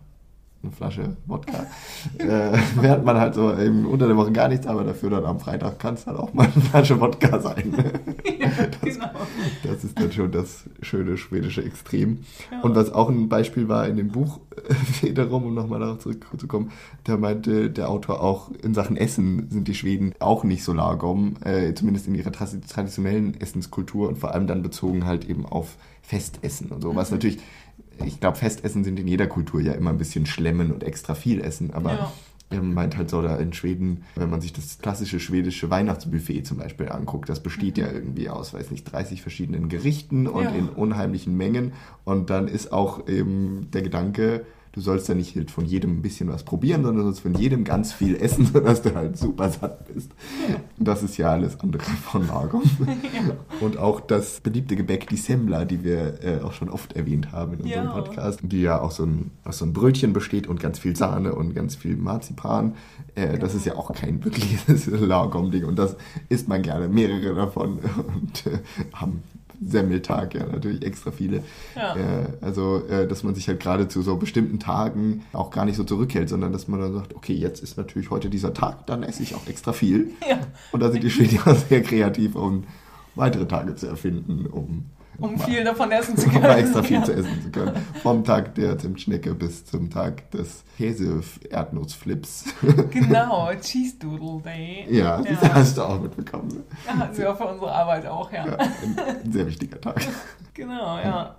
eine 0.66 0.74
Flasche 0.74 1.16
Wodka. 1.26 1.66
äh, 2.18 2.58
während 2.80 3.04
man 3.04 3.18
halt 3.18 3.34
so 3.34 3.56
eben 3.56 3.86
unter 3.86 4.06
der 4.06 4.16
Woche 4.16 4.32
gar 4.32 4.48
nichts, 4.48 4.66
aber 4.66 4.84
dafür 4.84 5.10
dann 5.10 5.24
am 5.24 5.40
Freitag 5.40 5.78
kann 5.78 5.94
es 5.94 6.06
halt 6.06 6.18
auch 6.18 6.34
mal 6.34 6.48
eine 6.52 6.62
Flasche 6.64 7.00
Wodka 7.00 7.40
sein. 7.40 7.72
ja, 8.38 8.48
das, 8.48 8.80
genau. 8.80 9.10
das 9.62 9.84
ist 9.84 9.98
dann 9.98 10.12
schon 10.12 10.32
das 10.32 10.64
schöne 10.82 11.16
schwedische 11.16 11.64
Extrem. 11.64 12.24
Ja. 12.50 12.60
Und 12.62 12.74
was 12.74 12.92
auch 12.92 13.08
ein 13.08 13.28
Beispiel 13.28 13.68
war 13.68 13.86
in 13.86 13.96
dem 13.96 14.08
Buch, 14.08 14.40
wiederum, 15.02 15.44
um 15.44 15.54
nochmal 15.54 15.80
darauf 15.80 15.98
zurückzukommen, 15.98 16.72
da 17.04 17.16
meinte 17.16 17.70
der 17.70 17.88
Autor 17.88 18.22
auch, 18.22 18.50
in 18.62 18.74
Sachen 18.74 18.96
Essen 18.96 19.48
sind 19.50 19.68
die 19.68 19.74
Schweden 19.74 20.14
auch 20.18 20.44
nicht 20.44 20.64
so 20.64 20.72
lagom, 20.72 21.36
äh, 21.44 21.74
zumindest 21.74 22.06
in 22.08 22.14
ihrer 22.14 22.32
traditionellen 22.32 23.40
Essenskultur 23.40 24.08
und 24.08 24.18
vor 24.18 24.32
allem 24.32 24.46
dann 24.46 24.62
bezogen 24.62 25.06
halt 25.06 25.28
eben 25.28 25.46
auf 25.46 25.76
Festessen 26.02 26.70
und 26.70 26.82
so, 26.82 26.94
was 26.94 27.10
mhm. 27.10 27.16
natürlich 27.16 27.38
ich 28.04 28.20
glaube, 28.20 28.36
Festessen 28.36 28.84
sind 28.84 28.98
in 28.98 29.08
jeder 29.08 29.26
Kultur 29.26 29.60
ja 29.60 29.72
immer 29.72 29.90
ein 29.90 29.98
bisschen 29.98 30.26
schlemmen 30.26 30.72
und 30.72 30.84
extra 30.84 31.14
viel 31.14 31.40
essen, 31.40 31.72
aber 31.72 31.92
ja. 31.92 32.12
er 32.50 32.62
meint 32.62 32.96
halt 32.96 33.10
so, 33.10 33.22
da 33.22 33.36
in 33.36 33.52
Schweden, 33.52 34.04
wenn 34.14 34.30
man 34.30 34.40
sich 34.40 34.52
das 34.52 34.78
klassische 34.78 35.20
schwedische 35.20 35.70
Weihnachtsbuffet 35.70 36.42
zum 36.42 36.58
Beispiel 36.58 36.88
anguckt, 36.88 37.28
das 37.28 37.42
besteht 37.42 37.76
mhm. 37.76 37.82
ja 37.82 37.92
irgendwie 37.92 38.28
aus, 38.28 38.54
weiß 38.54 38.70
nicht, 38.70 38.84
30 38.84 39.22
verschiedenen 39.22 39.68
Gerichten 39.68 40.26
und 40.26 40.44
ja. 40.44 40.50
in 40.50 40.68
unheimlichen 40.68 41.36
Mengen 41.36 41.72
und 42.04 42.30
dann 42.30 42.48
ist 42.48 42.72
auch 42.72 43.08
eben 43.08 43.68
der 43.72 43.82
Gedanke, 43.82 44.44
du 44.76 44.82
sollst 44.82 45.08
ja 45.08 45.14
nicht 45.14 45.50
von 45.50 45.64
jedem 45.64 45.98
ein 45.98 46.02
bisschen 46.02 46.28
was 46.28 46.44
probieren, 46.44 46.82
sondern 46.84 46.98
du 46.98 47.02
sollst 47.04 47.22
von 47.22 47.34
jedem 47.34 47.64
ganz 47.64 47.92
viel 47.94 48.14
essen, 48.14 48.44
sodass 48.52 48.82
du 48.82 48.94
halt 48.94 49.16
super 49.16 49.48
satt 49.50 49.92
bist. 49.92 50.12
Und 50.78 50.86
das 50.86 51.02
ist 51.02 51.16
ja 51.16 51.30
alles 51.32 51.58
andere 51.60 51.82
von 52.02 52.26
Lagom. 52.28 52.62
Und 53.60 53.78
auch 53.78 54.00
das 54.00 54.40
beliebte 54.40 54.76
Gebäck, 54.76 55.08
die 55.08 55.16
Semmler, 55.16 55.64
die 55.64 55.82
wir 55.82 56.22
äh, 56.22 56.40
auch 56.42 56.52
schon 56.52 56.68
oft 56.68 56.92
erwähnt 56.92 57.32
haben 57.32 57.54
in 57.54 57.60
unserem 57.62 57.86
Ja. 57.86 57.92
Podcast, 57.92 58.40
die 58.42 58.60
ja 58.60 58.80
auch 58.80 58.90
so 58.90 59.04
ein, 59.04 59.30
aus 59.44 59.58
so 59.58 59.64
einem 59.64 59.72
Brötchen 59.72 60.12
besteht 60.12 60.46
und 60.46 60.60
ganz 60.60 60.78
viel 60.78 60.94
Sahne 60.94 61.34
und 61.34 61.54
ganz 61.54 61.74
viel 61.74 61.96
Marzipan. 61.96 62.74
Äh, 63.14 63.38
Das 63.38 63.54
ist 63.54 63.64
ja 63.64 63.76
auch 63.76 63.90
kein 63.94 64.22
wirkliches 64.22 64.86
Lagom-Ding. 64.88 65.64
Und 65.64 65.78
das 65.78 65.96
isst 66.28 66.48
man 66.48 66.60
gerne, 66.60 66.88
mehrere 66.88 67.34
davon. 67.34 67.78
Und 67.78 68.46
äh, 68.46 68.58
am 68.92 69.22
Semmeltag 69.60 70.34
ja 70.34 70.46
natürlich 70.46 70.84
extra 70.84 71.10
viele. 71.10 71.42
Ja. 71.74 71.96
Äh, 71.96 72.26
also, 72.40 72.86
äh, 72.88 73.06
dass 73.06 73.22
man 73.22 73.34
sich 73.34 73.48
halt 73.48 73.60
gerade 73.60 73.88
zu 73.88 74.02
so 74.02 74.16
bestimmten 74.16 74.58
Tagen 74.58 75.22
auch 75.32 75.50
gar 75.50 75.64
nicht 75.64 75.76
so 75.76 75.84
zurückhält, 75.84 76.28
sondern 76.28 76.52
dass 76.52 76.68
man 76.68 76.80
dann 76.80 76.94
sagt, 76.94 77.14
okay, 77.14 77.34
jetzt 77.34 77.62
ist 77.62 77.76
natürlich 77.76 78.10
heute 78.10 78.28
dieser 78.30 78.54
Tag, 78.54 78.86
dann 78.86 79.02
esse 79.02 79.22
ich 79.22 79.34
auch 79.34 79.46
extra 79.46 79.72
viel. 79.72 80.10
Ja. 80.28 80.38
Und 80.72 80.80
da 80.80 80.90
sind 80.90 81.04
die 81.04 81.10
Schweden 81.10 81.38
ja 81.44 81.54
sehr 81.68 81.82
kreativ, 81.82 82.34
um 82.34 82.64
weitere 83.14 83.46
Tage 83.46 83.74
zu 83.74 83.86
erfinden, 83.86 84.46
um, 84.46 84.86
Um 85.18 85.38
viel 85.38 85.64
davon 85.64 85.90
essen 85.90 86.16
zu 86.16 86.26
um 86.26 86.32
können. 86.32 86.44
mal 86.44 86.58
extra 86.58 86.82
viel 86.82 86.98
ja. 86.98 87.04
zu 87.04 87.12
essen 87.12 87.42
zu 87.42 87.50
können. 87.50 87.72
Vom 88.02 88.24
Tag 88.24 88.54
der 88.54 88.78
Zimtschnecke 88.78 89.34
bis 89.34 89.64
zum 89.64 89.90
Tag 89.90 90.30
des 90.30 90.64
Käse-Erdnussflips. 90.76 92.44
Genau, 92.90 93.50
Cheese 93.60 93.96
Doodle 93.98 94.42
Day. 94.42 94.86
ja, 94.90 95.18
das 95.22 95.42
ja. 95.42 95.54
hast 95.54 95.78
du 95.78 95.82
auch 95.82 96.00
mitbekommen. 96.00 96.48
ne? 96.48 97.10
Ja, 97.18 97.32
auch 97.32 97.36
für 97.36 97.46
unsere 97.46 97.72
Arbeit 97.72 98.06
auch, 98.06 98.30
ja. 98.32 98.46
Ja, 98.46 98.56
ein, 98.56 98.98
ein 99.24 99.32
sehr 99.32 99.46
wichtiger 99.46 99.80
Tag. 99.80 100.00
Genau, 100.54 100.98
ja. 100.98 101.36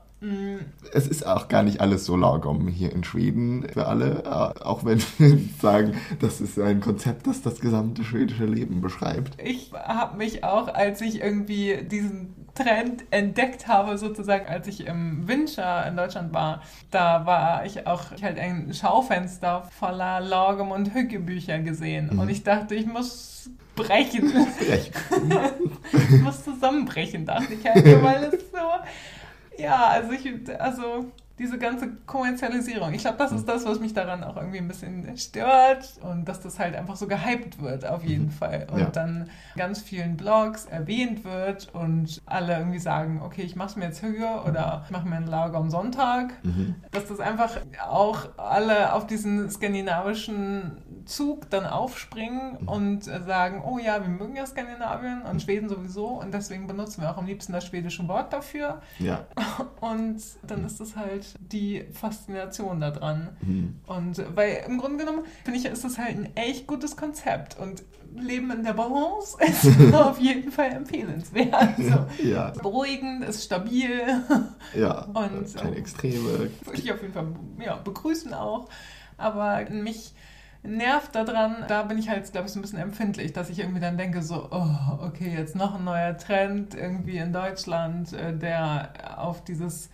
Es 0.93 1.07
ist 1.07 1.27
auch 1.27 1.47
gar 1.47 1.61
nicht 1.61 1.79
alles 1.79 2.05
so 2.05 2.15
lagom 2.15 2.67
hier 2.67 2.91
in 2.91 3.03
Schweden 3.03 3.67
für 3.71 3.85
alle, 3.85 4.23
äh, 4.23 4.63
auch 4.63 4.83
wenn 4.83 4.99
wir 5.19 5.39
sagen, 5.61 5.93
das 6.19 6.41
ist 6.41 6.59
ein 6.59 6.81
Konzept, 6.81 7.27
das 7.27 7.43
das 7.43 7.59
gesamte 7.59 8.03
schwedische 8.03 8.45
Leben 8.45 8.81
beschreibt. 8.81 9.39
Ich 9.41 9.71
habe 9.73 10.17
mich 10.17 10.43
auch, 10.43 10.69
als 10.69 11.01
ich 11.01 11.21
irgendwie 11.21 11.83
diesen 11.83 12.33
Trend 12.55 13.03
entdeckt 13.11 13.67
habe, 13.67 13.97
sozusagen, 13.99 14.47
als 14.47 14.67
ich 14.67 14.87
im 14.87 15.27
Winter 15.27 15.85
in 15.87 15.95
Deutschland 15.95 16.33
war, 16.33 16.63
da 16.89 17.25
war 17.27 17.65
ich 17.65 17.85
auch 17.85 18.11
ich 18.15 18.23
halt 18.23 18.39
ein 18.39 18.73
Schaufenster 18.73 19.69
voller 19.79 20.19
Lagom- 20.19 20.71
und 20.71 20.95
Hückebücher 20.95 21.59
gesehen. 21.59 22.09
Mhm. 22.11 22.19
Und 22.19 22.29
ich 22.29 22.43
dachte, 22.43 22.73
ich 22.73 22.87
muss 22.87 23.51
brechen. 23.75 24.31
Recht. 24.67 24.91
ich 26.11 26.21
muss 26.21 26.43
zusammenbrechen, 26.43 27.25
dachte 27.25 27.53
ich 27.53 27.65
halt, 27.65 27.85
weil 28.03 28.23
es 28.23 28.51
so. 28.51 28.57
Ja, 29.57 29.87
also 29.87 30.11
ich, 30.11 30.27
also 30.59 31.05
diese 31.39 31.59
ganze 31.59 31.89
Kommerzialisierung. 32.07 32.93
Ich 32.93 33.01
glaube, 33.01 33.17
das 33.19 33.31
ist 33.31 33.47
das, 33.47 33.63
was 33.63 33.79
mich 33.79 33.93
daran 33.93 34.23
auch 34.23 34.37
irgendwie 34.37 34.57
ein 34.57 34.67
bisschen 34.67 35.15
stört 35.17 35.93
und 36.01 36.25
dass 36.25 36.41
das 36.41 36.57
halt 36.57 36.75
einfach 36.75 36.95
so 36.95 37.05
gehypt 37.07 37.61
wird, 37.61 37.85
auf 37.85 38.03
jeden 38.03 38.31
Fall. 38.31 38.65
Und 38.71 38.79
Ja. 38.79 38.89
dann 38.89 39.29
ganz 39.55 39.79
vielen 39.79 40.17
Blogs 40.17 40.65
erwähnt 40.65 41.23
wird 41.23 41.69
und 41.75 42.23
alle 42.25 42.57
irgendwie 42.57 42.79
sagen, 42.79 43.21
okay, 43.23 43.43
ich 43.43 43.55
mache 43.55 43.69
es 43.69 43.75
mir 43.75 43.85
jetzt 43.85 44.01
höher 44.01 44.45
oder 44.47 44.81
ich 44.85 44.91
mache 44.91 45.07
mir 45.07 45.17
ein 45.17 45.27
Lager 45.27 45.57
am 45.59 45.69
Sonntag. 45.69 46.33
Mhm. 46.43 46.73
Dass 46.91 47.05
das 47.05 47.19
einfach 47.19 47.51
auch 47.87 48.29
alle 48.37 48.93
auf 48.93 49.05
diesen 49.05 49.47
skandinavischen 49.51 50.81
Zug 51.07 51.49
dann 51.49 51.65
aufspringen 51.65 52.57
und 52.67 53.05
sagen, 53.05 53.63
oh 53.65 53.79
ja, 53.79 54.01
wir 54.01 54.09
mögen 54.09 54.35
ja 54.35 54.45
Skandinavien 54.45 55.23
und 55.23 55.41
Schweden 55.41 55.69
sowieso 55.69 56.07
und 56.07 56.33
deswegen 56.33 56.67
benutzen 56.67 57.01
wir 57.01 57.11
auch 57.11 57.17
am 57.17 57.25
liebsten 57.25 57.53
das 57.53 57.65
schwedische 57.65 58.07
Wort 58.07 58.33
dafür. 58.33 58.81
Ja. 58.99 59.25
Und 59.79 60.21
dann 60.43 60.65
ist 60.65 60.79
es 60.81 60.95
halt 60.95 61.35
die 61.39 61.85
Faszination 61.93 62.79
daran. 62.79 63.29
Mhm. 63.41 63.79
Und 63.87 64.23
weil 64.35 64.63
im 64.67 64.77
Grunde 64.77 65.03
genommen, 65.03 65.23
finde 65.43 65.59
ich, 65.59 65.65
ist 65.65 65.83
das 65.83 65.97
halt 65.97 66.17
ein 66.17 66.35
echt 66.35 66.67
gutes 66.67 66.97
Konzept. 66.97 67.57
Und 67.57 67.83
Leben 68.15 68.51
in 68.51 68.63
der 68.63 68.73
Balance 68.73 69.37
ist 69.45 69.93
auf 69.93 70.19
jeden 70.19 70.51
Fall 70.51 70.71
empfehlenswert. 70.71 71.77
So. 71.77 72.05
Ja. 72.27 72.51
Beruhigend, 72.61 73.23
ist 73.23 73.43
stabil. 73.43 74.01
Ja. 74.75 75.03
Und, 75.05 75.55
keine 75.55 75.75
Extreme. 75.75 76.49
Würde 76.63 76.81
ich 76.81 76.91
auf 76.91 77.01
jeden 77.01 77.13
Fall 77.13 77.27
ja, 77.63 77.75
begrüßen 77.75 78.33
auch. 78.33 78.67
Aber 79.17 79.65
mich 79.69 80.13
nervt 80.67 81.15
daran, 81.15 81.65
da 81.67 81.83
bin 81.83 81.97
ich 81.97 82.09
halt, 82.09 82.31
glaube 82.31 82.47
ich, 82.47 82.53
so 82.53 82.59
ein 82.59 82.61
bisschen 82.61 82.79
empfindlich, 82.79 83.33
dass 83.33 83.49
ich 83.49 83.59
irgendwie 83.59 83.79
dann 83.79 83.97
denke, 83.97 84.21
so, 84.21 84.47
oh, 84.51 85.05
okay, 85.05 85.33
jetzt 85.35 85.55
noch 85.55 85.75
ein 85.75 85.83
neuer 85.83 86.17
Trend 86.17 86.75
irgendwie 86.75 87.17
in 87.17 87.33
Deutschland, 87.33 88.13
äh, 88.13 88.35
der 88.37 89.17
auf 89.17 89.43
dieses 89.43 89.89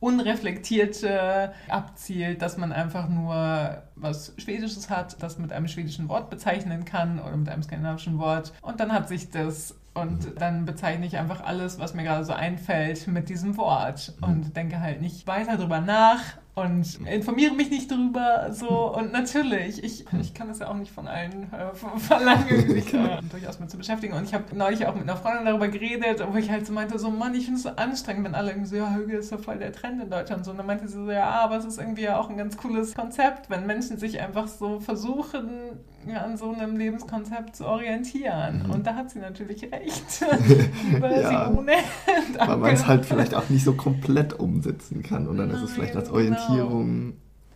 Unreflektierte 0.00 1.52
abzielt, 1.68 2.42
dass 2.42 2.58
man 2.58 2.72
einfach 2.72 3.08
nur 3.08 3.82
was 3.96 4.34
Schwedisches 4.36 4.90
hat, 4.90 5.22
das 5.22 5.38
mit 5.38 5.52
einem 5.52 5.68
schwedischen 5.68 6.08
Wort 6.08 6.28
bezeichnen 6.28 6.84
kann 6.84 7.18
oder 7.18 7.36
mit 7.36 7.48
einem 7.48 7.62
skandinavischen 7.62 8.18
Wort. 8.18 8.52
Und 8.60 8.80
dann 8.80 8.92
hat 8.92 9.08
sich 9.08 9.30
das. 9.30 9.76
Und 9.94 10.40
dann 10.40 10.64
bezeichne 10.64 11.06
ich 11.06 11.16
einfach 11.16 11.40
alles, 11.44 11.78
was 11.78 11.94
mir 11.94 12.02
gerade 12.02 12.24
so 12.24 12.32
einfällt, 12.32 13.06
mit 13.06 13.28
diesem 13.28 13.56
Wort. 13.56 14.12
Und 14.20 14.56
denke 14.56 14.80
halt 14.80 15.00
nicht 15.00 15.28
weiter 15.28 15.56
drüber 15.56 15.80
nach 15.80 16.20
und 16.54 17.00
informiere 17.08 17.52
mich 17.54 17.70
nicht 17.70 17.90
drüber. 17.90 18.48
So 18.52 18.94
und 18.94 19.12
natürlich, 19.12 19.82
ich, 19.82 20.04
ich 20.20 20.34
kann 20.34 20.48
das 20.48 20.60
ja 20.60 20.68
auch 20.68 20.74
nicht 20.74 20.92
von 20.92 21.08
allen 21.08 21.52
äh, 21.52 21.74
ver- 21.74 21.98
verlangen, 21.98 22.68
sich 22.70 22.94
äh, 22.94 23.18
durchaus 23.30 23.58
mit 23.58 23.70
zu 23.70 23.76
beschäftigen. 23.76 24.14
Und 24.14 24.24
ich 24.24 24.34
habe 24.34 24.44
neulich 24.56 24.86
auch 24.86 24.94
mit 24.94 25.02
einer 25.02 25.16
Freundin 25.16 25.46
darüber 25.46 25.66
geredet, 25.68 26.24
wo 26.30 26.36
ich 26.36 26.50
halt 26.50 26.66
so 26.66 26.72
meinte, 26.72 26.98
so 26.98 27.10
Mann, 27.10 27.34
ich 27.34 27.44
finde 27.46 27.56
es 27.56 27.64
so 27.64 27.70
anstrengend, 27.70 28.24
wenn 28.24 28.34
alle 28.36 28.50
irgendwie 28.52 28.68
so, 28.68 28.76
ja, 28.76 28.94
Hügel 28.94 29.18
ist 29.18 29.30
so 29.30 29.38
voll 29.38 29.58
der 29.58 29.72
Trend 29.72 30.00
in 30.02 30.10
Deutschland. 30.10 30.44
So, 30.44 30.52
und 30.52 30.58
dann 30.58 30.66
meinte 30.66 30.86
sie 30.86 30.94
so, 31.04 31.10
ja, 31.10 31.28
aber 31.30 31.56
es 31.56 31.64
ist 31.64 31.78
irgendwie 31.78 32.02
ja 32.02 32.18
auch 32.18 32.30
ein 32.30 32.36
ganz 32.36 32.56
cooles 32.56 32.94
Konzept, 32.94 33.50
wenn 33.50 33.66
Menschen 33.66 33.98
sich 33.98 34.20
einfach 34.20 34.46
so 34.46 34.78
versuchen, 34.78 35.48
ja, 35.50 35.93
an 36.12 36.36
so 36.36 36.52
einem 36.52 36.76
Lebenskonzept 36.76 37.56
zu 37.56 37.66
orientieren. 37.66 38.64
Mhm. 38.64 38.70
Und 38.70 38.86
da 38.86 38.94
hat 38.94 39.10
sie 39.10 39.18
natürlich 39.18 39.62
recht. 39.64 40.24
Liebe 40.90 41.20
Ja. 41.20 41.50
Weil 42.46 42.56
man 42.56 42.72
es 42.72 42.86
halt 42.86 43.06
vielleicht 43.06 43.34
auch 43.34 43.48
nicht 43.48 43.64
so 43.64 43.74
komplett 43.74 44.38
umsetzen 44.38 45.02
kann. 45.02 45.26
Und 45.26 45.38
dann 45.38 45.50
ist 45.50 45.62
es 45.62 45.72
vielleicht 45.72 45.96
als 45.96 46.10
Nein, 46.10 46.24
genau. 46.24 46.36
Orientierung 46.38 47.14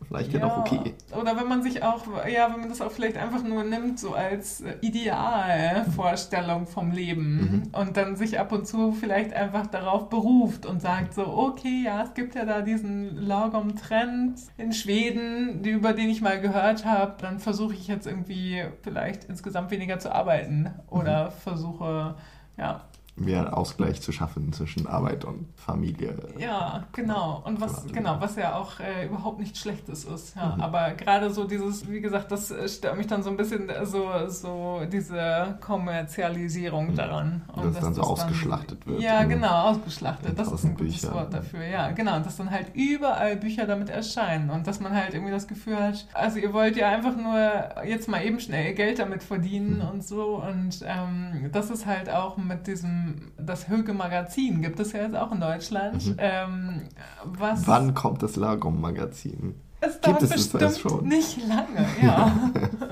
vielleicht 0.09 0.33
ja, 0.33 0.41
noch 0.41 0.57
okay. 0.59 0.95
Oder 1.21 1.37
wenn 1.37 1.47
man 1.49 1.63
sich 1.63 1.83
auch, 1.83 2.03
ja, 2.27 2.51
wenn 2.53 2.61
man 2.61 2.69
das 2.71 2.81
auch 2.81 2.91
vielleicht 2.91 3.17
einfach 3.19 3.43
nur 3.43 3.63
nimmt, 3.63 3.99
so 4.01 4.15
als 4.15 4.63
äh, 4.63 4.75
Idealvorstellung 4.81 6.67
vom 6.67 6.91
Leben 6.91 7.29
Mhm. 7.39 7.63
und 7.73 7.97
dann 7.97 8.17
sich 8.17 8.39
ab 8.41 8.53
und 8.53 8.67
zu 8.67 8.93
vielleicht 8.93 9.33
einfach 9.33 9.67
darauf 9.67 10.09
beruft 10.09 10.67
und 10.67 10.81
sagt 10.81 11.15
so, 11.15 11.27
okay, 11.27 11.83
ja, 11.85 12.03
es 12.03 12.15
gibt 12.15 12.35
ja 12.35 12.45
da 12.45 12.63
diesen 12.63 13.17
Lagom-Trend 13.17 14.39
in 14.57 14.73
Schweden, 14.73 15.63
über 15.65 15.93
den 15.93 16.09
ich 16.09 16.21
mal 16.21 16.41
gehört 16.41 16.85
habe, 16.85 17.15
dann 17.21 17.39
versuche 17.39 17.75
ich 17.75 17.87
jetzt 17.87 18.07
irgendwie 18.07 18.65
vielleicht 18.83 19.25
insgesamt 19.25 19.71
weniger 19.71 19.99
zu 19.99 20.15
arbeiten 20.15 20.71
oder 20.89 21.27
Mhm. 21.27 21.31
versuche, 21.43 22.15
ja, 22.57 22.88
Mehr 23.19 23.57
Ausgleich 23.57 24.01
zu 24.01 24.13
schaffen 24.13 24.53
zwischen 24.53 24.87
Arbeit 24.87 25.25
und 25.25 25.47
Familie. 25.57 26.15
Ja, 26.39 26.85
genau. 26.93 27.43
Und 27.45 27.61
was, 27.61 27.87
genau, 27.93 28.17
was 28.21 28.37
ja 28.37 28.57
auch 28.57 28.81
äh, 28.81 29.07
überhaupt 29.07 29.39
nichts 29.41 29.59
Schlechtes 29.61 30.05
ist. 30.05 30.37
Ja. 30.37 30.55
Mhm. 30.57 30.61
Aber 30.63 30.91
gerade 30.93 31.31
so 31.31 31.45
dieses, 31.45 31.89
wie 31.91 32.01
gesagt, 32.01 32.31
das 32.31 32.51
äh, 32.51 32.69
stört 32.69 32.97
mich 32.97 33.07
dann 33.07 33.23
so 33.23 33.31
ein 33.31 33.37
bisschen, 33.37 33.69
äh, 33.69 33.85
so, 33.87 34.07
so 34.29 34.81
diese 34.91 35.59
Kommerzialisierung 35.61 36.89
Mhm. 36.93 36.97
daran. 36.97 37.43
Dass 37.55 37.65
es 37.67 37.81
dann 37.81 37.95
so 37.95 38.03
ausgeschlachtet 38.03 38.87
wird 38.87 39.01
Ja, 39.01 39.25
genau, 39.25 39.71
ausgeschlachtet. 39.71 40.39
Das 40.39 40.51
ist 40.53 40.65
ein 40.65 40.77
gutes 40.77 41.01
Büchern. 41.01 41.15
Wort 41.15 41.35
dafür. 41.35 41.65
Ja, 41.67 41.91
genau. 41.91 42.17
Und 42.17 42.27
dass 42.27 42.37
dann 42.37 42.51
halt 42.51 42.75
überall 42.75 43.37
Bücher 43.37 43.67
damit 43.67 43.91
erscheinen. 43.91 44.51
Und 44.51 44.67
dass 44.67 44.81
man 44.81 44.95
halt 44.95 45.15
irgendwie 45.15 45.33
das 45.33 45.49
Gefühl 45.49 45.77
hat, 45.79 46.07
also 46.15 46.39
ihr 46.39 46.53
wollt 46.53 46.77
ja 46.77 46.89
einfach 46.91 47.17
nur 47.17 47.85
jetzt 47.85 48.09
mal 48.09 48.25
eben 48.25 48.41
schnell 48.41 48.75
Geld 48.75 48.99
damit 48.99 49.23
verdienen 49.23 49.79
Mhm. 49.79 49.89
und 49.91 50.05
so. 50.07 50.43
Und 50.43 50.81
ähm, 50.87 51.51
das 51.53 51.71
ist 51.71 51.87
halt 51.87 52.09
auch 52.11 52.37
mit 52.37 52.67
diesem, 52.67 53.08
das 53.37 53.69
Höge 53.69 53.93
Magazin 53.93 54.63
gibt 54.63 54.81
es 54.81 54.93
ja 54.93 55.03
jetzt 55.03 55.17
auch 55.17 55.33
in 55.33 55.41
Deutschland. 55.41 56.07
Mhm. 56.07 56.15
Ähm, 56.19 56.83
was 57.25 57.67
Wann 57.67 57.95
kommt 57.95 58.23
das 58.23 58.37
Lagom-Magazin? 58.37 59.55
es 59.81 59.93
gibt 59.95 60.07
dauert 60.07 60.23
es 60.23 60.29
das 60.31 60.39
bestimmt 60.39 60.63
alles 60.63 60.81
schon? 60.81 61.09
nicht 61.09 61.39
lange, 61.47 61.87
ja. 62.03 62.51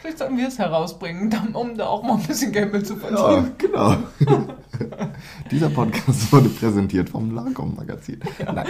Vielleicht 0.00 0.18
sollten 0.18 0.36
wir 0.36 0.48
es 0.48 0.58
herausbringen, 0.58 1.34
um 1.54 1.76
da 1.76 1.86
auch 1.86 2.02
mal 2.02 2.14
ein 2.14 2.22
bisschen 2.22 2.52
Geld 2.52 2.72
mit 2.72 2.86
zu 2.86 2.94
Ja, 2.94 3.00
verdienen. 3.00 3.52
genau. 3.58 3.96
Dieser 5.50 5.68
Podcast 5.70 6.32
wurde 6.32 6.48
präsentiert 6.48 7.10
vom 7.10 7.34
Lagom-Magazin. 7.34 8.20
Nein, 8.44 8.66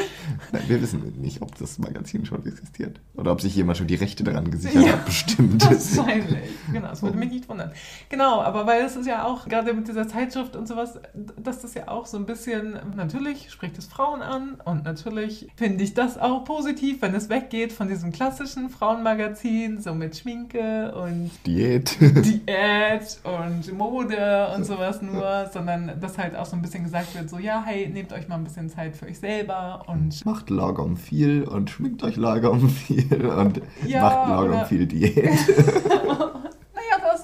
nein, 0.53 0.63
wir 0.67 0.83
wissen 0.83 1.21
nicht, 1.21 1.43
ob 1.43 1.55
das 1.57 1.79
Magazin 1.79 2.25
schon 2.27 2.45
existiert. 2.47 3.01
Oder 3.15 3.33
ob 3.33 3.41
sich 3.41 3.55
jemand 3.55 3.79
schon 3.79 3.87
die 3.87 3.95
Rechte 3.95 4.25
daran 4.25 4.51
gesichert 4.51 4.85
Ja. 4.85 4.93
hat, 4.93 5.05
bestimmt. 5.05 5.65
Wahrscheinlich, 5.97 6.51
genau, 6.73 6.89
das 6.89 7.03
würde 7.03 7.17
mich 7.19 7.31
nicht 7.31 7.49
wundern. 7.49 7.71
Genau, 8.09 8.41
aber 8.43 8.67
weil 8.67 8.83
es 8.85 8.97
ist 8.97 9.07
ja 9.07 9.25
auch, 9.25 9.47
gerade 9.47 9.73
mit 9.73 9.89
dieser 9.89 10.09
Zeitschrift 10.09 10.57
und 10.57 10.67
sowas, 10.67 10.99
dass 11.37 11.61
das 11.61 11.75
ja 11.75 11.89
auch 11.89 12.07
so 12.07 12.17
ein 12.17 12.27
bisschen, 12.27 12.79
natürlich 12.97 13.51
spricht 13.51 13.79
es 13.79 13.87
Frauen 13.87 14.23
an 14.23 14.57
und 14.65 14.85
natürlich 14.85 15.49
finde 15.57 15.85
ich 15.85 15.95
das 15.95 16.19
auch 16.19 16.45
positiv, 16.45 17.03
wenn 17.03 17.15
es 17.15 17.29
weggeht 17.29 17.73
von 17.73 17.89
diesem 17.89 18.11
klassischen 18.13 18.71
Frauenmagazin, 18.71 19.81
so 19.81 19.95
mit 19.95 20.17
Schminke 20.17 20.90
und 20.95 21.31
Diät. 21.47 21.97
Diät 22.01 23.21
und 23.25 23.77
Mode 23.77 24.49
und 24.55 24.65
sowas 24.65 25.03
nur, 25.03 25.49
sondern 25.53 26.01
dass 26.01 26.19
halt 26.19 26.37
auch 26.37 26.47
so 26.47 26.57
ein 26.57 26.63
bisschen 26.63 26.85
gesagt 26.85 27.15
wird, 27.15 27.31
so 27.31 27.39
ja, 27.39 27.63
hey, 27.65 27.89
nehmt 27.89 28.13
euch 28.13 28.29
mal 28.29 28.37
ein 28.37 28.45
bisschen 28.45 28.69
Zeit 28.69 28.97
für 28.97 29.07
euch 29.07 29.19
selber 29.19 29.83
und 29.87 30.25
Macht 30.25 30.51
Lagom 30.51 30.97
viel 30.97 31.45
und 31.45 31.71
schminkt 31.71 32.03
euch 32.03 32.17
Lagom 32.17 32.69
viel 32.69 33.27
und 33.27 33.61
Ja, 33.87 34.03
macht 34.03 34.29
Lagom 34.29 34.67
viel 34.67 34.87
Diät. 34.87 35.39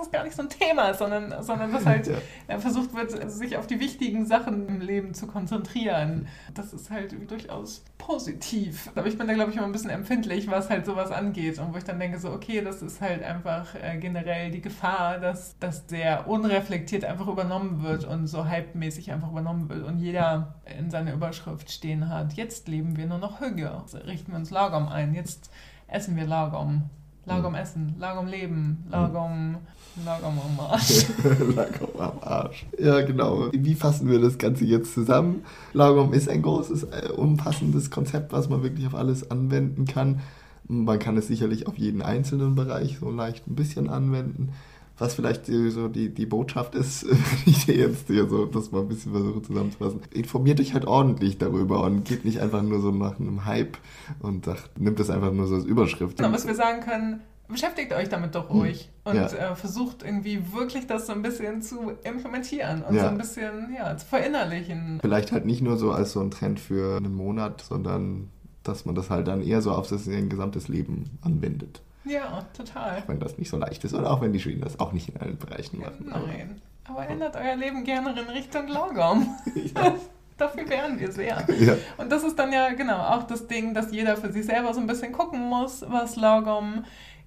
ist 0.07 0.13
gar 0.13 0.25
nicht 0.25 0.37
so 0.37 0.43
ein 0.43 0.49
Thema, 0.49 0.95
sondern, 0.95 1.43
sondern 1.43 1.73
dass 1.73 1.85
halt 1.87 2.07
Ja. 2.49 2.59
versucht 2.59 2.95
wird, 2.95 3.31
sich 3.31 3.57
auf 3.57 3.67
die 3.67 3.81
wichtigen 3.81 4.25
Sachen 4.27 4.69
im 4.69 4.81
Leben 4.81 5.15
zu 5.15 5.27
konzentrieren. 5.27 6.29
Das 6.55 6.73
ist 6.73 6.91
halt 6.91 7.15
durchaus 7.31 7.85
positiv. 7.99 8.91
Aber 8.95 9.07
ich 9.07 9.19
bin 9.19 9.27
da, 9.27 9.35
glaube 9.35 9.51
ich, 9.51 9.57
immer 9.57 9.67
ein 9.67 9.73
bisschen 9.73 9.91
empfindlich, 9.91 10.49
was 10.49 10.71
halt 10.71 10.87
sowas 10.87 11.11
angeht. 11.11 11.59
Und 11.59 11.75
wo 11.75 11.79
ich 11.79 11.85
dann 11.85 11.99
denke, 11.99 12.19
so, 12.19 12.31
okay, 12.31 12.61
das 12.63 12.83
ist 12.83 13.01
halt 13.01 13.23
einfach 13.23 13.75
äh, 13.75 13.99
generell 13.99 14.51
die 14.51 14.61
Gefahr, 14.61 15.19
dass 15.19 15.59
das 15.59 15.85
sehr 15.89 16.29
unreflektiert 16.29 17.05
einfach 17.05 17.27
übernommen 17.27 17.83
wird 17.83 18.05
und 18.05 18.27
so 18.29 18.49
hypemäßig 18.49 19.11
einfach 19.13 19.31
übernommen 19.31 19.69
wird. 19.69 19.85
Und 19.85 19.99
jeder 19.99 20.55
in 20.79 20.91
seiner 20.91 21.13
Überschrift 21.13 21.71
stehen 21.71 22.09
hat, 22.09 22.35
jetzt 22.35 22.69
leben 22.69 22.97
wir 22.97 23.07
nur 23.07 23.19
noch 23.19 23.41
Hüge. 23.41 23.71
Richten 24.07 24.33
wir 24.33 24.39
uns 24.39 24.51
Lagom 24.51 24.89
ein. 24.89 25.15
Jetzt 25.15 25.51
essen 25.89 26.17
wir 26.17 26.27
Lagom. 26.27 26.91
Lagom 27.27 27.55
essen, 27.57 27.97
Lagom 27.99 28.29
leben, 28.29 28.85
Lagom, 28.89 29.57
Lagom 30.05 30.39
am 30.39 30.61
Arsch. 30.61 31.07
Lagom 31.57 32.01
am 32.01 32.19
Arsch. 32.21 32.67
Ja, 32.79 33.01
genau. 33.01 33.49
Wie 33.53 33.75
fassen 33.75 34.09
wir 34.09 34.21
das 34.21 34.39
Ganze 34.39 34.65
jetzt 34.65 34.95
zusammen? 34.95 35.43
Lagom 35.73 36.13
ist 36.13 36.29
ein 36.29 36.43
großes, 36.43 36.85
äh, 36.85 37.09
umfassendes 37.17 37.91
Konzept, 37.91 38.33
was 38.33 38.49
man 38.49 38.63
wirklich 38.63 38.87
auf 38.87 38.95
alles 38.95 39.29
anwenden 39.29 39.87
kann. 39.87 40.21
Man 40.69 41.01
kann 41.01 41.17
es 41.17 41.27
sicherlich 41.27 41.67
auf 41.67 41.77
jeden 41.79 42.01
einzelnen 42.01 42.55
Bereich 42.55 42.99
so 42.99 43.11
leicht 43.11 43.49
ein 43.49 43.57
bisschen 43.57 43.91
anwenden. 43.91 44.53
Was 44.99 45.15
vielleicht 45.15 45.47
die, 45.49 45.69
so 45.71 45.89
die, 45.89 46.09
die 46.09 46.25
Botschaft 46.27 46.75
ist, 46.75 47.05
ich 47.47 47.67
dir 47.67 47.77
jetzt 47.77 48.07
hier 48.07 48.27
so 48.29 48.47
das 48.47 48.73
mal 48.73 48.81
ein 48.81 48.89
bisschen 48.89 49.13
versuche 49.13 49.43
zusammenzufassen. 49.43 50.01
Informiert 50.13 50.59
euch 50.61 50.73
halt 50.73 50.87
ordentlich 50.87 51.37
darüber 51.39 51.83
und 51.85 52.05
geht 52.05 52.25
nicht 52.25 52.41
einfach 52.41 52.63
nur 52.63 52.81
so 52.81 52.91
nach 52.91 53.21
einem 53.21 53.45
Hype 53.45 53.77
und 54.21 54.47
sagt, 54.47 54.81
nimmt 54.81 54.99
das 54.99 55.11
einfach 55.11 55.33
nur 55.33 55.47
so 55.47 55.57
als 55.57 55.65
Überschrift. 55.65 56.17
Genau, 56.17 56.33
was 56.33 56.47
wir 56.47 56.55
sagen 56.55 56.81
können, 56.81 57.21
beschäftigt 57.49 57.93
euch 57.93 58.09
damit 58.09 58.35
doch 58.35 58.49
ruhig 58.51 58.91
und 59.05 59.15
Ja. 59.17 59.27
äh, 59.27 59.55
versucht 59.55 60.03
irgendwie 60.03 60.41
wirklich 60.53 60.87
das 60.87 61.07
so 61.07 61.13
ein 61.13 61.23
bisschen 61.23 61.61
zu 61.63 61.93
implementieren 62.03 62.83
und 62.83 62.95
Ja. 62.95 63.03
so 63.03 63.09
ein 63.09 63.19
bisschen 63.19 63.75
ja, 63.77 63.97
zu 63.97 64.07
verinnerlichen. 64.07 64.99
Vielleicht 65.03 65.31
halt 65.31 65.45
nicht 65.45 65.61
nur 65.63 65.77
so 65.77 65.93
als 65.93 66.13
so 66.13 66.21
ein 66.21 66.31
Trend 66.31 66.59
für 66.59 66.97
einen 66.97 67.15
Monat, 67.15 67.61
sondern 67.61 68.31
dass 68.63 68.85
man 68.85 68.95
das 68.95 69.11
halt 69.11 69.29
dann 69.29 69.43
eher 69.43 69.63
so 69.63 69.71
auf 69.73 69.87
sein 69.89 70.29
gesamtes 70.29 70.69
Leben 70.69 71.05
anwendet. 71.21 71.83
Ja, 72.07 72.43
total. 72.57 73.03
Wenn 73.07 73.19
das 73.19 73.37
nicht 73.39 73.51
so 73.51 73.57
leicht 73.57 73.85
ist 73.85 73.95
oder 73.95 74.11
auch 74.11 74.21
wenn 74.21 74.33
die 74.33 74.41
Schweden 74.41 74.61
das 74.61 74.79
auch 74.79 74.93
nicht 74.93 75.09
in 75.09 75.21
allen 75.21 75.37
Bereichen 75.37 75.81
machen. 75.81 76.09
Aber 76.11 76.27
Nein. 76.27 76.61
Aber 76.89 77.07
ändert 77.09 77.37
euer 77.37 77.57
Leben 77.57 77.83
gerne 77.85 78.11
in 78.11 78.29
Richtung 78.29 78.69
Lagom. 78.69 79.37
Dafür 80.37 80.69
wären 80.69 81.01
wir 81.01 81.11
sehr. 81.11 81.45
ja, 81.59 81.77
Und 81.97 82.13
das 82.13 82.23
ist 82.23 82.39
dann 82.39 82.53
ja 82.53 82.73
genau 82.75 82.99
auch 82.99 83.25
das 83.25 83.47
Ding, 83.47 83.73
dass 83.75 83.91
jeder 83.91 84.17
für 84.17 84.31
sich 84.31 84.45
selber 84.45 84.73
so 84.75 84.81
ein 84.81 84.87
bisschen 84.87 85.13
gucken 85.13 85.49
muss, 85.49 85.85
was 85.89 86.17
Lagom 86.17 86.85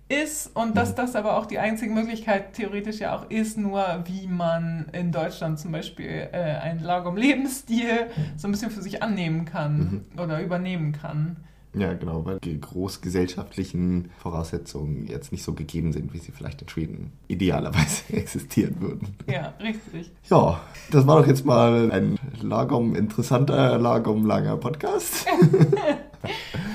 ist 0.10 0.56
und 0.56 0.76
dass 0.76 0.96
das 0.96 1.16
aber 1.16 1.38
auch 1.38 1.46
die 1.46 1.60
einzige 1.60 1.94
Möglichkeit 1.94 2.54
theoretisch 2.54 3.00
ja 3.00 3.16
auch 3.16 3.30
ist, 3.30 3.58
nur 3.58 4.04
wie 4.06 4.28
man 4.28 4.88
in 4.92 5.12
Deutschland 5.12 5.60
zum 5.60 5.72
Beispiel 5.72 6.30
äh, 6.32 6.38
einen 6.38 6.84
Lagom-Lebensstil 6.84 8.08
so 8.36 8.48
ein 8.48 8.52
bisschen 8.52 8.72
für 8.72 8.82
sich 8.82 9.04
annehmen 9.04 9.46
kann 9.46 10.06
oder 10.18 10.42
übernehmen 10.42 10.94
kann. 10.94 11.38
Ja, 11.74 11.94
genau, 11.94 12.26
weil 12.26 12.40
die 12.40 12.60
großgesellschaftlichen 12.60 14.10
Voraussetzungen 14.18 15.06
jetzt 15.06 15.32
nicht 15.32 15.44
so 15.44 15.54
gegeben 15.54 15.94
sind, 15.94 16.14
wie 16.14 16.18
sie 16.18 16.32
vielleicht 16.32 16.62
in 16.62 16.70
Schweden 16.70 17.12
idealerweise 17.28 18.04
existieren 18.14 18.78
würden. 18.80 19.16
Ja, 19.28 19.54
richtig. 19.62 20.12
Ja, 20.30 20.60
das 20.92 21.06
war 21.06 21.22
doch 21.22 21.28
jetzt 21.28 21.46
mal 21.46 21.92
ein 21.92 22.18
Lagom 22.42 22.96
interessanter, 22.96 23.78
Lagom 23.78 24.26
langer 24.26 24.58
Podcast. 24.58 25.28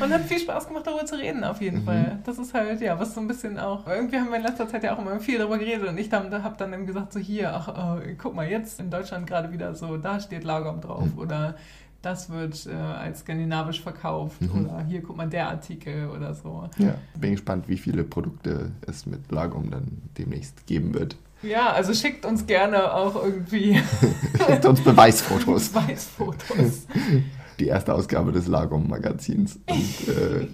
Und 0.00 0.12
hat 0.12 0.22
viel 0.22 0.38
Spaß 0.38 0.68
gemacht, 0.68 0.86
darüber 0.86 1.04
zu 1.04 1.16
reden, 1.16 1.44
auf 1.44 1.60
jeden 1.60 1.84
Fall. 1.84 2.18
Das 2.24 2.38
ist 2.38 2.54
halt, 2.54 2.80
ja, 2.80 2.98
was 2.98 3.14
so 3.14 3.20
ein 3.20 3.28
bisschen 3.28 3.58
auch. 3.58 3.86
Irgendwie 3.86 4.16
haben 4.16 4.30
wir 4.30 4.36
in 4.36 4.42
letzter 4.42 4.68
Zeit 4.68 4.84
ja 4.84 4.94
auch 4.94 4.98
immer 4.98 5.20
viel 5.20 5.38
darüber 5.38 5.58
geredet 5.58 5.88
und 5.88 5.98
ich 5.98 6.10
habe 6.12 6.42
hab 6.42 6.56
dann 6.56 6.72
eben 6.72 6.86
gesagt, 6.86 7.12
so 7.12 7.20
hier, 7.20 7.54
ach, 7.54 8.00
äh, 8.00 8.14
guck 8.14 8.34
mal, 8.34 8.48
jetzt 8.48 8.80
in 8.80 8.90
Deutschland 8.90 9.26
gerade 9.26 9.52
wieder 9.52 9.74
so, 9.74 9.96
da 9.96 10.18
steht 10.20 10.44
Lagom 10.44 10.80
drauf 10.80 11.08
oder 11.16 11.56
das 12.04 12.30
wird 12.30 12.66
äh, 12.66 12.72
als 12.72 13.20
skandinavisch 13.20 13.80
verkauft 13.82 14.36
oder 14.54 14.84
hier, 14.84 15.02
guck 15.02 15.16
mal, 15.16 15.28
der 15.28 15.48
Artikel 15.48 16.08
oder 16.10 16.34
so. 16.34 16.68
Ja, 16.78 16.94
bin 17.18 17.32
gespannt, 17.32 17.68
wie 17.68 17.76
viele 17.76 18.04
Produkte 18.04 18.72
es 18.86 19.06
mit 19.06 19.30
Lagom 19.32 19.70
dann 19.70 20.02
demnächst 20.18 20.66
geben 20.66 20.94
wird. 20.94 21.16
Ja, 21.42 21.72
also 21.72 21.92
schickt 21.92 22.24
uns 22.24 22.46
gerne 22.46 22.92
auch 22.94 23.16
irgendwie 23.22 23.80
Schickt 24.46 24.64
uns 24.66 24.80
Beweisfotos. 24.80 25.74
Weißfotos. 25.74 26.86
die 27.58 27.66
erste 27.66 27.94
Ausgabe 27.94 28.32
des 28.32 28.46
Lagom-Magazins. 28.48 29.58
Und 29.68 30.08
äh, 30.08 30.46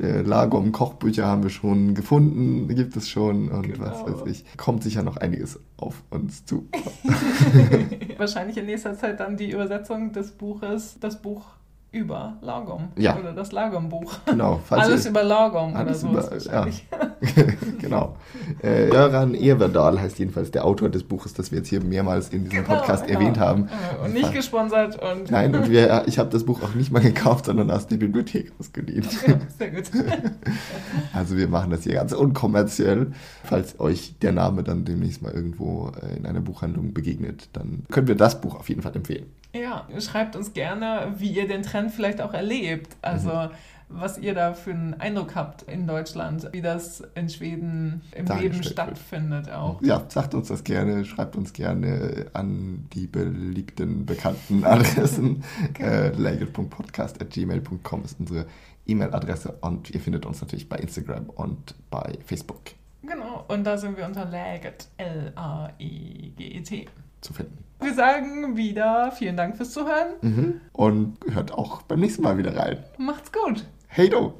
äh, 0.00 0.22
Lagom-Kochbücher 0.22 1.26
haben 1.26 1.42
wir 1.42 1.50
schon 1.50 1.94
gefunden, 1.94 2.68
gibt 2.74 2.96
es 2.96 3.08
schon 3.08 3.48
und 3.50 3.62
Genau. 3.62 3.84
was 3.84 4.04
weiß 4.04 4.26
ich. 4.30 4.44
Kommt 4.56 4.82
sicher 4.82 5.02
noch 5.02 5.16
einiges 5.16 5.58
auf 5.80 6.02
uns 6.10 6.44
zu. 6.44 6.68
Wahrscheinlich 8.18 8.56
in 8.56 8.66
nächster 8.66 8.94
Zeit 8.94 9.20
dann 9.20 9.36
die 9.36 9.50
Übersetzung 9.50 10.12
des 10.12 10.32
Buches, 10.32 10.98
das 11.00 11.22
Buch 11.22 11.46
über 11.92 12.36
Lagom. 12.40 12.88
Ja. 12.96 13.16
Oder 13.18 13.32
das 13.32 13.50
Lagom-Buch. 13.52 14.12
Genau, 14.26 14.60
Alles 14.70 15.06
über 15.06 15.24
Lagom 15.24 15.74
Alles 15.74 16.04
oder 16.04 16.22
so. 16.22 16.28
über- 16.28 16.36
ist 16.36 16.46
ja. 16.46 16.52
wahrscheinlich. 16.52 16.86
genau. 17.80 18.16
Äh, 18.62 18.88
Göran 18.88 19.34
Everdal 19.34 20.00
heißt 20.00 20.18
jedenfalls 20.18 20.50
der 20.52 20.64
Autor 20.64 20.88
des 20.88 21.02
Buches, 21.04 21.34
das 21.34 21.50
wir 21.50 21.58
jetzt 21.58 21.68
hier 21.68 21.82
mehrmals 21.82 22.28
in 22.30 22.44
diesem 22.48 22.64
Genau, 22.64 22.76
Podcast 22.78 23.06
genau. 23.06 23.18
erwähnt 23.20 23.38
haben. 23.38 23.68
Äh, 23.68 24.04
Und 24.04 24.14
nicht 24.14 24.32
gesponsert 24.32 25.00
und 25.02 25.30
Nein, 25.30 25.54
und 25.54 25.68
wir, 25.68 26.04
ich 26.06 26.18
habe 26.18 26.30
das 26.30 26.44
Buch 26.44 26.62
auch 26.62 26.74
nicht 26.74 26.92
mal 26.92 27.00
gekauft, 27.02 27.46
sondern 27.46 27.70
aus 27.70 27.86
der 27.88 27.96
Bibliothek 27.96 28.52
ausgeliehen. 28.58 29.04
sehr 29.58 29.70
gut. 29.70 29.84
Also 31.12 31.36
wir 31.36 31.48
machen 31.48 31.70
das 31.70 31.82
hier 31.82 31.94
ganz 31.94 32.12
unkommerziell. 32.12 33.12
Falls 33.44 33.78
euch 33.80 34.14
der 34.20 34.32
Name 34.32 34.62
dann 34.62 34.84
demnächst 34.84 35.22
mal 35.22 35.32
irgendwo 35.32 35.90
äh, 36.00 36.16
in 36.16 36.26
einer 36.26 36.40
Buchhandlung 36.40 36.94
begegnet, 36.94 37.48
dann 37.52 37.84
können 37.90 38.08
wir 38.08 38.14
das 38.16 38.40
Buch 38.40 38.54
auf 38.54 38.68
jeden 38.68 38.82
Fall 38.82 38.94
empfehlen. 38.96 39.26
Ja, 39.52 39.86
schreibt 40.00 40.36
uns 40.36 40.52
gerne, 40.52 41.12
wie 41.18 41.30
ihr 41.30 41.48
den 41.48 41.62
Trend 41.62 41.90
vielleicht 41.92 42.20
auch 42.20 42.32
erlebt. 42.34 42.96
Also 43.02 43.30
Mhm. 43.30 43.50
was 43.92 44.18
ihr 44.18 44.34
da 44.34 44.54
für 44.54 44.70
einen 44.70 44.94
Eindruck 45.00 45.34
habt 45.34 45.62
in 45.62 45.88
Deutschland, 45.88 46.48
wie 46.52 46.62
das 46.62 47.02
in 47.16 47.28
Schweden 47.28 48.02
im 48.12 48.18
Leben 48.18 48.26
Dargestellt 48.26 48.64
wird. 48.64 48.72
stattfindet 48.72 49.50
auch. 49.50 49.82
Ja, 49.82 50.04
sagt 50.08 50.34
uns 50.34 50.46
das 50.46 50.62
gerne, 50.62 51.04
schreibt 51.04 51.34
uns 51.34 51.52
gerne 51.52 52.26
an 52.32 52.86
die 52.92 53.08
beliebten, 53.08 54.06
bekannten 54.06 54.62
Adressen. 54.64 55.42
äh, 55.80 56.10
lagel.podcast.gmail.com 56.10 58.04
ist 58.04 58.20
unsere 58.20 58.46
E-Mail-Adresse 58.86 59.56
und 59.60 59.90
ihr 59.90 59.98
findet 60.00 60.24
uns 60.24 60.40
natürlich 60.40 60.68
bei 60.68 60.76
Instagram 60.76 61.28
und 61.30 61.74
bei 61.90 62.16
Facebook 62.24 62.60
Genau, 63.02 63.44
und 63.48 63.64
da 63.64 63.76
sind 63.78 63.96
wir 63.96 64.04
unter 64.06 64.24
Laget, 64.26 64.86
L-A-E-G-E-T 64.98 66.86
zu 67.20 67.32
finden. 67.32 67.64
Wir 67.80 67.94
sagen 67.94 68.56
wieder 68.56 69.12
vielen 69.12 69.36
Dank 69.36 69.56
fürs 69.56 69.70
Zuhören. 69.70 70.14
Mhm. 70.20 70.60
Und 70.72 71.16
hört 71.30 71.52
auch 71.52 71.82
beim 71.82 72.00
nächsten 72.00 72.22
Mal 72.22 72.36
wieder 72.36 72.56
rein. 72.56 72.84
Macht's 72.98 73.32
gut. 73.32 73.64
Hey 73.88 74.08
do. 74.08 74.34